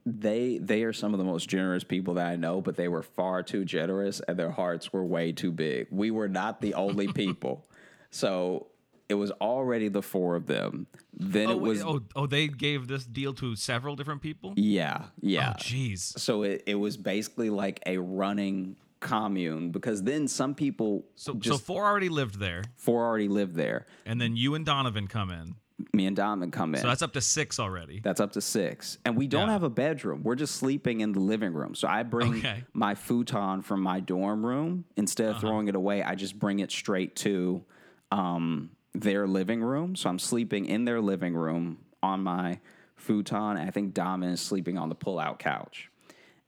they 0.05 0.57
they 0.57 0.83
are 0.83 0.93
some 0.93 1.13
of 1.13 1.17
the 1.17 1.25
most 1.25 1.49
generous 1.49 1.83
people 1.83 2.15
that 2.15 2.27
I 2.27 2.35
know, 2.35 2.61
but 2.61 2.75
they 2.75 2.87
were 2.87 3.03
far 3.03 3.43
too 3.43 3.65
generous 3.65 4.21
and 4.27 4.37
their 4.37 4.51
hearts 4.51 4.93
were 4.93 5.03
way 5.03 5.31
too 5.33 5.51
big. 5.51 5.87
We 5.91 6.11
were 6.11 6.29
not 6.29 6.61
the 6.61 6.73
only 6.75 7.07
people. 7.13 7.65
So 8.09 8.67
it 9.09 9.13
was 9.15 9.31
already 9.39 9.87
the 9.87 10.01
four 10.01 10.35
of 10.35 10.45
them. 10.47 10.87
Then 11.13 11.47
Oh, 11.47 11.51
it 11.51 11.59
was 11.59 11.81
oh, 11.83 12.01
oh, 12.15 12.25
they 12.27 12.47
gave 12.47 12.87
this 12.87 13.05
deal 13.05 13.33
to 13.35 13.55
several 13.55 13.95
different 13.95 14.21
people. 14.21 14.53
yeah, 14.57 15.05
yeah. 15.21 15.53
Oh, 15.55 15.59
jeez. 15.61 16.17
so 16.19 16.43
it, 16.43 16.63
it 16.67 16.75
was 16.75 16.97
basically 16.97 17.49
like 17.49 17.81
a 17.85 17.97
running 17.97 18.75
commune 18.99 19.69
because 19.71 20.03
then 20.03 20.27
some 20.27 20.55
people 20.55 21.05
So, 21.15 21.35
just 21.35 21.59
so 21.59 21.63
four 21.65 21.85
already 21.85 22.09
lived 22.09 22.39
there, 22.39 22.63
four 22.75 23.05
already 23.05 23.27
lived 23.27 23.55
there. 23.55 23.85
and 24.05 24.19
then 24.19 24.35
you 24.35 24.55
and 24.55 24.65
Donovan 24.65 25.07
come 25.07 25.29
in. 25.31 25.55
Me 25.93 26.07
and 26.07 26.15
Donovan 26.15 26.49
come 26.49 26.73
in. 26.73 26.81
So 26.81 26.87
that's 26.87 27.03
up 27.03 27.13
to 27.13 27.21
six 27.21 27.59
already. 27.59 27.99
That's 27.99 28.19
up 28.19 28.31
to 28.31 28.41
six. 28.41 28.97
And 29.05 29.15
we 29.15 29.27
don't 29.27 29.45
Yeah. 29.47 29.53
have 29.53 29.61
a 29.61 29.69
bedroom. 29.69 30.23
We're 30.23 30.33
just 30.35 30.55
sleeping 30.55 31.01
in 31.01 31.11
the 31.11 31.19
living 31.19 31.53
room. 31.53 31.75
So 31.75 31.87
I 31.87 32.01
bring 32.01 32.39
Okay. 32.39 32.63
my 32.73 32.95
futon 32.95 33.61
from 33.61 33.81
my 33.83 33.99
dorm 33.99 34.43
room. 34.43 34.85
Instead 34.95 35.29
of 35.29 35.39
throwing 35.39 35.67
it 35.67 35.75
away, 35.75 36.01
I 36.01 36.15
just 36.15 36.39
bring 36.39 36.59
it 36.59 36.71
straight 36.71 37.15
to 37.17 37.63
um, 38.11 38.71
their 38.93 39.27
living 39.27 39.61
room. 39.61 39.95
So 39.95 40.09
I'm 40.09 40.19
sleeping 40.19 40.65
in 40.65 40.85
their 40.85 41.01
living 41.01 41.35
room 41.35 41.79
on 42.01 42.23
my 42.23 42.59
futon. 42.95 43.57
I 43.57 43.69
think 43.69 43.93
Dom 43.93 44.23
is 44.23 44.41
sleeping 44.41 44.77
on 44.77 44.89
the 44.89 44.95
pull-out 44.95 45.39
couch. 45.39 45.89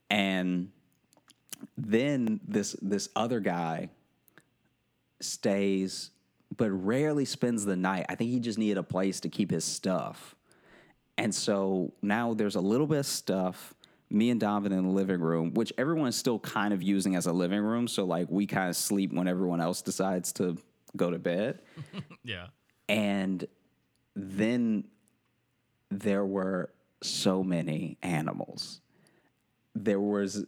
And 0.08 0.70
then 1.76 2.40
this 2.46 2.74
this 2.80 3.08
other 3.14 3.40
guy 3.40 3.90
stays 5.20 6.10
but 6.56 6.70
rarely 6.70 7.24
spends 7.24 7.64
the 7.64 7.76
night. 7.76 8.06
I 8.08 8.16
think 8.16 8.30
he 8.30 8.40
just 8.40 8.58
needed 8.58 8.78
a 8.78 8.82
place 8.82 9.20
to 9.20 9.28
keep 9.28 9.50
his 9.50 9.64
stuff. 9.64 10.34
And 11.16 11.34
so 11.34 11.92
now 12.02 12.34
there's 12.34 12.56
a 12.56 12.60
little 12.60 12.86
bit 12.86 12.98
of 12.98 13.06
stuff. 13.06 13.74
Me 14.10 14.30
and 14.30 14.40
Donovan 14.40 14.72
in 14.72 14.84
the 14.84 14.90
living 14.90 15.20
room, 15.20 15.54
which 15.54 15.72
everyone 15.78 16.08
is 16.08 16.16
still 16.16 16.40
kind 16.40 16.74
of 16.74 16.82
using 16.82 17.14
as 17.14 17.26
a 17.26 17.32
living 17.32 17.60
room. 17.60 17.86
So 17.86 18.04
like 18.04 18.28
we 18.28 18.46
kind 18.46 18.68
of 18.68 18.74
sleep 18.74 19.12
when 19.12 19.28
everyone 19.28 19.60
else 19.60 19.82
decides 19.82 20.32
to 20.34 20.58
go 20.96 21.10
to 21.10 21.18
bed. 21.18 21.60
Yeah. 22.24 22.46
And 22.88 23.46
then 24.14 24.84
there 25.90 26.24
were 26.24 26.70
so 27.02 27.42
many 27.42 27.96
animals. 28.02 28.80
There 29.74 30.00
was 30.00 30.44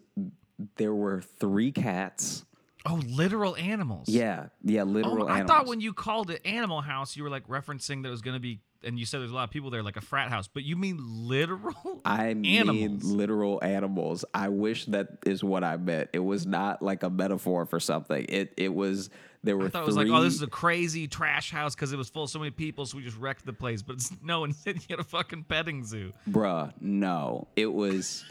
there 0.76 0.94
were 0.94 1.22
three 1.22 1.72
cats. 1.72 2.44
Oh, 2.84 3.00
literal 3.08 3.56
animals. 3.56 4.08
Yeah, 4.08 4.48
yeah, 4.64 4.82
Oh, 4.82 4.84
literal 4.84 5.28
I 5.28 5.38
animals. 5.40 5.48
thought 5.50 5.66
when 5.66 5.80
you 5.80 5.92
called 5.92 6.30
it 6.30 6.44
Animal 6.44 6.80
House, 6.82 7.16
you 7.16 7.22
were 7.22 7.30
like 7.30 7.46
referencing 7.48 8.02
that 8.02 8.08
it 8.08 8.10
was 8.10 8.22
going 8.22 8.34
to 8.36 8.40
be, 8.40 8.60
and 8.84 8.98
you 8.98 9.06
said 9.06 9.20
there's 9.20 9.30
a 9.30 9.34
lot 9.34 9.44
of 9.44 9.50
people 9.50 9.70
there, 9.70 9.82
like 9.82 9.96
a 9.96 10.00
frat 10.00 10.28
house. 10.30 10.48
But 10.48 10.64
you 10.64 10.76
mean 10.76 10.98
literal 11.00 12.00
I 12.04 12.34
mean 12.34 12.68
animals? 12.68 13.04
literal 13.04 13.62
animals. 13.62 14.24
I 14.34 14.48
wish 14.48 14.86
that 14.86 15.08
is 15.26 15.42
what 15.44 15.64
I 15.64 15.76
meant. 15.76 16.10
It 16.12 16.20
was 16.20 16.46
not 16.46 16.82
like 16.82 17.02
a 17.02 17.10
metaphor 17.10 17.66
for 17.66 17.80
something. 17.80 18.26
It 18.28 18.52
it 18.56 18.74
was 18.74 19.10
there 19.44 19.56
were 19.56 19.66
I 19.66 19.68
thought 19.70 19.82
it 19.82 19.86
was 19.86 19.96
like, 19.96 20.08
oh, 20.08 20.22
this 20.22 20.34
is 20.34 20.42
a 20.42 20.46
crazy 20.46 21.08
trash 21.08 21.50
house 21.50 21.74
because 21.74 21.92
it 21.92 21.96
was 21.96 22.08
full 22.08 22.24
of 22.24 22.30
so 22.30 22.38
many 22.38 22.50
people, 22.52 22.86
so 22.86 22.96
we 22.96 23.02
just 23.02 23.18
wrecked 23.18 23.44
the 23.44 23.52
place. 23.52 23.82
But 23.82 23.94
it's, 23.96 24.12
no, 24.22 24.44
instead 24.44 24.76
you 24.76 24.82
had 24.90 25.00
a 25.00 25.04
fucking 25.04 25.44
petting 25.44 25.84
zoo. 25.84 26.12
bruh. 26.30 26.72
No, 26.80 27.48
it 27.56 27.72
was 27.72 28.24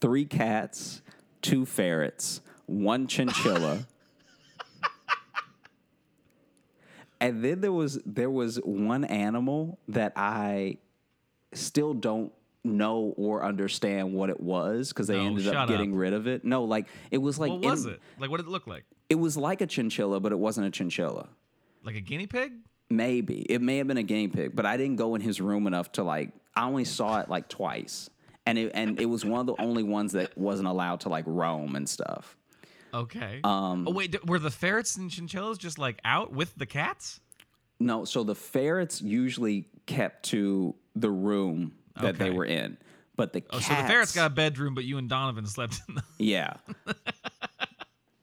three 0.00 0.24
cats, 0.24 1.02
two 1.42 1.66
ferrets, 1.66 2.40
one 2.66 3.06
chinchilla. 3.06 3.86
And 7.20 7.44
then 7.44 7.60
there 7.60 7.72
was 7.72 8.00
there 8.06 8.30
was 8.30 8.56
one 8.64 9.04
animal 9.04 9.78
that 9.88 10.12
I 10.16 10.78
still 11.52 11.94
don't 11.94 12.32
know 12.64 13.14
or 13.16 13.44
understand 13.44 14.12
what 14.12 14.30
it 14.30 14.40
was 14.40 14.88
because 14.90 15.06
they 15.06 15.16
No, 15.16 15.26
ended 15.26 15.48
up 15.48 15.54
up. 15.54 15.68
getting 15.68 15.94
rid 15.94 16.12
of 16.12 16.26
it. 16.26 16.44
No, 16.44 16.64
like 16.64 16.86
it 17.10 17.18
was 17.18 17.38
like 17.38 17.50
What 17.50 17.62
was 17.62 17.86
in- 17.86 17.92
it? 17.94 18.00
Like, 18.18 18.30
what 18.30 18.36
did 18.38 18.46
it 18.46 18.50
look 18.50 18.66
like? 18.66 18.84
It 19.08 19.16
was 19.16 19.36
like 19.36 19.60
a 19.60 19.66
chinchilla, 19.66 20.20
but 20.20 20.32
it 20.32 20.38
wasn't 20.38 20.66
a 20.66 20.70
chinchilla. 20.70 21.28
Like 21.82 21.96
a 21.96 22.00
guinea 22.00 22.26
pig? 22.26 22.52
Maybe 22.90 23.40
it 23.42 23.60
may 23.62 23.78
have 23.78 23.86
been 23.86 23.96
a 23.98 24.02
guinea 24.02 24.28
pig, 24.28 24.54
but 24.54 24.64
I 24.66 24.76
didn't 24.76 24.96
go 24.96 25.14
in 25.14 25.20
his 25.20 25.40
room 25.40 25.66
enough 25.66 25.92
to 25.92 26.02
like. 26.04 26.32
I 26.54 26.64
only 26.66 26.84
saw 26.84 27.20
it 27.20 27.28
like 27.28 27.48
twice, 27.48 28.08
and 28.46 28.56
it 28.58 28.70
and 28.74 28.98
it 29.00 29.06
was 29.06 29.24
one 29.24 29.40
of 29.40 29.46
the 29.46 29.60
only 29.60 29.82
ones 29.82 30.12
that 30.12 30.36
wasn't 30.38 30.68
allowed 30.68 31.00
to 31.00 31.08
like 31.10 31.24
roam 31.26 31.76
and 31.76 31.86
stuff. 31.88 32.36
Okay. 32.94 33.40
Um, 33.44 33.86
oh 33.88 33.92
wait, 33.92 34.24
were 34.26 34.38
the 34.38 34.50
ferrets 34.50 34.96
and 34.96 35.10
chinchillas 35.10 35.58
just 35.58 35.78
like 35.78 36.00
out 36.04 36.32
with 36.32 36.54
the 36.56 36.66
cats? 36.66 37.20
No, 37.80 38.04
so 38.04 38.24
the 38.24 38.34
ferrets 38.34 39.00
usually 39.00 39.66
kept 39.86 40.24
to 40.26 40.74
the 40.96 41.10
room 41.10 41.72
that 42.00 42.18
they 42.18 42.30
were 42.30 42.44
in, 42.44 42.76
but 43.16 43.32
the 43.32 43.42
Oh, 43.50 43.58
cats, 43.58 43.66
so 43.68 43.74
the 43.82 43.88
ferrets 43.88 44.14
got 44.14 44.26
a 44.30 44.34
bedroom, 44.34 44.74
but 44.74 44.84
you 44.84 44.98
and 44.98 45.08
Donovan 45.08 45.46
slept 45.46 45.80
in 45.88 45.94
the. 45.96 46.02
yeah. 46.18 46.54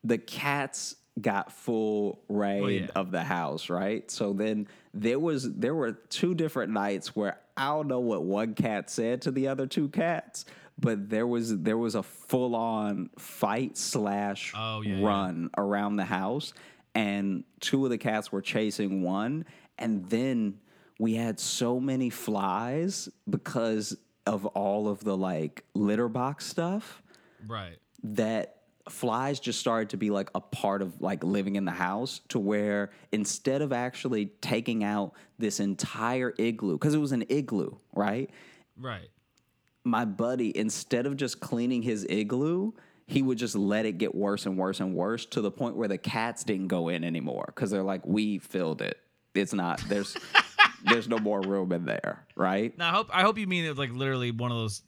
the 0.03 0.17
cats 0.17 0.95
got 1.21 1.51
full 1.51 2.19
rein 2.27 2.61
Well, 2.61 2.71
yeah. 2.71 2.87
of 2.95 3.11
the 3.11 3.23
house, 3.23 3.69
right? 3.69 4.09
So 4.11 4.33
then 4.33 4.67
there 4.93 5.19
was 5.19 5.51
there 5.53 5.73
were 5.75 5.93
two 5.93 6.35
different 6.35 6.71
nights 6.73 7.15
where 7.15 7.37
I 7.57 7.67
don't 7.67 7.87
know 7.87 8.01
what 8.01 8.23
one 8.23 8.53
cat 8.53 8.89
said 8.89 9.21
to 9.23 9.31
the 9.31 9.47
other 9.47 9.65
two 9.67 9.87
cats, 9.89 10.45
but 10.77 11.09
there 11.09 11.25
was 11.27 11.57
there 11.61 11.77
was 11.77 11.95
a 11.95 12.03
full 12.03 12.55
on 12.55 13.09
fight 13.17 13.77
slash 13.77 14.53
Oh, 14.55 14.81
yeah, 14.81 14.97
yeah. 14.97 15.05
run 15.05 15.49
around 15.57 15.95
the 15.95 16.05
house, 16.05 16.53
and 16.93 17.43
two 17.59 17.83
of 17.85 17.89
the 17.91 17.97
cats 17.97 18.31
were 18.31 18.41
chasing 18.41 19.01
one, 19.03 19.45
and 19.77 20.05
then 20.09 20.59
we 20.99 21.15
had 21.15 21.39
so 21.39 21.79
many 21.79 22.09
flies 22.09 23.09
because 23.29 23.97
of 24.25 24.45
all 24.47 24.87
of 24.87 25.03
the 25.03 25.15
like 25.15 25.63
litter 25.73 26.07
box 26.09 26.45
stuff 26.45 27.03
Right. 27.47 27.77
that 28.03 28.61
flies 28.89 29.39
just 29.39 29.59
started 29.59 29.89
to 29.89 29.97
be 29.97 30.09
like 30.09 30.29
a 30.35 30.39
part 30.41 30.81
of 30.81 31.01
like 31.01 31.23
living 31.23 31.55
in 31.57 31.65
the 31.65 31.71
house 31.71 32.21
to 32.29 32.39
where 32.39 32.91
instead 33.11 33.61
of 33.61 33.73
actually 33.73 34.27
taking 34.41 34.83
out 34.83 35.13
this 35.37 35.59
entire 35.59 36.33
igloo 36.37 36.73
because 36.73 36.93
it 36.93 36.99
was 36.99 37.11
an 37.11 37.23
igloo 37.29 37.71
right 37.95 38.29
Right. 38.77 39.09
My 39.85 40.03
buddy 40.03 40.55
instead 40.57 41.05
of 41.05 41.15
just 41.15 41.39
cleaning 41.39 41.81
his 41.81 42.05
igloo 42.09 42.71
he 43.07 43.21
would 43.21 43.37
just 43.37 43.55
let 43.55 43.85
it 43.85 43.99
get 43.99 44.15
worse 44.15 44.47
and 44.47 44.57
worse 44.57 44.79
and 44.79 44.93
worse 44.95 45.25
to 45.27 45.39
the 45.39 45.51
point 45.51 45.75
where 45.75 45.87
the 45.87 45.97
cats 45.97 46.43
didn't 46.43 46.67
go 46.67 46.89
in 46.89 47.03
anymore 47.03 47.45
because 47.47 47.69
they're 47.69 47.83
like 47.83 48.05
we 48.05 48.39
filled 48.39 48.81
it 48.81 48.97
it's 49.35 49.53
not 49.53 49.79
there's 49.87 50.17
there's 50.85 51.07
no 51.07 51.19
more 51.19 51.39
room 51.41 51.71
in 51.71 51.85
there 51.85 52.25
right 52.35 52.77
Now 52.77 52.89
I 52.89 52.93
hope 52.93 53.09
I 53.13 53.21
hope 53.21 53.37
you 53.37 53.47
mean 53.47 53.65
it 53.65 53.77
like 53.77 53.91
literally 53.91 54.31
one 54.31 54.51
of 54.51 54.57
those 54.57 54.81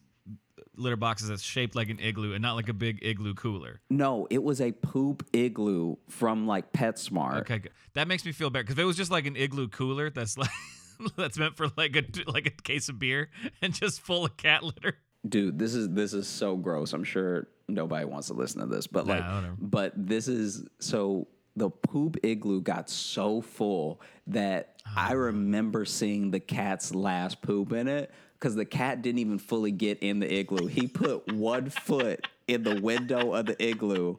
litter 0.75 0.95
boxes 0.95 1.29
that's 1.29 1.41
shaped 1.41 1.75
like 1.75 1.89
an 1.89 1.99
igloo 1.99 2.33
and 2.33 2.41
not 2.41 2.55
like 2.55 2.69
a 2.69 2.73
big 2.73 2.99
igloo 3.03 3.33
cooler. 3.33 3.81
no 3.89 4.27
it 4.29 4.43
was 4.43 4.61
a 4.61 4.71
poop 4.71 5.25
igloo 5.33 5.95
from 6.09 6.45
like 6.47 6.71
PetSmart. 6.71 7.41
Okay, 7.41 7.59
good. 7.59 7.71
that 7.93 8.07
makes 8.07 8.25
me 8.25 8.31
feel 8.31 8.49
better 8.49 8.63
because 8.63 8.73
if 8.77 8.79
it 8.79 8.85
was 8.85 8.95
just 8.97 9.11
like 9.11 9.25
an 9.25 9.35
igloo 9.35 9.67
cooler 9.69 10.09
that's 10.09 10.37
like 10.37 10.49
that's 11.17 11.37
meant 11.37 11.55
for 11.57 11.67
like 11.77 11.95
a 11.95 12.03
like 12.29 12.47
a 12.47 12.61
case 12.61 12.89
of 12.89 12.99
beer 12.99 13.29
and 13.61 13.73
just 13.73 14.01
full 14.01 14.25
of 14.25 14.37
cat 14.37 14.63
litter. 14.63 14.97
dude 15.27 15.57
this 15.59 15.73
is 15.73 15.89
this 15.89 16.13
is 16.13 16.27
so 16.27 16.55
gross. 16.55 16.93
I'm 16.93 17.03
sure 17.03 17.47
nobody 17.67 18.05
wants 18.05 18.27
to 18.27 18.33
listen 18.33 18.61
to 18.61 18.67
this 18.67 18.87
but 18.87 19.05
like 19.07 19.23
but 19.59 19.91
this 19.95 20.27
is 20.27 20.65
so 20.79 21.27
the 21.57 21.69
poop 21.69 22.15
igloo 22.23 22.61
got 22.61 22.89
so 22.89 23.41
full 23.41 23.99
that 24.27 24.81
oh, 24.87 24.91
i 24.95 25.11
remember 25.11 25.83
seeing 25.83 26.31
the 26.31 26.39
cat's 26.39 26.95
last 26.95 27.41
poop 27.41 27.73
in 27.73 27.89
it 27.89 28.09
because 28.39 28.55
the 28.55 28.65
cat 28.65 29.01
didn't 29.01 29.19
even 29.19 29.39
fully 29.39 29.71
get 29.71 29.99
in 29.99 30.19
the 30.19 30.31
igloo. 30.31 30.67
He 30.67 30.87
put 30.87 31.31
one 31.33 31.69
foot 31.87 32.27
in 32.47 32.63
the 32.63 32.79
window 32.79 33.33
of 33.33 33.47
the 33.47 33.61
igloo 33.61 34.15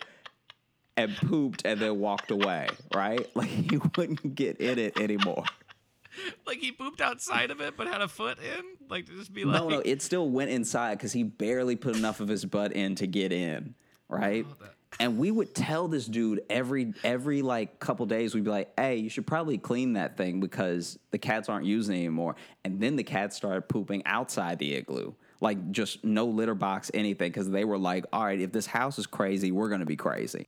and 0.96 1.14
pooped 1.16 1.62
and 1.64 1.80
then 1.80 1.98
walked 2.00 2.30
away 2.30 2.68
right? 2.94 3.26
Like 3.36 3.48
he 3.48 3.78
wouldn't 3.96 4.34
get 4.34 4.58
in 4.58 4.78
it 4.78 4.98
anymore 4.98 5.44
Like 6.46 6.58
he 6.58 6.72
pooped 6.72 7.00
outside 7.00 7.50
of 7.50 7.60
it 7.60 7.76
but 7.76 7.86
had 7.86 8.00
a 8.00 8.08
foot 8.08 8.38
in, 8.38 8.64
like 8.88 9.06
to 9.06 9.12
just 9.12 9.32
be 9.32 9.44
like 9.44 9.60
No, 9.60 9.68
no, 9.68 9.82
it 9.84 10.00
still 10.00 10.30
went 10.30 10.50
inside 10.50 10.96
because 10.96 11.12
he 11.12 11.22
barely 11.22 11.76
put 11.76 11.96
enough 11.96 12.20
of 12.20 12.28
his 12.28 12.44
butt 12.44 12.72
in 12.72 12.94
to 12.96 13.06
get 13.06 13.32
in, 13.32 13.74
right? 14.08 14.46
Oh, 14.48 14.66
and 15.00 15.18
we 15.18 15.30
would 15.30 15.54
tell 15.54 15.88
this 15.88 16.06
dude 16.06 16.42
every 16.48 16.94
every 17.04 17.42
like 17.42 17.78
couple 17.78 18.06
days, 18.06 18.34
we'd 18.34 18.44
be 18.44 18.50
like, 18.50 18.72
"Hey, 18.76 18.96
you 18.96 19.08
should 19.08 19.26
probably 19.26 19.58
clean 19.58 19.94
that 19.94 20.16
thing 20.16 20.40
because 20.40 20.98
the 21.10 21.18
cats 21.18 21.48
aren't 21.48 21.66
using 21.66 21.96
it 21.96 21.98
anymore." 21.98 22.36
And 22.64 22.80
then 22.80 22.96
the 22.96 23.04
cats 23.04 23.36
started 23.36 23.68
pooping 23.68 24.02
outside 24.06 24.58
the 24.58 24.74
igloo, 24.74 25.12
like 25.40 25.70
just 25.70 26.04
no 26.04 26.26
litter 26.26 26.54
box, 26.54 26.90
anything, 26.94 27.30
because 27.30 27.50
they 27.50 27.64
were 27.64 27.78
like, 27.78 28.06
"All 28.12 28.24
right, 28.24 28.40
if 28.40 28.52
this 28.52 28.66
house 28.66 28.98
is 28.98 29.06
crazy, 29.06 29.52
we're 29.52 29.68
gonna 29.68 29.86
be 29.86 29.96
crazy." 29.96 30.46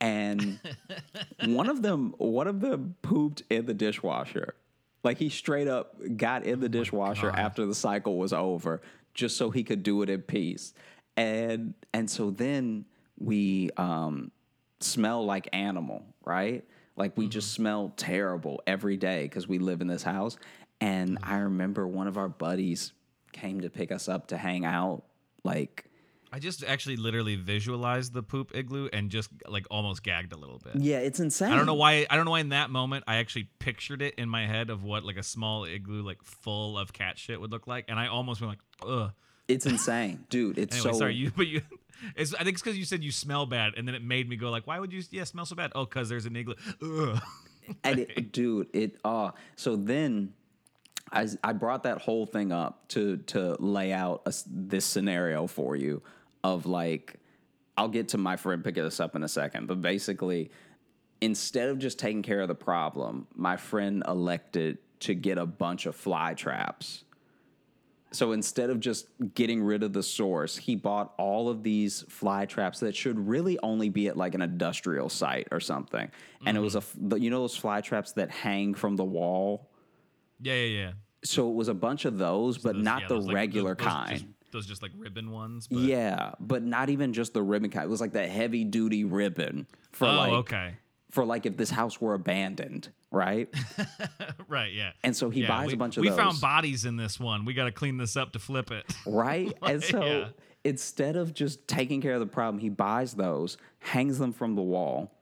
And 0.00 0.60
one 1.44 1.68
of 1.68 1.82
them, 1.82 2.14
one 2.18 2.46
of 2.46 2.60
them 2.60 2.96
pooped 3.02 3.42
in 3.50 3.66
the 3.66 3.74
dishwasher. 3.74 4.54
Like 5.08 5.16
he 5.16 5.30
straight 5.30 5.68
up 5.68 5.94
got 6.18 6.44
in 6.44 6.60
the 6.60 6.68
dishwasher 6.68 7.30
after 7.30 7.64
the 7.64 7.74
cycle 7.74 8.18
was 8.18 8.34
over, 8.34 8.82
just 9.14 9.38
so 9.38 9.48
he 9.48 9.64
could 9.64 9.82
do 9.82 10.02
it 10.02 10.10
in 10.10 10.20
peace. 10.20 10.74
And 11.16 11.72
and 11.94 12.10
so 12.10 12.30
then 12.30 12.84
we 13.18 13.70
um, 13.78 14.32
smell 14.80 15.24
like 15.24 15.48
animal, 15.54 16.04
right? 16.26 16.62
Like 16.94 17.16
we 17.16 17.26
just 17.26 17.52
smell 17.52 17.94
terrible 17.96 18.60
every 18.66 18.98
day 18.98 19.22
because 19.22 19.48
we 19.48 19.58
live 19.58 19.80
in 19.80 19.86
this 19.86 20.02
house. 20.02 20.36
And 20.78 21.16
I 21.22 21.38
remember 21.38 21.88
one 21.88 22.06
of 22.06 22.18
our 22.18 22.28
buddies 22.28 22.92
came 23.32 23.62
to 23.62 23.70
pick 23.70 23.90
us 23.90 24.10
up 24.10 24.26
to 24.26 24.36
hang 24.36 24.66
out, 24.66 25.04
like 25.42 25.87
I 26.32 26.38
just 26.38 26.62
actually 26.64 26.96
literally 26.96 27.36
visualized 27.36 28.12
the 28.12 28.22
poop 28.22 28.54
igloo 28.54 28.88
and 28.92 29.10
just 29.10 29.30
like 29.46 29.66
almost 29.70 30.02
gagged 30.02 30.32
a 30.32 30.36
little 30.36 30.58
bit. 30.58 30.76
yeah, 30.76 30.98
it's 30.98 31.20
insane. 31.20 31.52
I 31.52 31.56
don't 31.56 31.66
know 31.66 31.74
why. 31.74 32.06
I 32.10 32.16
don't 32.16 32.24
know 32.24 32.32
why 32.32 32.40
in 32.40 32.50
that 32.50 32.70
moment 32.70 33.04
I 33.06 33.16
actually 33.16 33.48
pictured 33.58 34.02
it 34.02 34.14
in 34.16 34.28
my 34.28 34.46
head 34.46 34.70
of 34.70 34.82
what 34.82 35.04
like 35.04 35.16
a 35.16 35.22
small 35.22 35.64
igloo 35.64 36.02
like 36.02 36.22
full 36.22 36.78
of 36.78 36.92
cat 36.92 37.18
shit 37.18 37.40
would 37.40 37.50
look 37.50 37.66
like, 37.66 37.86
and 37.88 37.98
I 37.98 38.08
almost 38.08 38.40
went 38.40 38.50
like, 38.50 38.90
ugh. 38.90 39.12
It's 39.46 39.64
insane, 39.64 40.26
dude. 40.28 40.58
It's 40.58 40.76
Anyway, 40.76 40.92
so 40.92 40.98
sorry 40.98 41.14
you, 41.14 41.30
but 41.36 41.46
you. 41.46 41.62
It's, 42.14 42.34
I 42.34 42.38
think 42.44 42.54
it's 42.54 42.62
because 42.62 42.78
you 42.78 42.84
said 42.84 43.02
you 43.02 43.10
smell 43.10 43.46
bad, 43.46 43.72
and 43.76 43.88
then 43.88 43.94
it 43.94 44.02
made 44.02 44.28
me 44.28 44.36
go 44.36 44.50
like, 44.50 44.66
why 44.66 44.78
would 44.78 44.92
you? 44.92 45.02
Yeah, 45.10 45.24
smell 45.24 45.46
so 45.46 45.56
bad. 45.56 45.72
Oh, 45.74 45.84
because 45.84 46.08
there's 46.08 46.26
an 46.26 46.36
igloo. 46.36 46.54
Ugh. 46.82 47.20
and 47.84 48.00
it, 48.00 48.32
dude, 48.32 48.68
it 48.72 48.96
uh 49.04 49.30
so 49.56 49.76
then 49.76 50.32
I 51.12 51.26
I 51.42 51.52
brought 51.52 51.84
that 51.84 52.02
whole 52.02 52.26
thing 52.26 52.52
up 52.52 52.86
to 52.88 53.18
to 53.18 53.56
lay 53.58 53.92
out 53.92 54.22
a 54.26 54.34
this 54.46 54.84
scenario 54.84 55.46
for 55.46 55.76
you 55.76 56.02
of 56.44 56.66
like 56.66 57.16
I'll 57.76 57.88
get 57.88 58.08
to 58.08 58.18
my 58.18 58.36
friend 58.36 58.64
picking 58.64 58.82
this 58.82 58.98
up 59.00 59.14
in 59.14 59.22
a 59.22 59.28
second, 59.28 59.66
but 59.66 59.80
basically 59.80 60.50
instead 61.20 61.68
of 61.68 61.78
just 61.78 61.98
taking 61.98 62.22
care 62.22 62.40
of 62.40 62.48
the 62.48 62.54
problem, 62.54 63.26
my 63.34 63.56
friend 63.56 64.02
elected 64.06 64.78
to 65.00 65.14
get 65.14 65.38
a 65.38 65.46
bunch 65.46 65.86
of 65.86 65.94
fly 65.94 66.34
traps. 66.34 67.04
So 68.10 68.32
instead 68.32 68.70
of 68.70 68.80
just 68.80 69.06
getting 69.34 69.62
rid 69.62 69.82
of 69.82 69.92
the 69.92 70.02
source, 70.02 70.56
he 70.56 70.76
bought 70.76 71.12
all 71.18 71.48
of 71.48 71.62
these 71.62 72.02
fly 72.08 72.46
traps 72.46 72.80
that 72.80 72.96
should 72.96 73.18
really 73.18 73.58
only 73.62 73.90
be 73.90 74.08
at 74.08 74.16
like 74.16 74.34
an 74.34 74.40
industrial 74.40 75.08
site 75.08 75.48
or 75.52 75.60
something. 75.60 76.10
And 76.46 76.56
it 76.56 76.60
was 76.60 76.74
a, 76.74 76.80
mm-hmm. 76.80 77.22
you 77.22 77.30
know, 77.30 77.40
those 77.40 77.56
fly 77.56 77.80
traps 77.80 78.12
that 78.12 78.30
hang 78.30 78.74
from 78.74 78.96
the 78.96 79.04
wall. 79.04 79.68
Yeah, 80.40 80.54
yeah, 80.54 80.78
yeah. 80.80 80.92
So 81.22 81.50
it 81.50 81.54
was 81.54 81.68
a 81.68 81.74
bunch 81.74 82.06
of 82.06 82.16
those, 82.16 82.58
but 82.58 82.76
Those- 82.76 82.84
not 82.84 83.02
yeah, 83.02 83.08
the 83.08 83.14
those, 83.14 83.26
like, 83.26 83.34
regular 83.34 83.74
those 83.74 83.86
kind. 83.86 84.34
Those 84.50 84.66
just 84.66 84.82
like 84.82 84.92
ribbon 84.96 85.30
ones. 85.30 85.66
But, 85.68 85.80
yeah, 85.80 86.32
but 86.40 86.62
not 86.62 86.88
even 86.90 87.12
just 87.12 87.34
the 87.34 87.42
ribbon 87.42 87.70
kind. 87.70 87.84
It 87.84 87.90
was 87.90 88.00
like 88.00 88.12
that 88.12 88.28
heavy 88.30 88.64
duty 88.64 89.04
ribbon 89.04 89.66
for 89.92 90.06
Oh, 90.06 90.12
like 90.12 90.32
okay. 90.32 90.74
for 91.10 91.24
like 91.24 91.46
if 91.46 91.56
this 91.56 91.70
house 91.70 92.00
were 92.00 92.14
abandoned, 92.14 92.88
right? 93.10 93.48
Right. 94.48 94.72
Yeah. 94.72 94.92
And 95.04 95.14
so 95.14 95.28
he 95.28 95.42
Yeah, 95.42 95.48
buys 95.48 95.66
we, 95.66 95.72
a 95.74 95.76
bunch 95.76 95.98
of 95.98 96.00
we 96.00 96.08
those. 96.08 96.16
found 96.18 96.40
bodies 96.40 96.86
in 96.86 96.96
this 96.96 97.20
one. 97.20 97.44
We 97.44 97.52
got 97.52 97.64
to 97.64 97.72
clean 97.72 97.98
this 97.98 98.16
up 98.16 98.32
to 98.32 98.38
flip 98.38 98.70
it. 98.70 98.86
right? 99.06 99.52
and 99.62 99.84
so 99.84 100.02
yeah. 100.04 100.28
instead 100.64 101.16
of 101.16 101.34
just 101.34 101.68
taking 101.68 102.00
care 102.00 102.14
of 102.14 102.20
the 102.20 102.26
problem, 102.26 102.58
he 102.58 102.70
buys 102.70 103.12
those, 103.14 103.58
hangs 103.80 104.18
them 104.18 104.32
from 104.32 104.54
the 104.54 104.62
wall, 104.62 105.12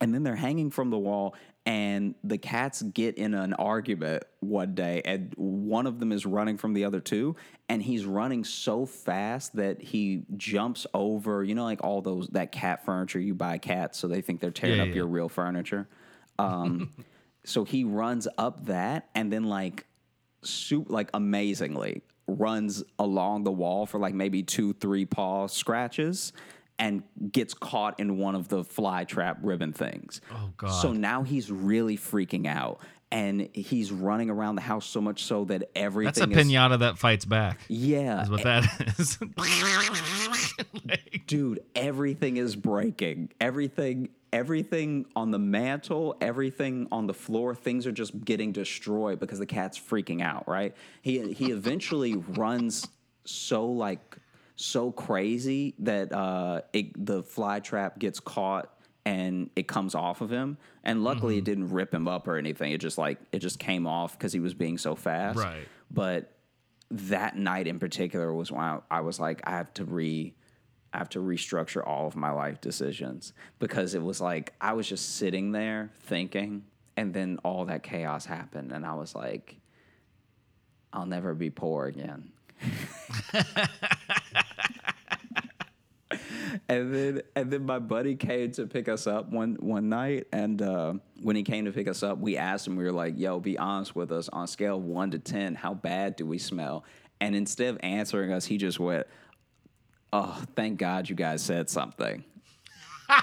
and 0.00 0.12
then 0.12 0.24
they're 0.24 0.34
hanging 0.34 0.70
from 0.70 0.90
the 0.90 0.98
wall. 0.98 1.34
And 1.66 2.14
the 2.24 2.38
cats 2.38 2.82
get 2.82 3.16
in 3.18 3.34
an 3.34 3.52
argument 3.52 4.24
one 4.40 4.74
day, 4.74 5.02
and 5.04 5.32
one 5.36 5.86
of 5.86 6.00
them 6.00 6.10
is 6.10 6.24
running 6.24 6.56
from 6.56 6.72
the 6.72 6.84
other 6.84 7.00
two, 7.00 7.36
and 7.68 7.82
he's 7.82 8.04
running 8.06 8.44
so 8.44 8.86
fast 8.86 9.56
that 9.56 9.80
he 9.82 10.22
jumps 10.36 10.86
over, 10.94 11.44
you 11.44 11.54
know, 11.54 11.64
like 11.64 11.84
all 11.84 12.00
those 12.00 12.28
that 12.28 12.50
cat 12.50 12.84
furniture 12.84 13.20
you 13.20 13.34
buy 13.34 13.58
cats, 13.58 13.98
so 13.98 14.08
they 14.08 14.22
think 14.22 14.40
they're 14.40 14.50
tearing 14.50 14.78
Yeah, 14.78 14.84
up 14.84 14.88
yeah, 14.88 14.94
your 14.94 15.06
real 15.06 15.28
furniture. 15.28 15.86
Um, 16.38 16.90
so 17.44 17.64
he 17.64 17.84
runs 17.84 18.26
up 18.38 18.66
that, 18.66 19.10
and 19.14 19.30
then 19.30 19.44
like 19.44 19.86
soup 20.42 20.86
like 20.88 21.10
amazingly 21.12 22.02
runs 22.26 22.82
along 22.98 23.44
the 23.44 23.52
wall 23.52 23.84
for 23.86 23.98
like 24.00 24.14
maybe 24.14 24.42
two 24.42 24.72
three 24.74 25.04
paw 25.04 25.46
scratches 25.46 26.32
and 26.80 27.04
gets 27.30 27.54
caught 27.54 28.00
in 28.00 28.16
one 28.18 28.34
of 28.34 28.48
the 28.48 28.64
fly 28.64 29.04
trap 29.04 29.38
ribbon 29.42 29.72
things 29.72 30.20
Oh, 30.32 30.50
God. 30.56 30.70
so 30.70 30.92
now 30.92 31.22
he's 31.22 31.50
really 31.52 31.96
freaking 31.96 32.46
out 32.48 32.80
and 33.12 33.48
he's 33.52 33.90
running 33.92 34.30
around 34.30 34.54
the 34.54 34.62
house 34.62 34.86
so 34.86 35.00
much 35.00 35.24
so 35.24 35.44
that 35.46 35.68
everything 35.76 36.30
That's 36.30 36.36
a 36.36 36.40
is 36.40 36.46
pinata 36.48 36.78
that 36.78 36.96
fights 36.98 37.24
back. 37.24 37.60
yeah 37.68 38.22
Is 38.22 38.30
what 38.30 38.42
that 38.44 38.64
is. 38.98 39.18
Like, 40.86 41.22
dude 41.26 41.60
everything 41.74 42.36
is 42.36 42.56
breaking 42.56 43.30
everything 43.40 44.08
everything 44.32 45.06
on 45.16 45.30
the 45.32 45.38
mantel 45.38 46.16
everything 46.20 46.86
on 46.92 47.06
the 47.06 47.14
floor 47.14 47.54
things 47.54 47.86
are 47.86 47.92
just 47.92 48.24
getting 48.24 48.52
destroyed 48.52 49.18
because 49.20 49.38
the 49.38 49.46
cat's 49.46 49.78
freaking 49.78 50.22
out 50.22 50.46
right 50.48 50.74
he 51.02 51.32
he 51.32 51.50
eventually 51.52 52.14
runs 52.16 52.86
so 53.24 53.66
like 53.66 54.16
so 54.60 54.92
crazy 54.92 55.74
that 55.78 56.12
uh 56.12 56.60
it, 56.72 57.06
the 57.06 57.22
fly 57.22 57.60
trap 57.60 57.98
gets 57.98 58.20
caught 58.20 58.72
and 59.06 59.50
it 59.56 59.66
comes 59.66 59.94
off 59.94 60.20
of 60.20 60.30
him. 60.30 60.58
And 60.84 61.02
luckily 61.02 61.38
it 61.38 61.44
didn't 61.44 61.70
rip 61.70 61.92
him 61.92 62.06
up 62.06 62.28
or 62.28 62.36
anything. 62.36 62.72
It 62.72 62.78
just 62.78 62.98
like 62.98 63.18
it 63.32 63.38
just 63.38 63.58
came 63.58 63.86
off 63.86 64.18
because 64.18 64.32
he 64.32 64.40
was 64.40 64.54
being 64.54 64.78
so 64.78 64.94
fast. 64.94 65.38
Right. 65.38 65.66
but 65.90 66.32
that 66.90 67.36
night 67.36 67.66
in 67.66 67.78
particular 67.78 68.34
was 68.34 68.50
when 68.50 68.62
I, 68.62 68.80
I 68.90 69.00
was 69.00 69.20
like, 69.20 69.40
I 69.44 69.50
have 69.52 69.72
to 69.74 69.84
re, 69.84 70.34
I 70.92 70.98
have 70.98 71.08
to 71.10 71.20
restructure 71.20 71.86
all 71.86 72.06
of 72.06 72.16
my 72.16 72.32
life 72.32 72.60
decisions. 72.60 73.32
Because 73.58 73.94
it 73.94 74.02
was 74.02 74.20
like 74.20 74.54
I 74.60 74.72
was 74.72 74.88
just 74.88 75.16
sitting 75.16 75.52
there 75.52 75.90
thinking, 76.02 76.64
and 76.96 77.14
then 77.14 77.38
all 77.44 77.64
that 77.66 77.82
chaos 77.82 78.26
happened, 78.26 78.72
and 78.72 78.84
I 78.84 78.94
was 78.94 79.14
like, 79.14 79.56
I'll 80.92 81.06
never 81.06 81.34
be 81.34 81.50
poor 81.50 81.86
again. 81.86 82.32
and 86.68 86.94
then 86.94 87.22
and 87.36 87.50
then 87.50 87.64
my 87.64 87.78
buddy 87.78 88.16
came 88.16 88.50
to 88.52 88.66
pick 88.66 88.88
us 88.88 89.06
up 89.06 89.30
one 89.30 89.56
one 89.60 89.88
night 89.88 90.26
and 90.32 90.60
uh, 90.62 90.92
when 91.22 91.36
he 91.36 91.42
came 91.42 91.64
to 91.64 91.72
pick 91.72 91.88
us 91.88 92.02
up 92.02 92.18
we 92.18 92.36
asked 92.36 92.66
him 92.66 92.76
we 92.76 92.84
were 92.84 92.92
like 92.92 93.18
yo 93.18 93.40
be 93.40 93.56
honest 93.58 93.96
with 93.96 94.12
us 94.12 94.28
on 94.30 94.44
a 94.44 94.48
scale 94.48 94.76
of 94.76 94.84
1 94.84 95.12
to 95.12 95.18
10 95.18 95.54
how 95.54 95.72
bad 95.74 96.16
do 96.16 96.26
we 96.26 96.38
smell 96.38 96.84
and 97.20 97.34
instead 97.34 97.74
of 97.74 97.80
answering 97.82 98.32
us 98.32 98.46
he 98.46 98.56
just 98.56 98.80
went 98.80 99.06
oh 100.12 100.42
thank 100.56 100.78
god 100.78 101.08
you 101.08 101.14
guys 101.14 101.42
said 101.42 101.70
something 101.70 102.24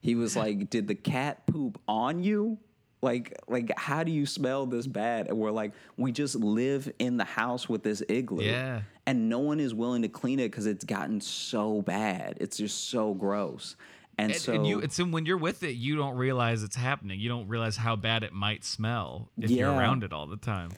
he 0.00 0.14
was 0.14 0.36
like, 0.36 0.70
"Did 0.70 0.88
the 0.88 0.94
cat 0.94 1.46
poop 1.46 1.80
on 1.86 2.22
you?" 2.22 2.58
Like, 3.02 3.38
like, 3.48 3.72
how 3.78 4.04
do 4.04 4.12
you 4.12 4.26
smell 4.26 4.66
this 4.66 4.86
bad? 4.86 5.28
And 5.28 5.38
we're 5.38 5.50
like, 5.50 5.72
we 5.96 6.12
just 6.12 6.34
live 6.34 6.92
in 6.98 7.16
the 7.16 7.24
house 7.24 7.68
with 7.68 7.82
this 7.82 8.02
igloo. 8.08 8.44
Yeah. 8.44 8.82
And 9.06 9.28
no 9.28 9.38
one 9.38 9.58
is 9.58 9.72
willing 9.72 10.02
to 10.02 10.08
clean 10.08 10.38
it 10.38 10.50
because 10.50 10.66
it's 10.66 10.84
gotten 10.84 11.20
so 11.20 11.80
bad. 11.82 12.36
It's 12.40 12.58
just 12.58 12.90
so 12.90 13.14
gross. 13.14 13.76
And, 14.18 14.32
And, 14.32 14.40
so 14.40 14.52
and 14.52 14.66
you, 14.66 14.80
it's 14.80 14.98
when 14.98 15.24
you're 15.24 15.38
with 15.38 15.62
it, 15.62 15.76
you 15.76 15.96
don't 15.96 16.16
realize 16.16 16.62
it's 16.62 16.76
happening. 16.76 17.18
You 17.20 17.30
don't 17.30 17.48
realize 17.48 17.76
how 17.76 17.96
bad 17.96 18.22
it 18.22 18.34
might 18.34 18.64
smell 18.64 19.30
if 19.38 19.50
you're 19.50 19.70
around 19.70 20.04
it 20.04 20.12
all 20.12 20.26
the 20.26 20.36
time. 20.36 20.70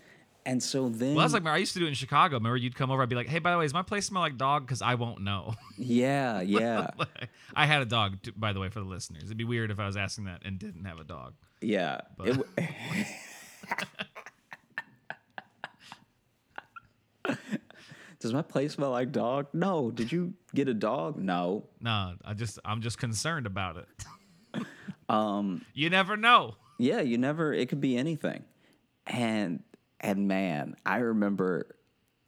and 0.47 0.63
so 0.63 0.89
then 0.89 1.17
Well, 1.17 1.25
that's 1.25 1.35
like 1.35 1.45
I 1.45 1.57
used 1.57 1.73
to 1.73 1.81
do 1.81 1.87
it 1.87 1.89
in 1.89 1.95
Chicago. 1.95 2.37
Remember, 2.37 2.57
you'd 2.57 2.77
come 2.77 2.93
over, 2.93 3.03
I'd 3.03 3.09
be 3.09 3.17
like, 3.17 3.29
"Hey, 3.29 3.41
by 3.41 3.51
the 3.51 3.59
way, 3.59 3.65
does 3.65 3.75
my 3.75 3.83
place 3.83 4.07
smell 4.07 4.23
like 4.23 4.39
dog?" 4.39 4.65
Because 4.65 4.81
I 4.81 4.95
won't 4.95 5.23
know. 5.23 5.55
yeah, 5.77 6.41
yeah. 6.41 6.91
I 7.57 7.67
had 7.67 7.83
a 7.83 7.87
dog, 7.87 8.19
by 8.37 8.53
the 8.53 8.61
way, 8.61 8.69
for 8.69 8.79
the 8.79 8.87
listeners. 8.87 9.25
It'd 9.25 9.37
be 9.37 9.45
weird 9.45 9.73
if 9.73 9.81
I 9.81 9.87
was 9.87 9.97
asking 9.97 10.27
that 10.27 10.43
and 10.45 10.59
didn't 10.59 10.85
have 10.85 11.01
a 11.01 11.05
dog. 11.05 11.35
Yeah. 11.63 12.01
But- 12.17 12.29
It 12.29 13.07
Does 18.21 18.33
my 18.33 18.43
place 18.43 18.75
smell 18.75 18.91
like 18.93 19.11
dog? 19.11 19.49
No. 19.53 19.91
Did 19.91 20.13
you 20.13 20.35
get 20.55 20.69
a 20.69 20.75
dog? 20.75 21.19
No. 21.19 21.65
No, 21.81 22.15
I 22.25 22.35
just 22.35 22.59
I'm 22.65 22.81
just 22.81 22.99
concerned 22.99 23.47
about 23.47 23.77
it. 23.79 24.65
um, 25.09 25.65
you 25.75 25.91
never 25.91 26.17
know. 26.17 26.55
Yeah, 26.79 27.01
you 27.01 27.19
never 27.19 27.53
it 27.53 27.69
could 27.69 27.81
be 27.81 27.97
anything. 27.97 28.45
And 29.09 29.63
and 30.01 30.29
man, 30.29 30.77
I 30.87 30.99
remember 30.99 31.75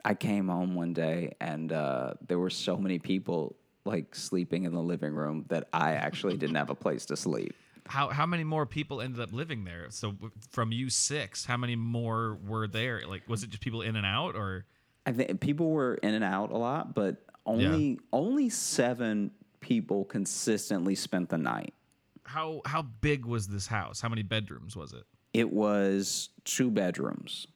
I 0.05 0.15
came 0.15 0.49
home 0.49 0.75
one 0.75 0.95
day 0.95 1.35
and 1.41 1.73
uh, 1.73 2.15
there 2.27 2.41
were 2.41 2.51
so 2.51 2.77
many 2.77 2.99
people 2.99 3.55
like 3.85 4.15
sleeping 4.17 4.65
in 4.65 4.73
the 4.73 4.83
living 4.83 5.15
room 5.15 5.45
that 5.49 5.69
I 5.73 5.93
actually 5.93 6.37
didn't 6.37 6.57
have 6.57 6.71
a 6.71 6.75
place 6.75 7.07
to 7.07 7.17
sleep. 7.17 7.55
How 7.87 8.09
how 8.09 8.25
many 8.27 8.45
more 8.45 8.65
people 8.67 9.01
ended 9.01 9.21
up 9.21 9.33
living 9.33 9.65
there? 9.65 9.87
So 9.91 10.15
from 10.51 10.73
you 10.73 10.89
six, 10.91 11.45
how 11.45 11.57
many 11.57 11.77
more 11.77 12.39
were 12.47 12.67
there? 12.67 13.03
Like, 13.07 13.29
was 13.29 13.43
it 13.43 13.51
just 13.51 13.63
people 13.63 13.83
in 13.83 13.97
and 13.97 14.07
out, 14.07 14.35
or 14.37 14.65
I 15.07 15.13
think 15.13 15.41
people 15.41 15.71
were 15.71 15.95
in 15.97 16.15
and 16.15 16.25
out 16.25 16.51
a 16.51 16.57
lot, 16.57 16.95
but 16.95 17.25
only 17.47 17.99
only 18.13 18.49
seven 18.49 19.31
people 19.61 20.05
consistently 20.05 20.95
spent 20.95 21.29
the 21.29 21.39
night. 21.39 21.75
how 22.25 22.63
how 22.65 22.83
big 22.83 23.27
was 23.27 23.49
this 23.49 23.67
house? 23.67 24.01
How 24.01 24.09
many 24.09 24.23
bedrooms 24.23 24.75
was 24.77 24.93
it? 24.95 25.05
It 25.35 25.53
was 25.53 26.31
two 26.45 26.71
bedrooms. 26.71 27.47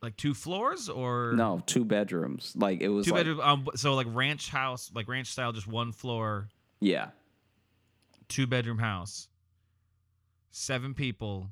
Like 0.00 0.16
two 0.16 0.34
floors 0.34 0.88
or 0.88 1.32
No, 1.36 1.62
two 1.64 1.84
bedrooms. 1.84 2.54
Like 2.56 2.80
it 2.80 2.88
was 2.88 3.06
two 3.06 3.12
like, 3.12 3.20
bedroom? 3.20 3.40
Um, 3.40 3.68
so 3.76 3.94
like 3.94 4.08
ranch 4.10 4.48
house, 4.50 4.90
like 4.92 5.06
ranch 5.06 5.28
style, 5.28 5.52
just 5.52 5.68
one 5.68 5.92
floor, 5.92 6.48
Yeah, 6.80 7.10
two 8.32 8.46
bedroom 8.46 8.78
house, 8.78 9.28
seven 10.50 10.94
people, 10.94 11.48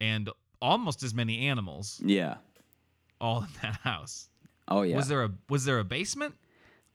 and 0.00 0.30
almost 0.60 1.02
as 1.02 1.14
many 1.14 1.46
animals 1.48 2.00
yeah. 2.04 2.36
all 3.20 3.42
in 3.42 3.48
that 3.62 3.76
house. 3.82 4.28
Oh 4.68 4.82
yeah. 4.82 4.96
Was 4.96 5.08
there 5.08 5.22
a 5.24 5.30
was 5.48 5.64
there 5.64 5.78
a 5.78 5.84
basement? 5.84 6.34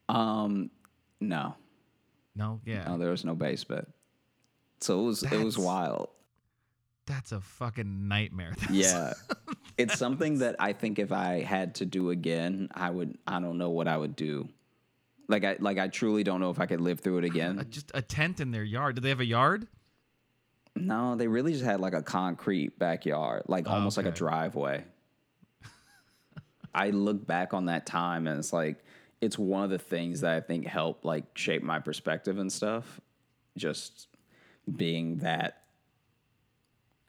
um, 0.08 0.70
no, 1.20 1.54
No, 2.34 2.60
yeah. 2.64 2.84
no, 2.84 2.96
there 2.96 3.10
was 3.10 3.24
no 3.24 3.34
basement. 3.34 3.88
So 4.80 5.00
it 5.00 5.02
was 5.04 5.22
it 5.22 5.44
was 5.44 5.58
wild. 5.58 6.08
That's 7.06 7.32
a 7.32 7.40
fucking 7.40 8.08
nightmare. 8.08 8.52
That's- 8.60 8.70
Yeah, 8.70 9.12
it's 9.78 9.98
something 9.98 10.38
that 10.38 10.56
I 10.58 10.72
think 10.72 10.98
if 10.98 11.10
I 11.12 11.40
had 11.42 11.74
to 11.76 11.86
do 11.86 12.10
again, 12.10 12.68
I 12.74 12.90
would. 12.90 13.18
I 13.26 13.40
don't 13.40 13.58
know 13.58 13.70
what 13.70 13.88
I 13.88 13.96
would 13.96 14.14
do. 14.16 14.48
Like 15.28 15.44
I 15.44 15.56
like 15.60 15.78
I 15.78 15.88
truly 15.88 16.24
don't 16.24 16.40
know 16.40 16.50
if 16.50 16.58
I 16.58 16.66
could 16.66 16.80
live 16.80 17.00
through 17.00 17.18
it 17.18 17.24
again. 17.24 17.64
just 17.68 17.90
a 17.94 18.02
tent 18.02 18.40
in 18.40 18.50
their 18.50 18.64
yard. 18.64 18.94
Did 18.94 19.04
they 19.04 19.10
have 19.10 19.20
a 19.20 19.26
yard? 19.26 19.66
No, 20.74 21.16
they 21.16 21.26
really 21.26 21.52
just 21.52 21.64
had 21.64 21.80
like 21.80 21.94
a 21.94 22.02
concrete 22.02 22.78
backyard, 22.78 23.42
like 23.46 23.68
oh, 23.68 23.72
almost 23.72 23.96
like 23.96 24.06
a 24.06 24.10
driveway. 24.10 24.84
I 26.74 26.90
look 26.90 27.26
back 27.26 27.54
on 27.54 27.66
that 27.66 27.86
time 27.86 28.26
and 28.26 28.38
it's 28.38 28.52
like 28.52 28.84
it's 29.20 29.38
one 29.38 29.64
of 29.64 29.70
the 29.70 29.78
things 29.78 30.20
that 30.20 30.34
I 30.34 30.40
think 30.40 30.66
helped 30.66 31.04
like 31.04 31.24
shape 31.36 31.62
my 31.62 31.78
perspective 31.78 32.38
and 32.38 32.52
stuff. 32.52 33.00
Just 33.56 34.08
being 34.76 35.18
that 35.18 35.62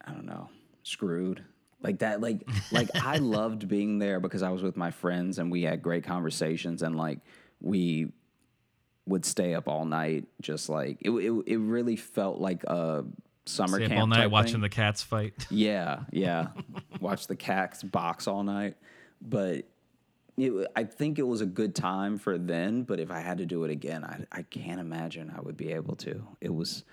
I 0.05 0.11
don't 0.11 0.26
know, 0.26 0.49
screwed. 0.84 1.43
Like 1.82 1.99
that 1.99 2.20
like 2.20 2.41
like 2.72 2.89
I 2.95 3.17
loved 3.20 3.67
being 3.67 3.99
there 3.99 4.20
because 4.20 4.43
I 4.43 4.49
was 4.49 4.63
with 4.63 4.76
my 4.76 4.91
friends 4.91 5.39
and 5.39 5.51
we 5.51 5.61
had 5.63 5.82
great 5.82 6.03
conversations 6.03 6.82
and 6.82 6.97
like 6.97 7.20
we 7.62 8.12
would 9.05 9.26
stay 9.26 9.55
up 9.55 9.68
all 9.68 9.86
night 9.86 10.28
just 10.39 10.70
like 10.70 10.97
it 11.01 11.10
it, 11.10 11.43
it 11.47 11.57
really 11.57 11.95
felt 11.95 12.39
like 12.39 12.64
a 12.66 13.03
summer 13.49 13.78
Stay 13.78 13.86
up 13.86 13.89
camp 13.89 14.01
all 14.01 14.07
night 14.07 14.32
watching 14.32 14.53
thing. 14.53 14.62
the 14.62 14.70
cats 14.70 15.01
fight. 15.03 15.34
Yeah, 15.49 16.01
yeah. 16.12 16.47
Watch 16.99 17.28
the 17.28 17.36
cats 17.36 17.84
box 17.84 18.28
all 18.28 18.43
night. 18.43 18.78
But 19.22 19.66
it, 20.38 20.68
I 20.76 20.84
think 20.84 21.20
it 21.20 21.24
was 21.24 21.41
a 21.41 21.45
good 21.45 21.76
time 21.76 22.18
for 22.18 22.38
then. 22.38 22.84
But 22.84 22.99
if 22.99 23.12
I 23.12 23.20
had 23.20 23.39
to 23.39 23.45
do 23.45 23.64
it 23.64 23.72
again, 23.72 24.03
I, 24.03 24.26
I 24.32 24.43
can't 24.43 24.80
imagine 24.80 25.34
I 25.36 25.41
would 25.41 25.57
be 25.57 25.74
able 25.74 25.95
to. 25.97 26.22
It 26.39 26.53
was, 26.53 26.84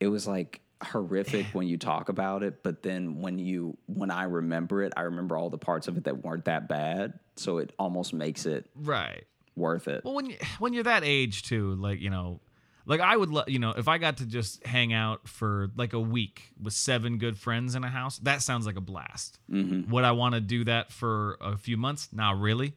it 0.00 0.08
was 0.08 0.26
like 0.26 0.60
horrific 0.82 1.46
when 1.52 1.68
you 1.68 1.78
talk 1.78 2.08
about 2.08 2.42
it. 2.42 2.62
But 2.62 2.82
then 2.82 3.20
when 3.20 3.38
you, 3.38 3.76
when 3.86 4.10
I 4.10 4.24
remember 4.24 4.82
it, 4.82 4.92
I 4.96 5.02
remember 5.02 5.36
all 5.36 5.50
the 5.50 5.58
parts 5.58 5.88
of 5.88 5.96
it 5.96 6.04
that 6.04 6.24
weren't 6.24 6.46
that 6.46 6.68
bad. 6.68 7.18
So 7.36 7.58
it 7.58 7.72
almost 7.78 8.12
makes 8.12 8.46
it 8.46 8.68
right. 8.74 9.24
Worth 9.58 9.88
it. 9.88 10.04
Well, 10.04 10.14
when 10.14 10.26
you 10.26 10.36
when 10.58 10.72
you're 10.72 10.84
that 10.84 11.02
age 11.04 11.42
too, 11.42 11.74
like 11.74 12.00
you 12.00 12.10
know, 12.10 12.40
like 12.86 13.00
I 13.00 13.16
would, 13.16 13.30
lo- 13.30 13.44
you 13.46 13.58
know, 13.58 13.70
if 13.76 13.86
I 13.88 13.98
got 13.98 14.16
to 14.18 14.26
just 14.26 14.64
hang 14.66 14.92
out 14.92 15.28
for 15.28 15.70
like 15.76 15.92
a 15.92 16.00
week 16.00 16.50
with 16.62 16.72
seven 16.72 17.18
good 17.18 17.36
friends 17.38 17.74
in 17.74 17.84
a 17.84 17.88
house, 17.88 18.18
that 18.20 18.40
sounds 18.42 18.64
like 18.66 18.76
a 18.76 18.80
blast. 18.80 19.38
Mm-hmm. 19.50 19.90
Would 19.92 20.04
I 20.04 20.12
want 20.12 20.34
to 20.34 20.40
do 20.40 20.64
that 20.64 20.90
for 20.92 21.36
a 21.40 21.56
few 21.56 21.76
months? 21.76 22.08
Not 22.12 22.38
really. 22.40 22.74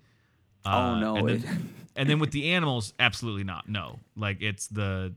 oh 0.66 0.70
Uh, 0.70 1.00
no! 1.00 1.16
And 1.16 1.30
then, 1.30 1.74
and 1.96 2.10
then 2.10 2.20
with 2.20 2.32
the 2.32 2.52
animals, 2.52 2.94
absolutely 3.00 3.46
not. 3.46 3.70
No, 3.70 4.00
like 4.18 4.42
it's 4.42 4.68
the 4.68 5.14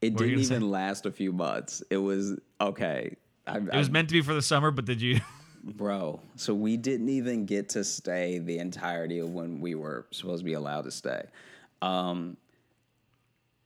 it 0.00 0.16
didn't 0.16 0.38
even 0.40 0.70
last 0.70 1.04
a 1.04 1.10
few 1.10 1.32
months. 1.32 1.82
It 1.90 1.98
was 1.98 2.38
okay. 2.60 3.16
I, 3.46 3.56
it 3.56 3.74
was 3.74 3.90
meant 3.90 4.08
to 4.08 4.12
be 4.12 4.20
for 4.22 4.34
the 4.34 4.42
summer, 4.42 4.70
but 4.70 4.84
did 4.84 5.02
you? 5.02 5.20
Bro, 5.62 6.20
so 6.36 6.54
we 6.54 6.76
didn't 6.76 7.08
even 7.10 7.44
get 7.44 7.70
to 7.70 7.84
stay 7.84 8.38
the 8.38 8.58
entirety 8.58 9.18
of 9.18 9.30
when 9.30 9.60
we 9.60 9.74
were 9.74 10.06
supposed 10.10 10.40
to 10.40 10.44
be 10.44 10.54
allowed 10.54 10.84
to 10.84 10.90
stay. 10.90 11.22
Um, 11.82 12.36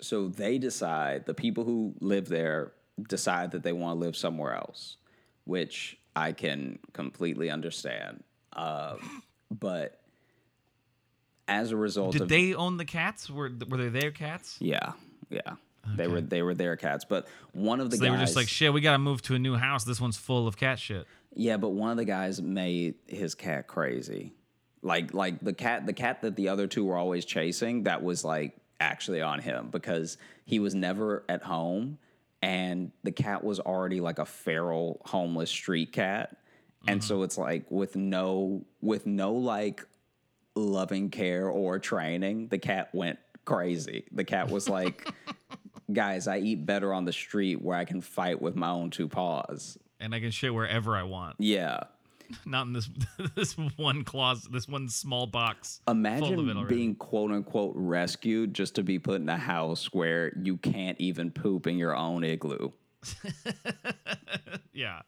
so 0.00 0.28
they 0.28 0.58
decide, 0.58 1.24
the 1.26 1.34
people 1.34 1.64
who 1.64 1.94
live 2.00 2.28
there 2.28 2.72
decide 3.08 3.52
that 3.52 3.62
they 3.62 3.72
want 3.72 3.98
to 3.98 4.04
live 4.04 4.16
somewhere 4.16 4.54
else, 4.54 4.96
which 5.44 5.96
I 6.16 6.32
can 6.32 6.78
completely 6.92 7.50
understand. 7.50 8.24
Um, 8.52 9.22
but 9.50 10.00
as 11.48 11.70
a 11.70 11.76
result 11.76 12.12
Did 12.12 12.22
of 12.22 12.28
they 12.28 12.54
own 12.54 12.76
the 12.76 12.84
cats? 12.84 13.30
Were 13.30 13.50
were 13.68 13.76
they 13.76 13.88
their 13.88 14.10
cats? 14.10 14.56
yeah, 14.60 14.92
yeah, 15.30 15.54
they 15.96 16.08
were 16.08 16.20
they 16.20 16.42
were 16.42 16.54
their 16.54 16.76
cats, 16.76 17.04
but 17.04 17.26
one 17.52 17.80
of 17.80 17.90
the 17.90 17.96
So 17.96 18.04
they 18.04 18.10
were 18.10 18.16
just 18.16 18.36
like, 18.36 18.48
shit, 18.48 18.72
we 18.72 18.80
gotta 18.80 18.98
move 18.98 19.22
to 19.22 19.34
a 19.34 19.38
new 19.38 19.56
house. 19.56 19.84
This 19.84 20.00
one's 20.00 20.16
full 20.16 20.46
of 20.46 20.56
cat 20.56 20.78
shit. 20.78 21.06
Yeah, 21.34 21.56
but 21.56 21.70
one 21.70 21.90
of 21.90 21.96
the 21.96 22.04
guys 22.04 22.40
made 22.40 22.94
his 23.06 23.34
cat 23.34 23.66
crazy. 23.66 24.32
Like 24.82 25.14
like 25.14 25.40
the 25.40 25.52
cat 25.52 25.86
the 25.86 25.92
cat 25.92 26.22
that 26.22 26.36
the 26.36 26.48
other 26.48 26.66
two 26.66 26.84
were 26.84 26.96
always 26.96 27.24
chasing, 27.24 27.84
that 27.84 28.02
was 28.02 28.24
like 28.24 28.56
actually 28.80 29.22
on 29.22 29.40
him 29.40 29.68
because 29.70 30.18
he 30.44 30.58
was 30.58 30.74
never 30.74 31.24
at 31.28 31.42
home 31.42 31.98
and 32.42 32.92
the 33.02 33.12
cat 33.12 33.42
was 33.42 33.60
already 33.60 34.00
like 34.00 34.18
a 34.18 34.26
feral 34.26 35.00
homeless 35.06 35.50
street 35.50 35.92
cat. 35.92 36.36
And 36.86 37.02
so 37.02 37.14
mm-hmm. 37.14 37.24
it's 37.24 37.38
like 37.38 37.70
with 37.70 37.96
no 37.96 38.66
with 38.82 39.06
no 39.06 39.32
like 39.32 39.86
loving 40.54 41.08
care 41.08 41.48
or 41.48 41.78
training, 41.78 42.48
the 42.48 42.58
cat 42.58 42.90
went 42.92 43.18
crazy. 43.46 44.04
The 44.12 44.24
cat 44.24 44.50
was 44.50 44.68
like 44.68 45.10
Guys, 45.92 46.26
I 46.26 46.38
eat 46.38 46.64
better 46.64 46.94
on 46.94 47.04
the 47.04 47.12
street 47.12 47.60
where 47.60 47.76
I 47.76 47.84
can 47.84 48.00
fight 48.00 48.40
with 48.40 48.56
my 48.56 48.70
own 48.70 48.90
two 48.90 49.06
paws. 49.06 49.78
And 50.00 50.14
I 50.14 50.20
can 50.20 50.30
shit 50.30 50.52
wherever 50.52 50.96
I 50.96 51.04
want. 51.04 51.36
Yeah. 51.38 51.84
Not 52.46 52.66
in 52.66 52.72
this 52.72 52.88
this 53.36 53.52
one 53.76 54.04
closet, 54.04 54.52
this 54.52 54.68
one 54.68 54.88
small 54.88 55.26
box. 55.26 55.80
full 55.84 55.94
of 55.94 56.00
it 56.00 56.06
Imagine 56.06 56.66
being 56.68 56.94
quote 56.94 57.30
unquote 57.30 57.74
rescued 57.76 58.54
just 58.54 58.74
to 58.76 58.82
be 58.82 58.98
put 58.98 59.20
in 59.20 59.28
a 59.28 59.36
house 59.36 59.92
where 59.92 60.32
you 60.42 60.56
can't 60.56 60.98
even 61.00 61.30
poop 61.30 61.66
in 61.66 61.76
your 61.76 61.94
own 61.94 62.24
igloo. 62.24 62.72
yeah. 64.72 65.02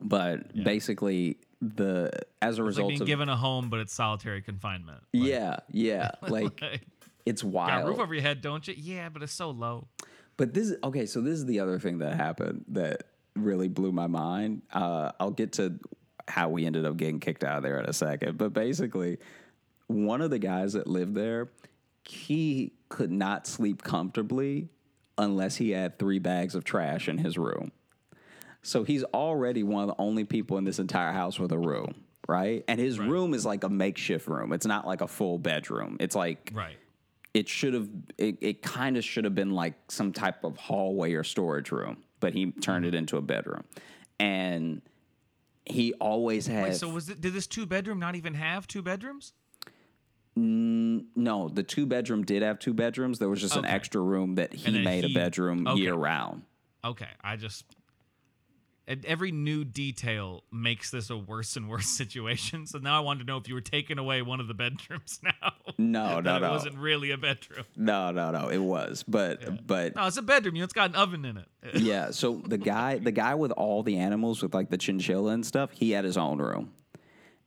But 0.00 0.52
basically, 0.64 1.38
the 1.60 2.10
as 2.40 2.58
a 2.58 2.62
It's 2.64 2.66
like 2.66 2.66
result 2.66 2.88
being 2.88 3.02
of 3.02 3.06
given 3.06 3.28
a 3.28 3.36
home, 3.36 3.70
but 3.70 3.78
it's 3.78 3.94
solitary 3.94 4.42
confinement. 4.42 5.02
Like, 5.14 5.28
yeah, 5.28 5.56
yeah, 5.70 6.10
like 6.22 6.60
like, 6.60 6.80
it's 7.24 7.42
got 7.42 7.48
a 7.48 7.52
wild. 7.52 7.88
roof 7.88 7.98
over 8.00 8.14
your 8.14 8.22
head, 8.22 8.40
don't 8.40 8.66
you? 8.66 8.74
Yeah, 8.76 9.08
but 9.10 9.22
it's 9.22 9.32
so 9.32 9.50
low. 9.50 9.86
But 10.36 10.54
this 10.54 10.74
okay, 10.82 11.06
so 11.06 11.20
this 11.20 11.34
is 11.34 11.46
the 11.46 11.60
other 11.60 11.78
thing 11.78 11.98
that 11.98 12.16
happened 12.16 12.64
that 12.68 13.04
really 13.36 13.68
blew 13.68 13.92
my 13.92 14.06
mind. 14.06 14.62
Uh, 14.72 15.12
I'll 15.18 15.30
get 15.30 15.52
to 15.54 15.78
how 16.28 16.48
we 16.48 16.66
ended 16.66 16.84
up 16.86 16.96
getting 16.96 17.20
kicked 17.20 17.44
out 17.44 17.58
of 17.58 17.62
there 17.62 17.78
in 17.78 17.86
a 17.86 17.92
second. 17.92 18.38
But 18.38 18.52
basically, 18.52 19.18
one 19.86 20.20
of 20.20 20.30
the 20.30 20.38
guys 20.38 20.74
that 20.74 20.86
lived 20.86 21.14
there, 21.14 21.50
he 22.04 22.72
could 22.88 23.10
not 23.10 23.46
sleep 23.46 23.82
comfortably 23.82 24.68
unless 25.18 25.56
he 25.56 25.70
had 25.70 25.98
three 25.98 26.18
bags 26.18 26.54
of 26.54 26.64
trash 26.64 27.08
in 27.08 27.18
his 27.18 27.36
room. 27.38 27.72
So 28.62 28.84
he's 28.84 29.02
already 29.04 29.62
one 29.62 29.82
of 29.82 29.88
the 29.88 30.00
only 30.02 30.24
people 30.24 30.56
in 30.58 30.64
this 30.64 30.78
entire 30.78 31.12
house 31.12 31.38
with 31.38 31.50
a 31.52 31.58
room, 31.58 31.94
right? 32.28 32.64
And 32.68 32.78
his 32.78 32.98
room 32.98 33.34
is 33.34 33.44
like 33.44 33.64
a 33.64 33.68
makeshift 33.68 34.28
room. 34.28 34.52
It's 34.52 34.66
not 34.66 34.86
like 34.86 35.00
a 35.00 35.08
full 35.08 35.38
bedroom. 35.38 35.96
It's 35.98 36.14
like 36.14 36.52
Right. 36.54 36.76
it 37.34 37.48
should 37.48 37.74
have 37.74 37.88
it, 38.18 38.38
it 38.40 38.62
kind 38.62 38.96
of 38.96 39.04
should 39.04 39.24
have 39.24 39.34
been 39.34 39.50
like 39.50 39.74
some 39.88 40.12
type 40.12 40.44
of 40.44 40.56
hallway 40.56 41.12
or 41.14 41.24
storage 41.24 41.72
room, 41.72 42.04
but 42.22 42.32
he 42.32 42.52
turned 42.52 42.86
it 42.86 42.94
into 42.94 43.18
a 43.18 43.20
bedroom. 43.20 43.64
And 44.18 44.80
he 45.66 45.92
always 45.94 46.46
had 46.46 46.62
Wait, 46.62 46.76
so 46.76 46.88
was 46.88 47.10
it? 47.10 47.20
Did 47.20 47.34
this 47.34 47.46
two 47.46 47.66
bedroom 47.66 47.98
not 47.98 48.14
even 48.14 48.32
have 48.32 48.66
two 48.66 48.80
bedrooms? 48.80 49.34
no, 50.34 51.50
the 51.52 51.62
two 51.62 51.84
bedroom 51.84 52.24
did 52.24 52.42
have 52.42 52.58
two 52.58 52.72
bedrooms. 52.72 53.18
There 53.18 53.28
was 53.28 53.42
just 53.42 53.54
an 53.54 53.66
extra 53.66 54.00
room 54.00 54.36
that 54.36 54.54
he 54.54 54.82
made 54.82 55.04
he- 55.04 55.12
a 55.12 55.14
bedroom 55.14 55.66
okay. 55.66 55.78
year 55.82 55.94
round. 55.94 56.44
Okay, 56.82 57.08
I 57.22 57.36
just 57.36 57.66
every 58.88 59.30
new 59.32 59.64
detail 59.64 60.42
makes 60.50 60.90
this 60.90 61.08
a 61.10 61.16
worse 61.16 61.56
and 61.56 61.68
worse 61.68 61.86
situation. 61.96 62.66
So 62.66 62.78
now 62.78 62.96
I 62.96 63.00
wanted 63.00 63.20
to 63.20 63.26
know 63.26 63.36
if 63.36 63.48
you 63.48 63.54
were 63.54 63.60
taking 63.60 63.98
away 63.98 64.22
one 64.22 64.40
of 64.40 64.48
the 64.48 64.54
bedrooms 64.54 65.20
now. 65.24 65.52
No, 65.78 66.16
that 66.20 66.24
no, 66.24 66.36
it 66.36 66.40
no. 66.40 66.50
wasn't 66.50 66.76
really 66.76 67.10
a 67.12 67.16
bedroom. 67.18 67.64
No, 67.76 68.10
no, 68.10 68.30
no. 68.30 68.48
It 68.48 68.58
was. 68.58 69.04
But 69.06 69.66
but 69.66 69.94
No, 69.96 70.06
it's 70.06 70.16
a 70.16 70.22
bedroom. 70.22 70.56
You 70.56 70.60
know, 70.62 70.64
it's 70.64 70.72
got 70.72 70.90
an 70.90 70.96
oven 70.96 71.24
in 71.24 71.36
it. 71.38 71.48
yeah, 71.74 72.10
so 72.10 72.42
the 72.46 72.58
guy 72.58 72.98
the 72.98 73.12
guy 73.12 73.34
with 73.34 73.52
all 73.52 73.82
the 73.82 73.98
animals 73.98 74.42
with 74.42 74.54
like 74.54 74.70
the 74.70 74.78
chinchilla 74.78 75.32
and 75.32 75.46
stuff, 75.46 75.70
he 75.72 75.92
had 75.92 76.04
his 76.04 76.16
own 76.16 76.38
room. 76.38 76.72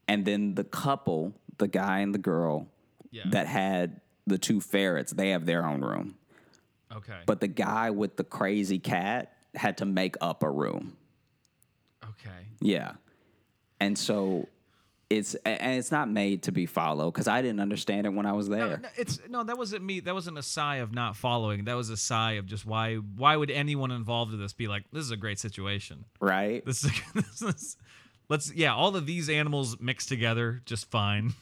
And 0.07 0.23
then 0.25 0.55
the 0.55 0.63
couple, 0.63 1.33
the 1.57 1.67
guy 1.67 1.99
and 1.99 2.13
the 2.13 2.19
girl 2.19 2.67
Yeah. 3.11 3.23
that 3.31 3.47
had 3.47 4.01
the 4.27 4.37
two 4.37 4.61
ferrets, 4.61 5.11
they 5.11 5.31
have 5.31 5.45
their 5.45 5.65
own 5.65 5.81
room. 5.81 6.15
Okay. 6.95 7.19
But 7.25 7.41
the 7.41 7.47
guy 7.47 7.89
with 7.89 8.15
the 8.15 8.23
crazy 8.23 8.79
cat 8.79 9.33
had 9.55 9.77
to 9.79 9.85
make 9.85 10.15
up 10.21 10.43
a 10.43 10.49
room. 10.49 10.95
Okay. 12.25 12.45
Yeah. 12.61 12.93
And 13.79 13.97
so 13.97 14.47
it's 15.09 15.35
and 15.45 15.77
it's 15.77 15.91
not 15.91 16.09
made 16.09 16.43
to 16.43 16.51
be 16.51 16.65
followed 16.65 17.11
because 17.11 17.27
I 17.27 17.41
didn't 17.41 17.59
understand 17.59 18.07
it 18.07 18.13
when 18.13 18.25
I 18.25 18.33
was 18.33 18.49
there. 18.49 18.77
no, 18.77 18.89
it's 18.97 19.19
no, 19.29 19.43
that 19.43 19.57
wasn't 19.57 19.83
me. 19.83 19.99
That 19.99 20.13
wasn't 20.13 20.37
a 20.37 20.43
sigh 20.43 20.77
of 20.77 20.93
not 20.93 21.15
following. 21.15 21.65
That 21.65 21.75
was 21.75 21.89
a 21.89 21.97
sigh 21.97 22.33
of 22.33 22.45
just 22.45 22.65
why. 22.65 22.95
Why 22.95 23.35
would 23.35 23.51
anyone 23.51 23.91
involved 23.91 24.33
in 24.33 24.39
this 24.39 24.53
be 24.53 24.67
like, 24.67 24.83
this 24.91 25.03
is 25.03 25.11
a 25.11 25.17
great 25.17 25.39
situation? 25.39 26.05
Right? 26.19 26.65
This 26.65 26.83
is, 26.83 26.91
this 27.13 27.41
is 27.41 27.77
let's 28.29 28.53
yeah, 28.53 28.73
all 28.73 28.95
of 28.95 29.05
these 29.05 29.29
animals 29.29 29.79
mixed 29.79 30.09
together 30.09 30.61
just 30.65 30.89
fine. 30.89 31.33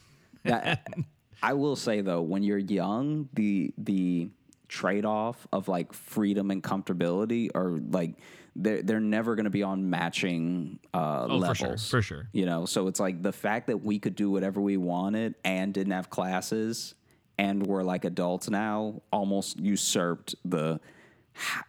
Now, 0.44 0.78
I 1.44 1.54
will 1.54 1.76
say 1.76 2.02
though, 2.02 2.22
when 2.22 2.44
you're 2.44 2.58
young, 2.58 3.30
the 3.34 3.74
the 3.78 4.30
trade 4.68 5.06
off 5.06 5.48
of 5.54 5.68
like 5.68 5.94
freedom 5.94 6.52
and 6.52 6.64
comfortability 6.64 7.50
are 7.54 7.80
like 7.92 8.16
they're 8.56 8.82
they're 8.84 9.00
never 9.00 9.36
going 9.36 9.46
to 9.46 9.50
be 9.50 9.64
on 9.64 9.90
matching 9.90 10.80
uh, 10.94 11.28
Oh, 11.30 11.38
levels. 11.38 11.48
for 11.48 11.56
sure, 11.56 11.78
for 11.78 12.02
sure. 12.02 12.28
You 12.34 12.46
know, 12.46 12.66
so 12.66 12.88
it's 12.88 13.00
like 13.00 13.22
the 13.24 13.32
fact 13.34 13.68
that 13.68 13.84
we 13.84 14.00
could 14.00 14.16
do 14.16 14.30
whatever 14.30 14.62
we 14.62 14.78
wanted 14.78 15.36
and 15.44 15.74
didn't 15.74 15.94
have 15.94 16.10
classes 16.10 16.94
and 17.40 17.66
we're 17.66 17.82
like 17.84 18.06
adults 18.06 18.50
now 18.50 19.02
almost 19.12 19.60
usurped 19.60 20.36
the 20.46 20.80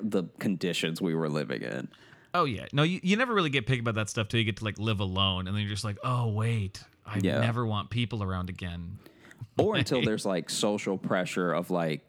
the 0.00 0.24
conditions 0.38 1.00
we 1.00 1.14
were 1.14 1.28
living 1.28 1.62
in. 1.62 1.88
Oh 2.34 2.44
yeah, 2.44 2.66
no, 2.72 2.82
you, 2.82 3.00
you 3.02 3.16
never 3.16 3.32
really 3.32 3.48
get 3.50 3.66
picky 3.66 3.80
about 3.80 3.94
that 3.94 4.10
stuff 4.10 4.28
till 4.28 4.38
you 4.40 4.44
get 4.44 4.56
to 4.58 4.64
like 4.64 4.78
live 4.78 5.00
alone, 5.00 5.46
and 5.46 5.56
then 5.56 5.62
you're 5.62 5.70
just 5.72 5.84
like, 5.84 5.96
oh 6.04 6.28
wait, 6.28 6.82
I 7.06 7.18
Yeah. 7.22 7.40
never 7.40 7.64
want 7.64 7.90
people 7.90 8.22
around 8.22 8.50
again. 8.50 8.98
or 9.56 9.76
until 9.76 10.02
there's 10.04 10.26
like 10.26 10.50
social 10.50 10.98
pressure 10.98 11.52
of 11.54 11.70
like 11.70 12.02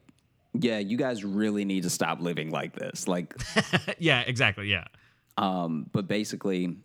yeah 0.60 0.80
you 0.80 0.98
guys 0.98 1.24
really 1.24 1.66
need 1.66 1.84
to 1.84 1.90
stop 1.90 2.22
living 2.22 2.52
like 2.52 2.74
this 2.74 3.08
like 3.08 3.36
yeah, 4.00 4.22
exactly. 4.22 4.70
Yeah, 4.70 4.86
um 5.38 5.88
but 5.92 6.08
basically 6.08 6.78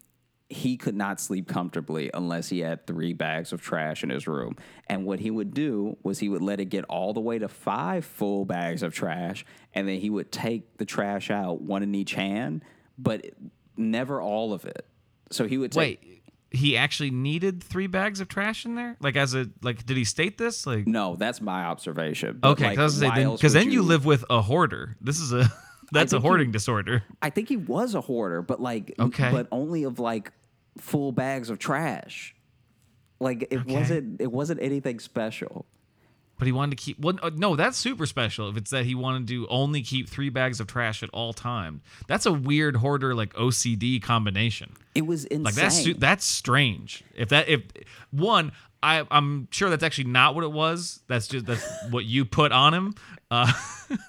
he 0.52 0.76
could 0.76 0.96
not 0.96 1.20
sleep 1.20 1.46
comfortably 1.46 2.10
unless 2.12 2.48
he 2.48 2.58
had 2.58 2.84
three 2.84 3.12
bags 3.12 3.52
of 3.52 3.62
trash 3.62 4.02
in 4.02 4.10
his 4.10 4.26
room 4.26 4.56
and 4.88 5.06
what 5.06 5.20
he 5.20 5.30
would 5.30 5.54
do 5.54 5.96
was 6.02 6.18
he 6.18 6.28
would 6.28 6.42
let 6.42 6.58
it 6.58 6.64
get 6.64 6.84
all 6.86 7.12
the 7.12 7.20
way 7.20 7.38
to 7.38 7.46
five 7.48 8.04
full 8.04 8.44
bags 8.44 8.82
of 8.82 8.92
trash 8.92 9.44
and 9.74 9.86
then 9.86 10.00
he 10.00 10.10
would 10.10 10.32
take 10.32 10.76
the 10.78 10.84
trash 10.84 11.30
out 11.30 11.60
one 11.60 11.84
in 11.84 11.94
each 11.94 12.14
hand 12.14 12.64
but 12.98 13.24
never 13.76 14.20
all 14.20 14.52
of 14.52 14.64
it 14.64 14.84
so 15.30 15.46
he 15.46 15.56
would 15.56 15.70
take 15.70 16.00
wait, 16.02 16.22
he 16.50 16.76
actually 16.76 17.10
needed 17.10 17.62
three 17.62 17.86
bags 17.86 18.20
of 18.20 18.28
trash 18.28 18.64
in 18.66 18.74
there. 18.74 18.96
Like 19.00 19.16
as 19.16 19.34
a 19.34 19.48
like, 19.62 19.86
did 19.86 19.96
he 19.96 20.04
state 20.04 20.36
this? 20.38 20.66
Like, 20.66 20.86
no 20.86 21.16
that's 21.16 21.40
my 21.40 21.64
observation 21.64 22.38
But, 22.40 22.50
okay, 22.52 22.70
because 22.70 23.00
why 23.02 23.14
then, 23.16 23.24
else 23.26 23.40
'cause 23.40 23.54
would 23.54 23.60
then 23.62 23.70
you 23.70 23.82
live 23.82 24.04
with 24.04 24.24
a 24.30 24.42
hoarder. 24.42 24.96
This 25.00 25.20
is 25.20 25.32
a 25.32 25.48
that's 25.92 26.12
a 26.12 26.16
think 26.16 26.22
he- 26.22 26.28
hoarding 26.28 26.50
disorder. 26.50 27.02
I 27.22 27.30
think 27.30 27.48
he 27.48 27.56
was 27.56 27.94
a 27.94 28.00
hoarder, 28.00 28.42
but 28.42 28.60
like, 28.60 28.94
Okay. 28.98 29.30
but 29.30 29.46
only 29.52 29.84
of 29.84 29.98
like 29.98 30.32
full 30.78 31.12
bags 31.12 31.50
of 31.50 31.58
trash. 31.58 32.34
Like 33.20 33.42
it 33.50 33.58
Okay. 33.60 33.74
wasn't, 33.78 34.20
it 34.20 34.32
wasn't 34.32 34.60
anything 34.62 34.98
special. 34.98 35.66
But 36.40 36.46
he 36.46 36.52
wanted 36.52 36.78
to 36.78 36.82
keep. 36.82 36.98
Well, 36.98 37.18
uh, 37.22 37.30
no, 37.34 37.54
that's 37.54 37.76
super 37.76 38.06
special. 38.06 38.48
If 38.48 38.56
it's 38.56 38.70
that 38.70 38.86
he 38.86 38.94
wanted 38.94 39.28
to 39.28 39.46
only 39.48 39.82
keep 39.82 40.08
three 40.08 40.30
bags 40.30 40.58
of 40.58 40.66
trash 40.66 41.02
at 41.02 41.10
all 41.10 41.34
times, 41.34 41.82
that's 42.08 42.24
a 42.24 42.32
weird 42.32 42.76
hoarder 42.76 43.14
like 43.14 43.34
OCD 43.34 44.02
combination. 44.02 44.72
It 44.94 45.06
was 45.06 45.26
insane. 45.26 45.42
Like 45.42 45.54
that's 45.54 45.86
that's 45.98 46.24
strange. 46.24 47.04
If 47.14 47.28
that 47.28 47.50
if 47.50 47.64
one, 48.10 48.52
I 48.82 49.06
I'm 49.10 49.48
sure 49.50 49.68
that's 49.68 49.84
actually 49.84 50.04
not 50.04 50.34
what 50.34 50.44
it 50.44 50.50
was. 50.50 51.00
That's 51.08 51.28
just 51.28 51.44
that's 51.44 51.62
what 51.90 52.06
you 52.06 52.24
put 52.24 52.52
on 52.52 52.72
him. 52.72 52.94
Uh, 53.30 53.52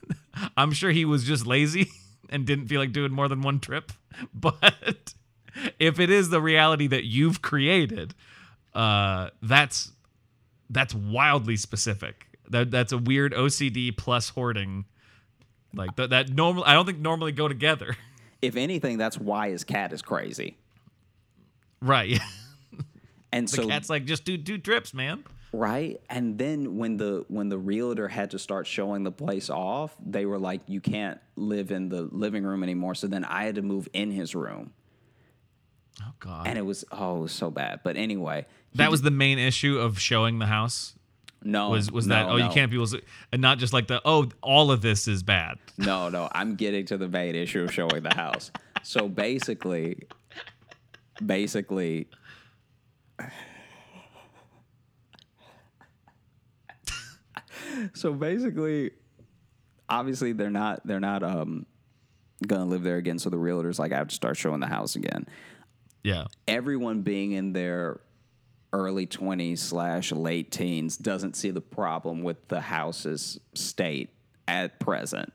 I'm 0.55 0.71
sure 0.71 0.91
he 0.91 1.03
was 1.03 1.25
just 1.25 1.45
lazy 1.45 1.91
and 2.29 2.45
didn't 2.45 2.67
feel 2.67 2.79
like 2.79 2.93
doing 2.93 3.11
more 3.11 3.27
than 3.27 3.41
one 3.41 3.59
trip. 3.59 3.91
But 4.33 5.15
if 5.79 5.99
it 5.99 6.09
is 6.09 6.29
the 6.29 6.41
reality 6.41 6.87
that 6.87 7.03
you've 7.03 7.41
created, 7.41 8.15
uh, 8.73 9.31
that's 9.41 9.91
that's 10.71 10.95
wildly 10.95 11.57
specific. 11.57 12.25
That 12.49 12.71
that's 12.71 12.91
a 12.91 12.97
weird 12.97 13.33
OCD 13.33 13.95
plus 13.95 14.29
hoarding. 14.29 14.85
Like 15.73 15.95
that 15.97 16.09
that 16.09 16.29
normal 16.29 16.63
I 16.65 16.73
don't 16.73 16.85
think 16.85 16.99
normally 16.99 17.31
go 17.31 17.47
together. 17.47 17.95
if 18.41 18.55
anything, 18.55 18.97
that's 18.97 19.17
why 19.17 19.49
his 19.51 19.63
cat 19.63 19.93
is 19.93 20.01
crazy. 20.01 20.57
Right. 21.81 22.19
And 23.33 23.49
so 23.49 23.57
The 23.57 23.61
so, 23.63 23.69
cat's 23.69 23.89
like, 23.89 24.03
just 24.03 24.25
do 24.25 24.37
two 24.37 24.57
trips, 24.57 24.93
man. 24.93 25.23
right, 25.53 26.01
and 26.09 26.37
then 26.37 26.75
when 26.75 26.97
the 26.97 27.23
when 27.29 27.47
the 27.47 27.57
realtor 27.57 28.09
had 28.09 28.31
to 28.31 28.39
start 28.39 28.67
showing 28.67 29.03
the 29.03 29.11
place 29.11 29.49
off, 29.49 29.95
they 30.05 30.25
were 30.25 30.37
like, 30.37 30.59
"You 30.67 30.81
can't 30.81 31.17
live 31.37 31.71
in 31.71 31.87
the 31.87 32.01
living 32.11 32.43
room 32.43 32.61
anymore." 32.61 32.93
So 32.93 33.07
then 33.07 33.23
I 33.23 33.45
had 33.45 33.55
to 33.55 33.61
move 33.61 33.87
in 33.93 34.11
his 34.11 34.35
room, 34.35 34.73
Oh 36.01 36.13
God. 36.19 36.47
and 36.47 36.57
it 36.57 36.61
was 36.61 36.85
oh, 36.91 37.17
it 37.17 37.21
was 37.21 37.31
so 37.31 37.51
bad. 37.51 37.81
But 37.83 37.97
anyway, 37.97 38.45
that 38.75 38.91
was 38.91 39.01
the 39.01 39.11
main 39.11 39.39
issue 39.39 39.77
of 39.79 39.99
showing 39.99 40.39
the 40.39 40.45
house. 40.45 40.93
no 41.43 41.69
Was 41.69 41.91
was 41.91 42.07
no, 42.07 42.15
that 42.15 42.29
oh 42.29 42.35
you 42.37 42.49
can't 42.49 42.71
be 42.71 42.83
and 43.31 43.41
not 43.41 43.57
just 43.57 43.73
like 43.73 43.87
the 43.87 44.01
oh 44.05 44.29
all 44.41 44.71
of 44.71 44.81
this 44.81 45.07
is 45.07 45.23
bad. 45.23 45.57
No, 45.77 46.09
no, 46.09 46.29
I'm 46.31 46.55
getting 46.55 46.85
to 46.87 46.97
the 46.97 47.07
main 47.07 47.35
issue 47.35 47.63
of 47.63 47.73
showing 47.73 48.03
the 48.03 48.13
house. 48.13 48.51
So 48.83 49.07
basically, 49.07 50.07
basically, 51.23 52.07
so 57.93 58.13
basically, 58.13 58.91
obviously 59.89 60.33
they're 60.33 60.49
not 60.49 60.85
they're 60.85 60.99
not 60.99 61.23
um 61.23 61.65
gonna 62.47 62.65
live 62.65 62.83
there 62.83 62.97
again. 62.97 63.19
So 63.19 63.29
the 63.29 63.37
realtors 63.37 63.79
like 63.79 63.91
I 63.91 63.97
have 63.97 64.07
to 64.07 64.15
start 64.15 64.37
showing 64.37 64.59
the 64.59 64.67
house 64.67 64.95
again. 64.95 65.27
Yeah. 66.03 66.25
Everyone 66.47 67.01
being 67.01 67.31
in 67.31 67.53
their 67.53 68.01
early 68.73 69.05
20s 69.05 69.59
slash 69.59 70.11
late 70.11 70.51
teens 70.51 70.97
doesn't 70.97 71.35
see 71.35 71.51
the 71.51 71.61
problem 71.61 72.23
with 72.23 72.47
the 72.47 72.61
house's 72.61 73.39
state 73.53 74.09
at 74.47 74.79
present. 74.79 75.31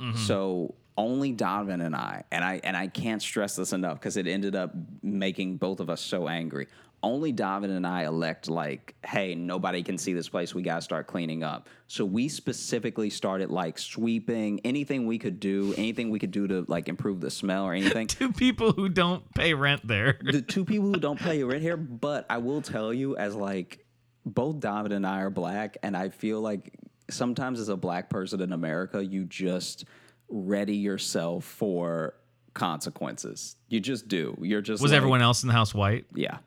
Mm-hmm. 0.00 0.16
So 0.18 0.74
only 0.96 1.32
Donovan 1.32 1.80
and 1.80 1.94
I, 1.94 2.24
and 2.30 2.44
I 2.44 2.60
and 2.64 2.76
I 2.76 2.86
can't 2.88 3.22
stress 3.22 3.56
this 3.56 3.72
enough 3.72 3.98
because 3.98 4.16
it 4.16 4.26
ended 4.26 4.54
up 4.54 4.72
making 5.02 5.56
both 5.56 5.80
of 5.80 5.88
us 5.90 6.00
so 6.00 6.28
angry. 6.28 6.66
Only 7.04 7.32
Donovan 7.32 7.70
and 7.70 7.84
I 7.84 8.04
elect 8.04 8.48
like, 8.48 8.94
hey, 9.04 9.34
nobody 9.34 9.82
can 9.82 9.98
see 9.98 10.12
this 10.12 10.28
place. 10.28 10.54
We 10.54 10.62
gotta 10.62 10.82
start 10.82 11.08
cleaning 11.08 11.42
up. 11.42 11.68
So 11.88 12.04
we 12.04 12.28
specifically 12.28 13.10
started 13.10 13.50
like 13.50 13.78
sweeping 13.78 14.60
anything 14.64 15.06
we 15.06 15.18
could 15.18 15.40
do, 15.40 15.74
anything 15.76 16.10
we 16.10 16.20
could 16.20 16.30
do 16.30 16.46
to 16.46 16.64
like 16.68 16.88
improve 16.88 17.20
the 17.20 17.30
smell 17.30 17.64
or 17.64 17.72
anything. 17.72 18.06
Two 18.08 18.32
people 18.32 18.72
who 18.72 18.88
don't 18.88 19.24
pay 19.34 19.52
rent 19.54 19.86
there. 19.86 20.18
the 20.22 20.42
two 20.42 20.64
people 20.64 20.88
who 20.88 21.00
don't 21.00 21.18
pay 21.18 21.42
rent 21.42 21.62
here, 21.62 21.76
but 21.76 22.24
I 22.30 22.38
will 22.38 22.62
tell 22.62 22.92
you, 22.92 23.16
as 23.16 23.34
like 23.34 23.84
both 24.24 24.60
David 24.60 24.92
and 24.92 25.06
I 25.06 25.22
are 25.22 25.30
black, 25.30 25.78
and 25.82 25.96
I 25.96 26.10
feel 26.10 26.40
like 26.40 26.72
sometimes 27.10 27.60
as 27.60 27.68
a 27.68 27.76
black 27.76 28.10
person 28.10 28.40
in 28.40 28.52
America, 28.52 29.04
you 29.04 29.24
just 29.24 29.84
ready 30.32 30.76
yourself 30.76 31.44
for 31.44 32.14
consequences. 32.54 33.56
You 33.68 33.80
just 33.80 34.08
do. 34.08 34.36
You're 34.40 34.62
just 34.62 34.82
Was 34.82 34.90
like- 34.92 34.96
everyone 34.96 35.22
else 35.22 35.42
in 35.42 35.46
the 35.48 35.52
house 35.52 35.74
white? 35.74 36.06
Yeah. 36.14 36.38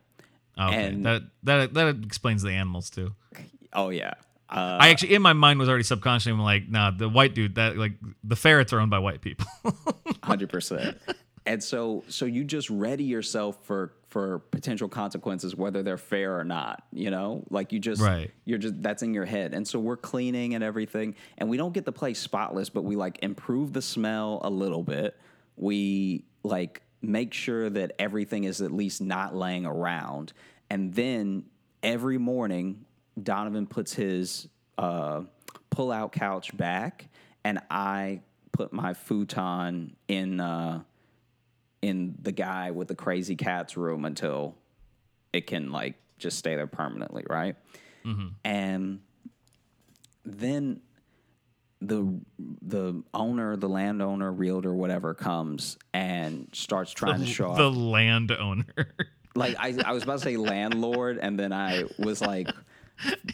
Okay. 0.58 0.86
And- 0.86 1.06
that 1.06 1.22
that 1.44 1.74
that 1.74 1.96
explains 2.04 2.42
the 2.42 2.50
animals 2.50 2.90
too. 2.90 3.14
Oh 3.72 3.90
yeah. 3.90 4.14
Uh, 4.48 4.78
I 4.80 4.88
actually, 4.90 5.14
in 5.14 5.22
my 5.22 5.32
mind, 5.32 5.58
was 5.58 5.68
already 5.68 5.82
subconsciously 5.82 6.30
I'm 6.32 6.40
like, 6.40 6.68
nah, 6.68 6.92
the 6.92 7.08
white 7.08 7.34
dude, 7.34 7.56
that 7.56 7.76
like 7.76 7.94
the 8.22 8.36
ferrets 8.36 8.72
are 8.72 8.78
owned 8.78 8.90
by 8.92 9.00
white 9.00 9.20
people. 9.20 9.46
hundred 10.22 10.50
percent. 10.50 10.98
And 11.46 11.62
so, 11.62 12.04
so 12.08 12.26
you 12.26 12.44
just 12.44 12.70
ready 12.70 13.04
yourself 13.04 13.58
for 13.64 13.92
for 14.16 14.38
potential 14.38 14.88
consequences, 14.88 15.54
whether 15.54 15.82
they're 15.82 15.98
fair 15.98 16.38
or 16.38 16.42
not. 16.42 16.84
You 16.90 17.10
know, 17.10 17.44
like 17.50 17.70
you 17.70 17.78
just, 17.78 18.00
Right. 18.00 18.30
You're 18.46 18.56
just 18.56 18.82
that's 18.82 19.02
in 19.02 19.12
your 19.12 19.26
head. 19.26 19.52
And 19.52 19.68
so 19.68 19.78
we're 19.78 19.98
cleaning 19.98 20.54
and 20.54 20.64
everything, 20.64 21.16
and 21.36 21.50
we 21.50 21.58
don't 21.58 21.74
get 21.74 21.84
the 21.84 21.92
place 21.92 22.18
spotless, 22.18 22.70
but 22.70 22.82
we 22.82 22.96
like 22.96 23.18
improve 23.20 23.74
the 23.74 23.82
smell 23.82 24.40
a 24.42 24.48
little 24.48 24.82
bit. 24.82 25.20
We 25.56 26.24
like 26.44 26.80
make 27.02 27.34
sure 27.34 27.68
that 27.68 27.92
everything 27.98 28.44
is 28.44 28.62
at 28.62 28.70
least 28.70 29.02
not 29.02 29.36
laying 29.36 29.66
around, 29.66 30.32
and 30.70 30.94
then 30.94 31.44
every 31.82 32.16
morning 32.16 32.86
Donovan 33.22 33.66
puts 33.66 33.92
his 33.92 34.48
uh, 34.78 35.24
pull-out 35.68 36.12
couch 36.12 36.56
back, 36.56 37.10
and 37.44 37.58
I 37.70 38.22
put 38.52 38.72
my 38.72 38.94
futon 38.94 39.94
in. 40.08 40.40
Uh, 40.40 40.84
in 41.82 42.14
the 42.20 42.32
guy 42.32 42.70
with 42.70 42.88
the 42.88 42.94
crazy 42.94 43.36
cats 43.36 43.76
room 43.76 44.04
until 44.04 44.56
it 45.32 45.46
can 45.46 45.70
like 45.70 45.94
just 46.18 46.38
stay 46.38 46.54
there 46.56 46.66
permanently, 46.66 47.24
right? 47.28 47.56
Mm-hmm. 48.04 48.28
And 48.44 49.00
then 50.24 50.80
the 51.80 52.20
the 52.62 53.02
owner, 53.12 53.56
the 53.56 53.68
landowner, 53.68 54.32
realtor, 54.32 54.74
whatever 54.74 55.14
comes 55.14 55.76
and 55.92 56.48
starts 56.52 56.92
trying 56.92 57.20
to 57.20 57.26
show 57.26 57.54
the 57.54 57.70
off. 57.70 57.76
landowner. 57.76 58.64
Like 59.36 59.56
I, 59.58 59.76
I 59.84 59.92
was 59.92 60.02
about 60.02 60.14
to 60.14 60.18
say 60.20 60.38
landlord, 60.38 61.18
and 61.20 61.38
then 61.38 61.52
I 61.52 61.84
was 61.98 62.22
like 62.22 62.48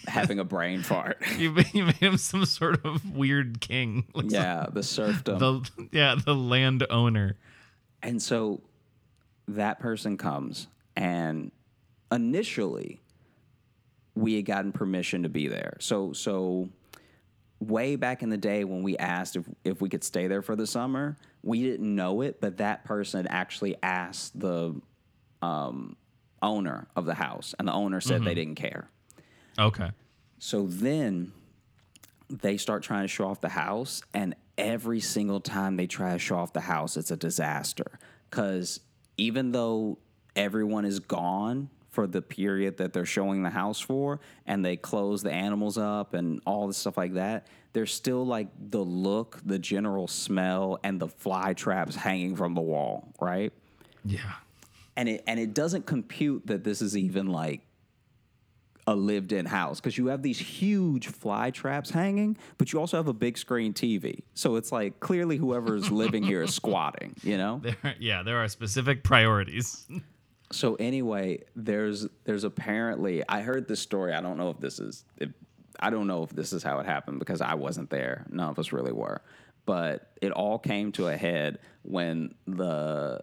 having 0.06 0.38
a 0.38 0.44
brain 0.44 0.82
fart. 0.82 1.18
you, 1.38 1.52
made, 1.52 1.72
you 1.72 1.84
made 1.84 1.94
him 1.94 2.16
some 2.16 2.44
sort 2.44 2.84
of 2.84 3.14
weird 3.14 3.60
king. 3.60 4.06
Like 4.14 4.30
Yeah, 4.30 4.66
the 4.70 4.82
serfdom. 4.82 5.38
The 5.38 5.88
yeah, 5.92 6.16
the 6.16 6.34
landowner. 6.34 7.36
And 8.02 8.20
so 8.20 8.60
that 9.48 9.80
person 9.80 10.16
comes, 10.16 10.66
and 10.96 11.52
initially 12.10 13.00
we 14.14 14.34
had 14.34 14.44
gotten 14.44 14.72
permission 14.72 15.22
to 15.22 15.28
be 15.28 15.48
there. 15.48 15.76
So 15.80 16.12
so 16.12 16.68
way 17.60 17.96
back 17.96 18.22
in 18.22 18.28
the 18.28 18.36
day 18.36 18.64
when 18.64 18.82
we 18.82 18.96
asked 18.98 19.36
if, 19.36 19.44
if 19.64 19.80
we 19.80 19.88
could 19.88 20.02
stay 20.02 20.26
there 20.26 20.42
for 20.42 20.56
the 20.56 20.66
summer, 20.66 21.16
we 21.42 21.62
didn't 21.62 21.94
know 21.94 22.20
it, 22.20 22.40
but 22.40 22.56
that 22.58 22.84
person 22.84 23.26
actually 23.28 23.76
asked 23.82 24.38
the 24.38 24.74
um, 25.40 25.96
owner 26.42 26.88
of 26.96 27.06
the 27.06 27.14
house, 27.14 27.54
and 27.58 27.68
the 27.68 27.72
owner 27.72 28.00
said 28.00 28.24
they 28.24 28.34
didn't 28.34 28.56
care. 28.56 28.88
Okay. 29.58 29.90
So 30.38 30.66
then 30.66 31.32
they 32.28 32.56
start 32.56 32.82
trying 32.82 33.02
to 33.02 33.08
show 33.08 33.26
off 33.28 33.40
the 33.40 33.48
house, 33.48 34.02
and 34.12 34.34
every 34.58 35.00
single 35.00 35.40
time 35.40 35.76
they 35.76 35.86
try 35.86 36.12
to 36.12 36.18
show 36.18 36.36
off 36.36 36.52
the 36.52 36.60
house, 36.60 36.96
it's 36.96 37.10
a 37.10 37.16
disaster. 37.16 37.98
Because 38.30 38.80
even 39.16 39.52
though 39.52 39.98
everyone 40.36 40.84
is 40.84 41.00
gone 41.00 41.68
for 41.90 42.06
the 42.06 42.22
period 42.22 42.78
that 42.78 42.92
they're 42.94 43.04
showing 43.04 43.42
the 43.42 43.50
house 43.50 43.78
for, 43.80 44.20
and 44.46 44.64
they 44.64 44.76
close 44.76 45.22
the 45.22 45.32
animals 45.32 45.76
up 45.76 46.14
and 46.14 46.40
all 46.46 46.66
the 46.66 46.72
stuff 46.74 46.96
like 46.96 47.14
that, 47.14 47.46
there's 47.74 47.92
still 47.92 48.24
like 48.26 48.48
the 48.70 48.82
look, 48.82 49.40
the 49.44 49.58
general 49.58 50.08
smell, 50.08 50.78
and 50.84 51.00
the 51.00 51.08
fly 51.08 51.52
traps 51.54 51.94
hanging 51.94 52.36
from 52.36 52.54
the 52.54 52.60
wall, 52.60 53.12
right? 53.20 53.52
Yeah. 54.04 54.18
and 54.96 55.08
it 55.08 55.24
and 55.26 55.38
it 55.38 55.54
doesn't 55.54 55.86
compute 55.86 56.46
that 56.46 56.64
this 56.64 56.82
is 56.82 56.96
even 56.96 57.28
like 57.28 57.60
a 58.86 58.94
lived-in 58.94 59.46
house 59.46 59.80
because 59.80 59.96
you 59.96 60.06
have 60.08 60.22
these 60.22 60.38
huge 60.38 61.06
fly 61.06 61.50
traps 61.50 61.90
hanging, 61.90 62.36
but 62.58 62.72
you 62.72 62.80
also 62.80 62.96
have 62.96 63.08
a 63.08 63.12
big 63.12 63.38
screen 63.38 63.72
TV. 63.72 64.20
So 64.34 64.56
it's 64.56 64.72
like 64.72 65.00
clearly 65.00 65.36
whoever's 65.36 65.90
living 65.90 66.22
here 66.22 66.42
is 66.42 66.54
squatting, 66.54 67.14
you 67.22 67.36
know? 67.36 67.60
There, 67.62 67.94
yeah, 68.00 68.22
there 68.22 68.38
are 68.38 68.48
specific 68.48 69.04
priorities. 69.04 69.86
So 70.50 70.74
anyway, 70.74 71.40
there's 71.56 72.06
there's 72.24 72.44
apparently 72.44 73.22
I 73.28 73.40
heard 73.40 73.68
this 73.68 73.80
story. 73.80 74.12
I 74.12 74.20
don't 74.20 74.36
know 74.36 74.50
if 74.50 74.58
this 74.60 74.80
is 74.80 75.04
if, 75.16 75.30
I 75.80 75.90
don't 75.90 76.06
know 76.06 76.22
if 76.22 76.30
this 76.30 76.52
is 76.52 76.62
how 76.62 76.78
it 76.80 76.86
happened 76.86 77.18
because 77.18 77.40
I 77.40 77.54
wasn't 77.54 77.90
there. 77.90 78.26
None 78.28 78.50
of 78.50 78.58
us 78.58 78.72
really 78.72 78.92
were. 78.92 79.22
But 79.64 80.10
it 80.20 80.32
all 80.32 80.58
came 80.58 80.92
to 80.92 81.06
a 81.06 81.16
head 81.16 81.60
when 81.82 82.34
the 82.46 83.22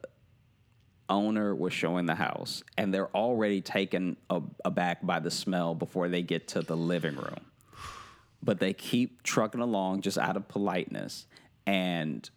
owner 1.09 1.53
was 1.55 1.73
showing 1.73 2.05
the 2.05 2.15
house 2.15 2.63
and 2.77 2.93
they're 2.93 3.13
already 3.15 3.61
taken 3.61 4.17
aback 4.63 5.05
by 5.05 5.19
the 5.19 5.31
smell 5.31 5.75
before 5.75 6.07
they 6.09 6.21
get 6.21 6.47
to 6.49 6.61
the 6.61 6.77
living 6.77 7.15
room. 7.15 7.45
But 8.41 8.59
they 8.59 8.73
keep 8.73 9.23
trucking 9.23 9.61
along 9.61 10.01
just 10.01 10.17
out 10.17 10.37
of 10.37 10.47
politeness 10.47 11.27
and 11.65 12.29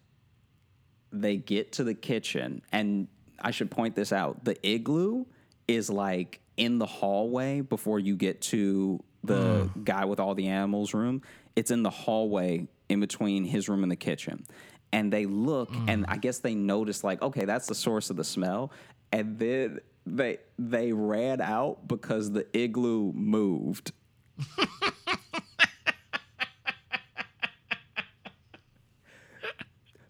they 1.11 1.37
get 1.37 1.73
to 1.73 1.83
the 1.83 1.93
kitchen 1.93 2.61
and 2.71 3.07
I 3.39 3.51
should 3.51 3.71
point 3.71 3.95
this 3.95 4.11
out. 4.11 4.43
The 4.43 4.57
igloo 4.67 5.25
is 5.67 5.89
like 5.89 6.41
in 6.57 6.79
the 6.79 6.85
hallway 6.85 7.61
before 7.61 7.99
you 7.99 8.15
get 8.15 8.41
to 8.41 9.03
the 9.23 9.69
mm. 9.75 9.83
guy 9.83 10.05
with 10.05 10.19
all 10.19 10.35
the 10.35 10.47
animals 10.47 10.93
room. 10.93 11.21
It's 11.55 11.71
in 11.71 11.83
the 11.83 11.89
hallway 11.89 12.67
in 12.89 12.99
between 12.99 13.43
his 13.43 13.69
room 13.69 13.83
and 13.83 13.91
the 13.91 13.97
kitchen. 13.97 14.45
And 14.93 15.11
they 15.11 15.25
look 15.25 15.69
mm. 15.71 15.89
and 15.89 16.05
I 16.07 16.15
guess 16.17 16.39
they 16.39 16.55
notice 16.55 17.03
like, 17.03 17.21
okay, 17.21 17.43
that's 17.43 17.67
the 17.67 17.75
source 17.75 18.09
of 18.09 18.15
the 18.15 18.23
smell. 18.23 18.71
And 19.11 19.37
then 19.37 19.81
they 20.05 20.37
they 20.57 20.93
ran 20.93 21.41
out 21.41 21.87
because 21.87 22.31
the 22.31 22.47
igloo 22.57 23.11
moved. 23.13 23.91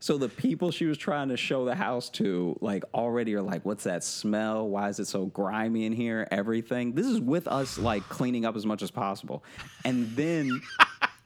So 0.04 0.18
the 0.18 0.28
people 0.28 0.70
she 0.72 0.84
was 0.84 0.98
trying 0.98 1.30
to 1.30 1.38
show 1.38 1.64
the 1.64 1.76
house 1.76 2.10
to, 2.10 2.58
like, 2.60 2.84
already 2.94 3.36
are 3.36 3.42
like, 3.42 3.64
"What's 3.64 3.86
that 3.86 4.04
smell? 4.04 4.68
Why 4.68 4.90
is 4.90 5.00
it 5.00 5.08
so 5.08 5.28
grimy 5.28 5.86
in 5.86 5.94
here? 5.94 6.28
Everything." 6.30 6.92
This 6.92 7.08
is 7.08 7.22
with 7.22 7.48
us 7.48 7.78
like 7.78 8.04
cleaning 8.10 8.44
up 8.44 8.58
as 8.58 8.66
much 8.66 8.82
as 8.84 8.92
possible, 8.92 9.46
and 9.86 10.14
then, 10.18 10.62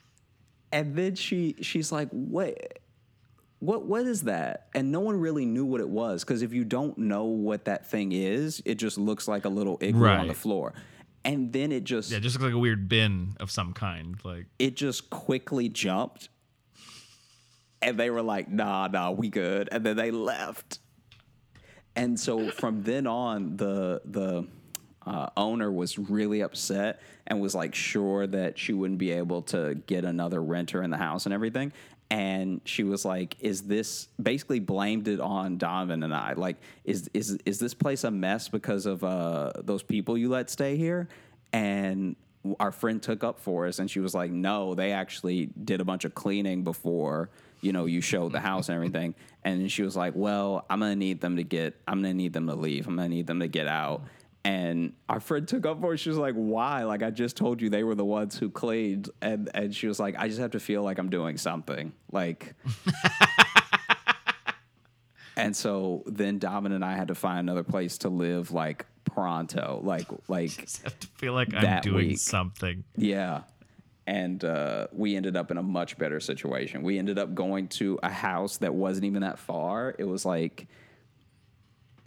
and 0.71 0.95
then 0.95 1.15
she 1.15 1.55
she's 1.59 1.91
like, 1.91 2.09
"What? 2.11 2.77
What? 3.59 3.85
What 3.85 4.05
is 4.05 4.23
that?" 4.23 4.67
And 4.73 4.91
no 4.91 4.99
one 4.99 5.19
really 5.19 5.45
knew 5.45 5.65
what 5.65 5.81
it 5.81 5.89
was 5.89 6.23
because 6.23 6.41
if 6.41 6.53
you 6.53 6.63
don't 6.63 6.97
know 6.97 7.25
what 7.25 7.65
that 7.65 7.85
thing 7.85 8.11
is, 8.11 8.61
it 8.65 8.75
just 8.75 8.97
looks 8.97 9.27
like 9.27 9.45
a 9.45 9.49
little 9.49 9.77
igloo 9.81 10.07
on 10.07 10.27
the 10.27 10.33
floor, 10.33 10.73
and 11.25 11.51
then 11.51 11.71
it 11.71 11.83
just 11.83 12.11
Yeah, 12.11 12.17
it 12.17 12.21
just 12.21 12.35
looks 12.35 12.45
like 12.45 12.53
a 12.53 12.59
weird 12.59 12.87
bin 12.87 13.35
of 13.39 13.51
some 13.51 13.73
kind. 13.73 14.15
Like 14.23 14.45
it 14.59 14.75
just 14.75 15.09
quickly 15.09 15.69
jumped. 15.69 16.29
And 17.79 17.99
they 17.99 18.09
were 18.09 18.23
like, 18.23 18.49
nah, 18.49 18.87
nah, 18.87 19.11
we 19.11 19.29
good. 19.29 19.69
And 19.71 19.85
then 19.85 19.97
they 19.97 20.09
left. 20.09 20.79
And 21.95 22.19
so 22.19 22.49
from 22.49 22.83
then 22.83 23.05
on, 23.05 23.57
the 23.57 24.01
the 24.05 24.47
uh, 25.05 25.29
owner 25.37 25.71
was 25.71 25.97
really 25.97 26.41
upset 26.41 26.99
and 27.25 27.39
was 27.39 27.55
like 27.55 27.73
sure 27.73 28.27
that 28.27 28.57
she 28.57 28.73
wouldn't 28.73 28.99
be 28.99 29.11
able 29.11 29.41
to 29.41 29.75
get 29.85 30.05
another 30.05 30.41
renter 30.41 30.83
in 30.83 30.89
the 30.89 30.97
house 30.97 31.25
and 31.25 31.33
everything. 31.33 31.71
And 32.09 32.61
she 32.63 32.83
was 32.83 33.03
like, 33.03 33.35
"Is 33.41 33.63
this 33.63 34.07
basically 34.21 34.59
blamed 34.59 35.07
it 35.07 35.19
on 35.19 35.57
Donovan 35.57 36.03
and 36.03 36.13
I? 36.13 36.33
Like, 36.33 36.55
is 36.85 37.09
is 37.13 37.37
is 37.45 37.59
this 37.59 37.73
place 37.73 38.03
a 38.05 38.11
mess 38.11 38.47
because 38.47 38.85
of 38.85 39.03
uh, 39.03 39.51
those 39.57 39.83
people 39.83 40.17
you 40.17 40.29
let 40.29 40.49
stay 40.49 40.77
here?" 40.77 41.09
And 41.51 42.15
our 42.61 42.71
friend 42.71 43.01
took 43.01 43.25
up 43.25 43.39
for 43.39 43.67
us, 43.67 43.79
and 43.79 43.91
she 43.91 43.99
was 43.99 44.13
like, 44.13 44.31
"No, 44.31 44.73
they 44.73 44.93
actually 44.93 45.47
did 45.47 45.81
a 45.81 45.85
bunch 45.85 46.05
of 46.05 46.15
cleaning 46.15 46.63
before." 46.63 47.29
you 47.61 47.71
know, 47.71 47.85
you 47.85 48.01
showed 48.01 48.31
the 48.31 48.39
house 48.39 48.69
and 48.69 48.75
everything. 48.75 49.15
And 49.43 49.71
she 49.71 49.83
was 49.83 49.95
like, 49.95 50.13
Well, 50.15 50.65
I'm 50.69 50.79
gonna 50.79 50.95
need 50.95 51.21
them 51.21 51.37
to 51.37 51.43
get 51.43 51.75
I'm 51.87 52.01
gonna 52.01 52.13
need 52.13 52.33
them 52.33 52.47
to 52.47 52.55
leave. 52.55 52.87
I'm 52.87 52.95
gonna 52.95 53.09
need 53.09 53.27
them 53.27 53.39
to 53.39 53.47
get 53.47 53.67
out. 53.67 54.03
And 54.47 54.93
our 55.09 55.19
friend 55.19 55.45
took 55.45 55.65
up 55.65 55.81
for 55.81 55.93
it. 55.93 55.97
She 55.97 56.07
was 56.07 56.17
like, 56.17 56.33
Why? 56.35 56.85
Like 56.85 57.03
I 57.03 57.09
just 57.09 57.35
told 57.35 57.61
you 57.61 57.69
they 57.69 57.83
were 57.83 57.95
the 57.95 58.05
ones 58.05 58.37
who 58.37 58.49
cleaned. 58.49 59.09
And 59.21 59.49
and 59.53 59.75
she 59.75 59.87
was 59.87 59.99
like, 59.99 60.15
I 60.17 60.29
just 60.29 60.39
have 60.39 60.51
to 60.51 60.59
feel 60.61 60.83
like 60.83 60.99
I'm 60.99 61.09
doing 61.09 61.37
something. 61.37 61.91
Like 62.13 62.55
And 65.35 65.55
so 65.55 66.03
then 66.07 66.39
Domin 66.39 66.73
and 66.73 66.83
I 66.83 66.95
had 66.95 67.09
to 67.09 67.15
find 67.15 67.39
another 67.39 67.63
place 67.63 67.99
to 67.99 68.09
live 68.09 68.51
like 68.51 68.85
pronto. 69.03 69.81
Like 69.83 70.07
like 70.29 70.49
just 70.61 70.83
have 70.83 70.97
to 70.99 71.07
feel 71.07 71.33
like 71.33 71.53
I'm 71.53 71.81
doing 71.81 72.07
week. 72.07 72.17
something. 72.17 72.85
Yeah. 72.95 73.41
And 74.07 74.45
uh, 74.45 74.87
we 74.93 75.17
ended 75.17 75.35
up 75.35 75.51
in 75.51 75.57
a 75.57 75.63
much 75.63 75.97
better 75.97 76.21
situation. 76.21 76.81
We 76.81 76.97
ended 76.97 77.19
up 77.19 77.35
going 77.35 77.67
to 77.69 77.99
a 78.01 78.09
house 78.09 78.57
that 78.57 78.73
wasn't 78.73 79.05
even 79.05 79.21
that 79.23 79.37
far. 79.37 79.93
It 79.99 80.05
was 80.05 80.25
like 80.25 80.67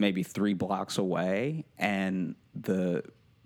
maybe 0.01 0.23
three 0.23 0.53
blocks 0.53 0.97
away. 0.97 1.63
And 1.77 2.35
the 2.53 3.03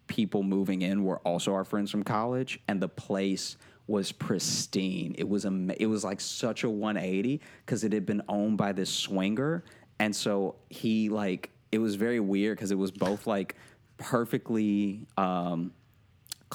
people 0.08 0.42
moving 0.42 0.82
in 0.82 1.04
were 1.04 1.20
also 1.20 1.54
our 1.54 1.64
friends 1.64 1.92
from 1.92 2.04
college. 2.04 2.60
And 2.68 2.82
the 2.82 2.90
place 2.90 3.58
was 3.88 4.12
pristine. 4.12 5.14
It 5.18 5.30
was 5.30 5.46
am- 5.46 5.70
it 5.70 5.86
was 5.86 6.04
like 6.04 6.20
such 6.20 6.64
a 6.64 6.70
180 6.70 7.40
because 7.64 7.84
it 7.84 7.94
had 7.94 8.06
been 8.06 8.24
owned 8.28 8.58
by 8.58 8.72
this 8.72 8.90
swinger. 8.90 9.64
And 10.00 10.16
so 10.16 10.56
he 10.70 11.10
like 11.10 11.52
it 11.72 11.78
was 11.78 11.96
very 11.96 12.20
weird 12.20 12.58
because 12.58 12.72
it 12.72 12.78
was 12.78 12.92
both 12.92 13.28
like 13.28 13.56
perfectly 13.98 15.06
um, 15.18 15.72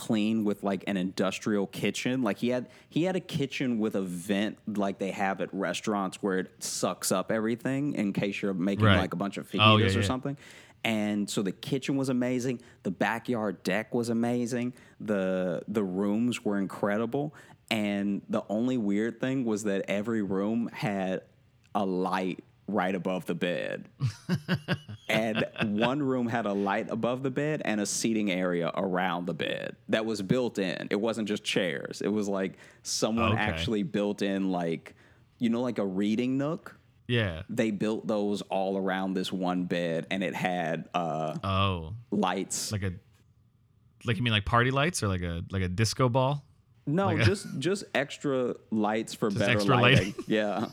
clean 0.01 0.45
with 0.45 0.63
like 0.63 0.83
an 0.87 0.97
industrial 0.97 1.67
kitchen. 1.67 2.23
Like 2.23 2.39
he 2.39 2.49
had 2.49 2.69
he 2.89 3.05
had 3.05 3.17
a 3.17 3.21
kitchen 3.21 3.79
with 3.79 3.95
a 3.95 4.03
vent 4.03 4.59
like 4.79 4.99
they 4.99 5.11
have 5.11 5.41
at 5.41 5.53
restaurants 5.53 6.17
where 6.23 6.39
it 6.39 6.51
sucks 6.65 7.13
up 7.13 7.31
everything 7.31 7.95
in 7.95 8.13
case 8.13 8.41
you're 8.41 8.55
making 8.55 8.87
Right. 8.87 8.99
like 8.99 9.13
a 9.13 9.17
bunch 9.17 9.37
of 9.37 9.49
fajitas 9.51 9.61
Oh, 9.67 9.77
yeah, 9.77 9.87
or 9.87 9.91
yeah. 9.91 10.03
something. 10.03 10.37
And 10.83 11.29
so 11.29 11.43
the 11.43 11.53
kitchen 11.53 11.97
was 11.97 12.09
amazing. 12.09 12.63
The 12.85 12.91
backyard 12.91 13.63
deck 13.63 13.93
was 13.95 14.09
amazing. 14.09 14.73
The 14.99 15.63
the 15.69 15.85
rooms 15.85 16.45
were 16.45 16.59
incredible. 16.59 17.35
And 17.71 18.23
the 18.29 18.43
only 18.49 18.79
weird 18.79 19.21
thing 19.21 19.45
was 19.45 19.65
that 19.65 19.85
every 19.89 20.23
room 20.23 20.69
had 20.73 21.23
a 21.75 21.85
light 21.85 22.43
right 22.73 22.95
above 22.95 23.27
the 23.27 23.35
bed. 23.35 23.89
and 25.09 25.45
one 25.61 26.03
room 26.03 26.29
had 26.29 26.47
a 26.47 26.53
light 26.53 26.89
above 26.91 27.23
the 27.23 27.31
bed 27.31 27.63
and 27.65 27.81
a 27.81 27.87
seating 27.87 28.31
area 28.31 28.71
around 28.75 29.27
the 29.27 29.35
bed 29.35 29.77
that 29.89 30.05
was 30.07 30.23
built 30.23 30.59
in. 30.59 30.89
It 30.91 31.01
wasn't 31.01 31.29
just 31.29 31.43
chairs. 31.45 32.01
It 32.01 32.09
was 32.09 32.29
like 32.29 32.55
someone 32.83 33.33
Okay. 33.33 33.41
actually 33.41 33.83
built 33.83 34.23
in 34.23 34.51
like 34.51 34.95
you 35.39 35.49
know 35.49 35.63
like 35.63 35.79
a 35.79 35.87
reading 35.87 36.37
nook 36.39 36.77
Yeah. 37.09 37.43
they 37.49 37.71
built 37.71 38.07
those 38.07 38.43
all 38.43 38.77
around 38.77 39.15
this 39.15 39.33
one 39.33 39.65
bed 39.65 40.07
and 40.11 40.23
it 40.23 40.35
had 40.35 40.89
uh 40.95 41.35
Oh, 41.43 41.95
lights 42.11 42.71
like 42.73 42.83
a 42.83 42.93
like 44.05 44.17
you 44.17 44.23
mean 44.23 44.33
like 44.33 44.45
party 44.45 44.71
lights 44.71 45.03
or 45.03 45.09
like 45.09 45.23
a 45.23 45.43
like 45.51 45.63
a 45.63 45.69
disco 45.69 46.09
ball? 46.09 46.45
no 46.87 47.07
like 47.07 47.21
a- 47.21 47.25
just 47.25 47.47
just 47.59 47.85
extra 47.95 48.55
lights 48.71 49.15
for 49.15 49.31
better 49.31 49.51
extra 49.53 49.77
lighting 49.77 49.99
lighting? 50.09 50.15
yeah 50.27 50.67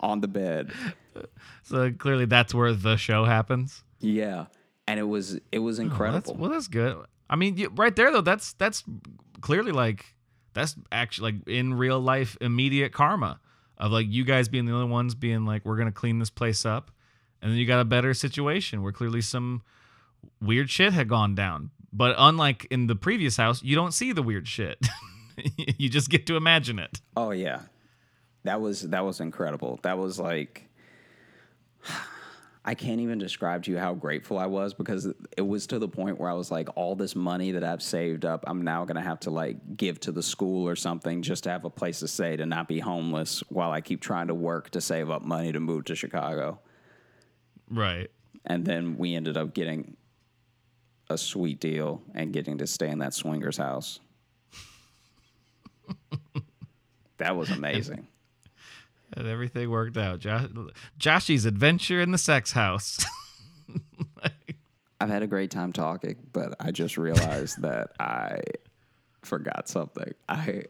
on 0.00 0.20
the 0.20 0.28
bed 0.28 0.72
So 1.62 1.90
clearly 1.92 2.26
that's 2.26 2.52
where 2.54 2.72
the 2.72 2.96
show 2.96 3.24
happens. 3.24 3.82
yeah 4.00 4.46
and 4.86 5.00
it 5.00 5.04
was 5.04 5.38
it 5.50 5.58
was 5.60 5.78
Well, 5.78 5.88
that's, 5.88 5.92
incredible 5.92 6.34
well, 6.34 6.50
that's 6.50 6.68
good. 6.68 6.96
I 7.30 7.36
mean, 7.36 7.56
you, 7.56 7.70
right 7.74 7.94
there 7.96 8.12
though, 8.12 8.20
that's 8.20 8.52
that's 8.54 8.84
clearly 9.40 9.72
like 9.72 10.14
that's 10.52 10.76
actually 10.92 11.32
like 11.32 11.48
in 11.48 11.74
real 11.74 12.00
life 12.00 12.36
immediate 12.40 12.92
karma 12.92 13.40
of 13.78 13.92
like 13.92 14.06
you 14.08 14.24
guys 14.24 14.48
being 14.48 14.66
the 14.66 14.72
only 14.72 14.90
ones 14.90 15.14
being 15.14 15.44
like 15.46 15.64
we're 15.64 15.76
gonna 15.76 15.90
clean 15.92 16.18
this 16.18 16.30
place 16.30 16.66
up, 16.66 16.90
and 17.40 17.50
then 17.50 17.58
you 17.58 17.66
got 17.66 17.80
a 17.80 17.84
better 17.84 18.12
situation 18.14 18.82
where 18.82 18.92
clearly 18.92 19.20
some 19.22 19.62
weird 20.40 20.68
shit 20.70 20.92
had 20.92 21.08
gone 21.08 21.34
down. 21.34 21.70
But 21.92 22.14
unlike 22.18 22.66
in 22.70 22.86
the 22.86 22.96
previous 22.96 23.36
house, 23.36 23.62
you 23.62 23.74
don't 23.74 23.92
see 23.92 24.12
the 24.12 24.22
weird 24.22 24.46
shit. 24.48 24.78
you 25.78 25.88
just 25.88 26.10
get 26.10 26.26
to 26.26 26.36
imagine 26.36 26.78
it. 26.78 27.00
oh 27.16 27.30
yeah 27.30 27.60
that 28.44 28.60
was 28.60 28.82
that 28.82 29.04
was 29.04 29.20
incredible 29.20 29.80
that 29.82 29.96
was 29.96 30.18
like 30.18 30.68
I 32.66 32.74
can't 32.74 33.00
even 33.00 33.18
describe 33.18 33.64
to 33.64 33.70
you 33.70 33.78
how 33.78 33.92
grateful 33.92 34.38
I 34.38 34.46
was 34.46 34.72
because 34.72 35.06
it 35.36 35.46
was 35.46 35.66
to 35.66 35.78
the 35.78 35.86
point 35.88 36.18
where 36.18 36.30
I 36.30 36.32
was 36.32 36.50
like, 36.50 36.70
all 36.76 36.94
this 36.94 37.14
money 37.14 37.52
that 37.52 37.62
I've 37.62 37.82
saved 37.82 38.24
up, 38.24 38.42
I'm 38.46 38.62
now 38.62 38.86
going 38.86 38.96
to 38.96 39.02
have 39.02 39.20
to 39.20 39.30
like 39.30 39.76
give 39.76 40.00
to 40.00 40.12
the 40.12 40.22
school 40.22 40.66
or 40.66 40.74
something 40.74 41.20
just 41.20 41.44
to 41.44 41.50
have 41.50 41.66
a 41.66 41.70
place 41.70 41.98
to 42.00 42.08
stay 42.08 42.36
to 42.36 42.46
not 42.46 42.66
be 42.66 42.78
homeless 42.78 43.42
while 43.50 43.70
I 43.70 43.82
keep 43.82 44.00
trying 44.00 44.28
to 44.28 44.34
work 44.34 44.70
to 44.70 44.80
save 44.80 45.10
up 45.10 45.20
money 45.20 45.52
to 45.52 45.60
move 45.60 45.84
to 45.86 45.94
Chicago. 45.94 46.58
Right. 47.68 48.10
And 48.46 48.64
then 48.64 48.96
we 48.96 49.14
ended 49.14 49.36
up 49.36 49.52
getting 49.52 49.98
a 51.10 51.18
sweet 51.18 51.60
deal 51.60 52.02
and 52.14 52.32
getting 52.32 52.58
to 52.58 52.66
stay 52.66 52.88
in 52.88 53.00
that 53.00 53.12
swingers 53.12 53.58
house. 53.58 54.00
that 57.18 57.36
was 57.36 57.50
amazing. 57.50 58.06
And 59.16 59.28
everything 59.28 59.70
worked 59.70 59.96
out. 59.96 60.18
Josh, 60.20 60.48
Joshy's 60.98 61.44
adventure 61.44 62.00
in 62.00 62.10
the 62.10 62.18
sex 62.18 62.52
house. 62.52 63.04
I've 65.00 65.10
had 65.10 65.22
a 65.22 65.26
great 65.26 65.50
time 65.50 65.72
talking, 65.72 66.16
but 66.32 66.54
I 66.60 66.70
just 66.70 66.96
realized 66.96 67.62
that 67.62 67.90
I 68.00 68.40
forgot 69.22 69.68
something. 69.68 70.14
I 70.28 70.64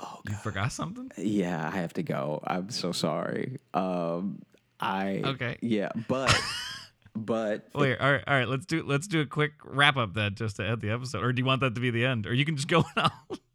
Oh, 0.00 0.20
you 0.28 0.34
forgot 0.34 0.72
something? 0.72 1.10
yeah, 1.16 1.68
I 1.72 1.76
have 1.76 1.92
to 1.94 2.02
go. 2.02 2.42
I'm 2.46 2.70
so 2.70 2.92
sorry. 2.92 3.58
Um 3.72 4.42
I 4.80 5.22
Okay. 5.24 5.56
Yeah, 5.62 5.90
but 6.08 6.34
but 7.14 7.68
Wait, 7.74 7.96
all 7.98 8.10
right, 8.12 8.24
all 8.26 8.34
right. 8.34 8.48
Let's 8.48 8.66
do 8.66 8.82
let's 8.82 9.06
do 9.06 9.20
a 9.20 9.26
quick 9.26 9.52
wrap 9.64 9.96
up 9.96 10.14
then, 10.14 10.34
just 10.34 10.56
to 10.56 10.66
end 10.66 10.80
the 10.80 10.90
episode. 10.90 11.22
Or 11.22 11.32
do 11.32 11.40
you 11.40 11.46
want 11.46 11.60
that 11.60 11.74
to 11.76 11.80
be 11.80 11.90
the 11.90 12.04
end? 12.04 12.26
Or 12.26 12.34
you 12.34 12.44
can 12.44 12.56
just 12.56 12.68
go 12.68 12.84
now. 12.96 13.12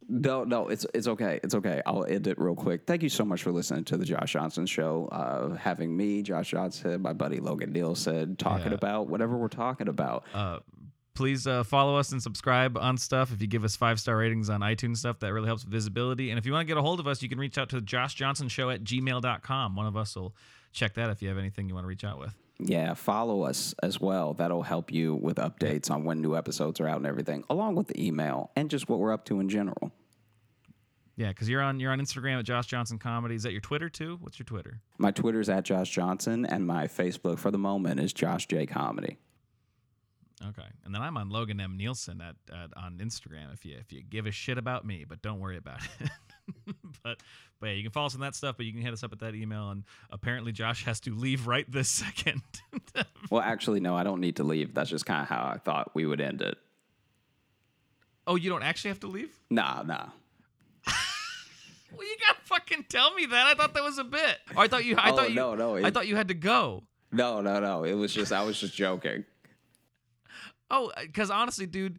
No, 0.10 0.43
no, 0.43 0.68
it's 0.68 0.86
it's 0.93 1.07
okay. 1.07 1.39
It's 1.43 1.55
okay. 1.55 1.82
I'll 1.86 2.03
end 2.03 2.28
it 2.28 2.38
real 2.39 2.55
quick. 2.55 2.82
Thank 2.88 3.03
you 3.03 3.10
so 3.10 3.24
much 3.24 3.43
for 3.43 3.51
listening 3.51 3.84
to 3.86 3.97
the 3.97 4.05
Josh 4.05 4.34
Johnson 4.34 4.66
show. 4.66 5.07
Uh 5.12 5.55
having 5.55 5.95
me, 5.95 6.22
Josh 6.24 6.51
Johnson, 6.51 7.01
my 7.01 7.14
buddy 7.14 7.39
Logan 7.39 7.72
Nielsen 7.72 8.36
talking 8.36 8.68
Yeah. 8.72 8.74
about 8.74 9.07
whatever 9.07 9.38
we're 9.38 9.47
talking 9.47 9.88
about. 9.88 10.24
Uh, 10.34 10.60
please 11.16 11.45
uh, 11.45 11.64
follow 11.64 11.95
us 11.97 12.12
and 12.14 12.22
subscribe 12.24 12.78
on 12.78 12.97
stuff. 12.97 13.32
If 13.34 13.41
you 13.41 13.47
give 13.47 13.64
us 13.64 13.76
five 13.76 13.99
star 13.99 14.18
ratings 14.18 14.49
on 14.49 14.62
iTunes 14.62 14.97
stuff, 14.97 15.20
that 15.20 15.34
really 15.34 15.47
helps 15.47 15.64
with 15.66 15.72
visibility. 15.74 16.30
And 16.32 16.39
if 16.39 16.45
you 16.45 16.53
want 16.53 16.66
to 16.68 16.68
get 16.74 16.78
a 16.78 16.82
hold 16.82 16.99
of 16.99 17.07
us, 17.07 17.22
you 17.22 17.30
can 17.30 17.38
reach 17.39 17.57
out 17.57 17.70
to 17.70 17.82
Josh 17.82 18.16
Johnson 18.16 18.47
Show 18.47 18.70
at 18.70 18.84
gmail.com. 18.84 19.76
One 19.76 19.86
of 19.86 19.97
us 19.97 20.16
will 20.16 20.34
check 20.72 20.93
that 20.95 21.10
if 21.10 21.22
you 21.22 21.28
have 21.30 21.38
anything 21.38 21.68
you 21.68 21.76
want 21.76 21.84
to 21.84 21.89
reach 21.89 22.03
out 22.03 22.20
with. 22.20 22.34
Yeah, 22.62 22.93
follow 22.93 23.43
us 23.43 23.74
as 23.82 24.01
well. 24.01 24.34
That'll 24.34 24.64
help 24.64 24.91
you 24.91 25.16
with 25.16 25.38
updates 25.38 25.89
on 25.89 26.03
when 26.03 26.22
new 26.22 26.36
episodes 26.36 26.80
are 26.82 26.88
out 26.88 26.97
and 26.97 27.05
everything, 27.05 27.43
along 27.49 27.76
with 27.76 27.88
the 27.88 28.05
email 28.05 28.51
and 28.55 28.70
just 28.70 28.89
what 28.89 28.99
we're 28.99 29.14
up 29.14 29.24
to 29.26 29.39
in 29.39 29.47
general. 29.49 29.91
Yeah, 31.20 31.28
because 31.28 31.49
you're 31.49 31.61
on 31.61 31.82
you're 31.82 31.91
on 31.91 31.99
Instagram 31.99 32.39
at 32.39 32.45
Josh 32.45 32.67
Johnson 32.67 32.97
Comedy. 32.97 33.36
Is 33.36 33.43
that 33.43 33.51
your 33.51 33.59
Twitter 33.59 33.89
too? 33.89 34.17
What's 34.22 34.39
your 34.39 34.45
Twitter? 34.45 34.80
My 34.97 35.11
Twitter's 35.11 35.49
at 35.49 35.65
Josh 35.65 35.89
Johnson, 35.89 36.45
and 36.45 36.65
my 36.65 36.88
Facebook 36.88 37.39
for 37.39 37.51
the 37.51 37.57
moment 37.57 37.99
is 37.99 38.13
Josh 38.13 38.47
J 38.47 38.65
Comedy. 38.65 39.17
Okay, 40.47 40.67
and 40.86 40.95
then 40.95 41.01
I'm 41.01 41.17
on 41.17 41.30
Logan 41.30 41.59
M 41.59 41.76
Nielsen 41.76 42.22
at, 42.22 42.38
at 42.49 42.70
on 42.78 42.99
Instagram 43.03 43.53
if 43.53 43.65
you 43.65 43.76
if 43.78 43.91
you 43.91 44.01
give 44.01 44.28
a 44.28 44.32
shit 44.32 44.57
about 44.57 44.86
me, 44.86 45.03
but 45.05 45.22
don't 45.22 45.41
worry 45.41 45.57
about 45.57 45.82
it. 45.99 46.09
but 47.03 47.22
but 47.59 47.67
yeah, 47.67 47.74
you 47.74 47.84
can 47.84 47.91
follow 47.91 48.05
us 48.05 48.15
on 48.15 48.22
that 48.22 48.34
stuff, 48.34 48.55
but 48.55 48.65
you 48.65 48.72
can 48.72 48.82
hit 48.82 48.93
us 48.93 49.03
up 49.03 49.11
at 49.11 49.20
that 49.20 49.36
email. 49.36 49.72
And 49.72 49.84
apparently, 50.09 50.53
Josh 50.53 50.86
has 50.86 51.01
to 51.01 51.13
leave 51.13 51.47
right 51.47 51.70
this 51.70 51.89
second. 51.89 52.41
Well, 53.30 53.41
actually, 53.41 53.80
no, 53.80 53.95
I 53.95 54.03
don't 54.03 54.22
need 54.22 54.38
to 54.38 54.43
leave. 54.43 54.74
That's 54.74 54.89
just 54.89 55.05
kind 55.05 55.22
of 55.22 55.28
how 55.30 55.51
I 55.53 55.59
thought 55.59 55.91
we 55.93 56.07
would 56.07 56.20
end 56.20 56.41
it. 56.41 56.57
oh, 58.26 58.36
you 58.36 58.49
don't 58.49 58.63
actually 58.63 58.89
have 58.89 59.01
to 59.01 59.07
leave? 59.07 59.30
Nah, 59.51 59.84
nah. 59.84 60.07
Well, 61.96 62.06
you 62.08 62.16
gotta 62.26 62.40
fucking 62.46 62.86
tell 62.90 63.14
me 63.14 63.26
that. 63.28 63.48
I 63.48 63.54
thought 63.56 63.74
that 63.74 63.84
was 63.84 63.98
a 63.98 64.04
bit. 64.04 64.38
Or 64.56 64.64
I 64.64 64.68
thought 64.68 64.86
you. 64.86 64.96
I 64.98 65.12
Oh, 65.12 65.16
thought 65.16 65.30
you. 65.30 65.36
no, 65.36 65.56
no, 65.56 65.78
I 65.78 65.90
thought 65.92 66.08
you 66.08 66.16
had 66.16 66.28
to 66.30 66.34
go. 66.34 66.84
No, 67.12 67.42
no, 67.42 67.60
no. 67.60 67.84
It 67.84 67.94
was 67.96 68.14
just, 68.14 68.32
I 68.32 68.44
was 68.44 68.60
just 68.60 68.76
joking. 68.76 69.26
Oh, 70.72 70.92
uh, 70.96 71.02
because 71.02 71.32
honestly, 71.32 71.66
dude, 71.66 71.98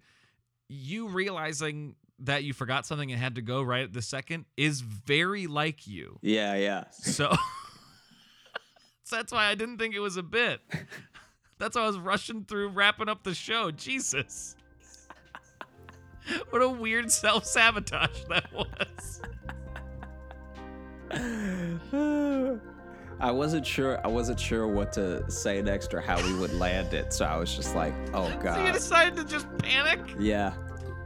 you 0.69 1.09
realizing 1.09 1.97
that 2.21 2.45
you 2.45 2.53
forgot 2.53 2.87
something 2.87 3.11
and 3.11 3.21
had 3.21 3.35
to 3.35 3.43
go 3.43 3.63
right 3.63 3.83
at 3.83 3.93
the 3.93 4.01
second 4.01 4.45
is 4.57 4.81
very 4.81 5.49
like 5.49 5.89
you. 5.89 6.21
Yeah, 6.23 6.55
yeah. 6.55 6.85
So, 6.93 7.33
so 9.03 9.17
that's 9.17 9.33
why 9.33 9.47
I 9.47 9.57
didn't 9.57 9.79
think 9.79 9.97
it 9.97 9.99
was 9.99 10.17
a 10.17 10.23
bit. 10.23 10.61
That's 11.59 11.75
why 11.77 11.83
I 11.83 11.87
was 11.89 11.99
rushing 11.99 12.45
through 12.45 12.69
wrapping 12.69 13.09
up 13.09 13.23
the 13.25 13.35
show. 13.35 13.71
Jesus. 13.73 14.55
What 16.51 16.63
a 16.63 16.69
weird 16.69 17.11
self 17.11 17.45
sabotage 17.45 18.23
that 18.29 18.53
was. 18.55 19.21
I 23.21 23.31
wasn't 23.31 23.67
sure. 23.67 24.01
I 24.05 24.09
wasn't 24.09 24.41
sure 24.41 24.67
what 24.67 24.93
to 24.95 25.31
say 25.31 25.61
next 25.61 25.93
or 25.93 26.01
how 26.01 26.23
we 26.23 26.33
would 26.39 26.55
land 26.55 26.95
it. 26.95 27.13
So 27.13 27.25
I 27.27 27.37
was 27.37 27.55
just 27.55 27.75
like, 27.75 27.95
"Oh 28.15 28.33
God!" 28.43 28.57
So 28.61 28.67
you 28.67 28.73
decided 28.73 29.17
to 29.17 29.25
just 29.25 29.47
panic? 29.59 30.01
Yeah. 30.19 30.55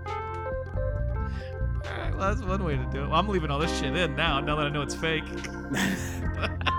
All 0.07 1.99
right, 1.99 2.17
well, 2.17 2.35
that's 2.35 2.43
one 2.47 2.65
way 2.65 2.77
to 2.77 2.85
do 2.87 3.05
it. 3.05 3.09
Well, 3.09 3.19
I'm 3.19 3.29
leaving 3.29 3.51
all 3.51 3.59
this 3.59 3.77
shit 3.79 3.97
in 3.97 4.17
now, 4.17 4.41
now 4.41 4.57
that 4.57 4.67
I 4.67 4.69
know 4.71 4.83
it's 4.83 4.95
fake. 4.95 5.25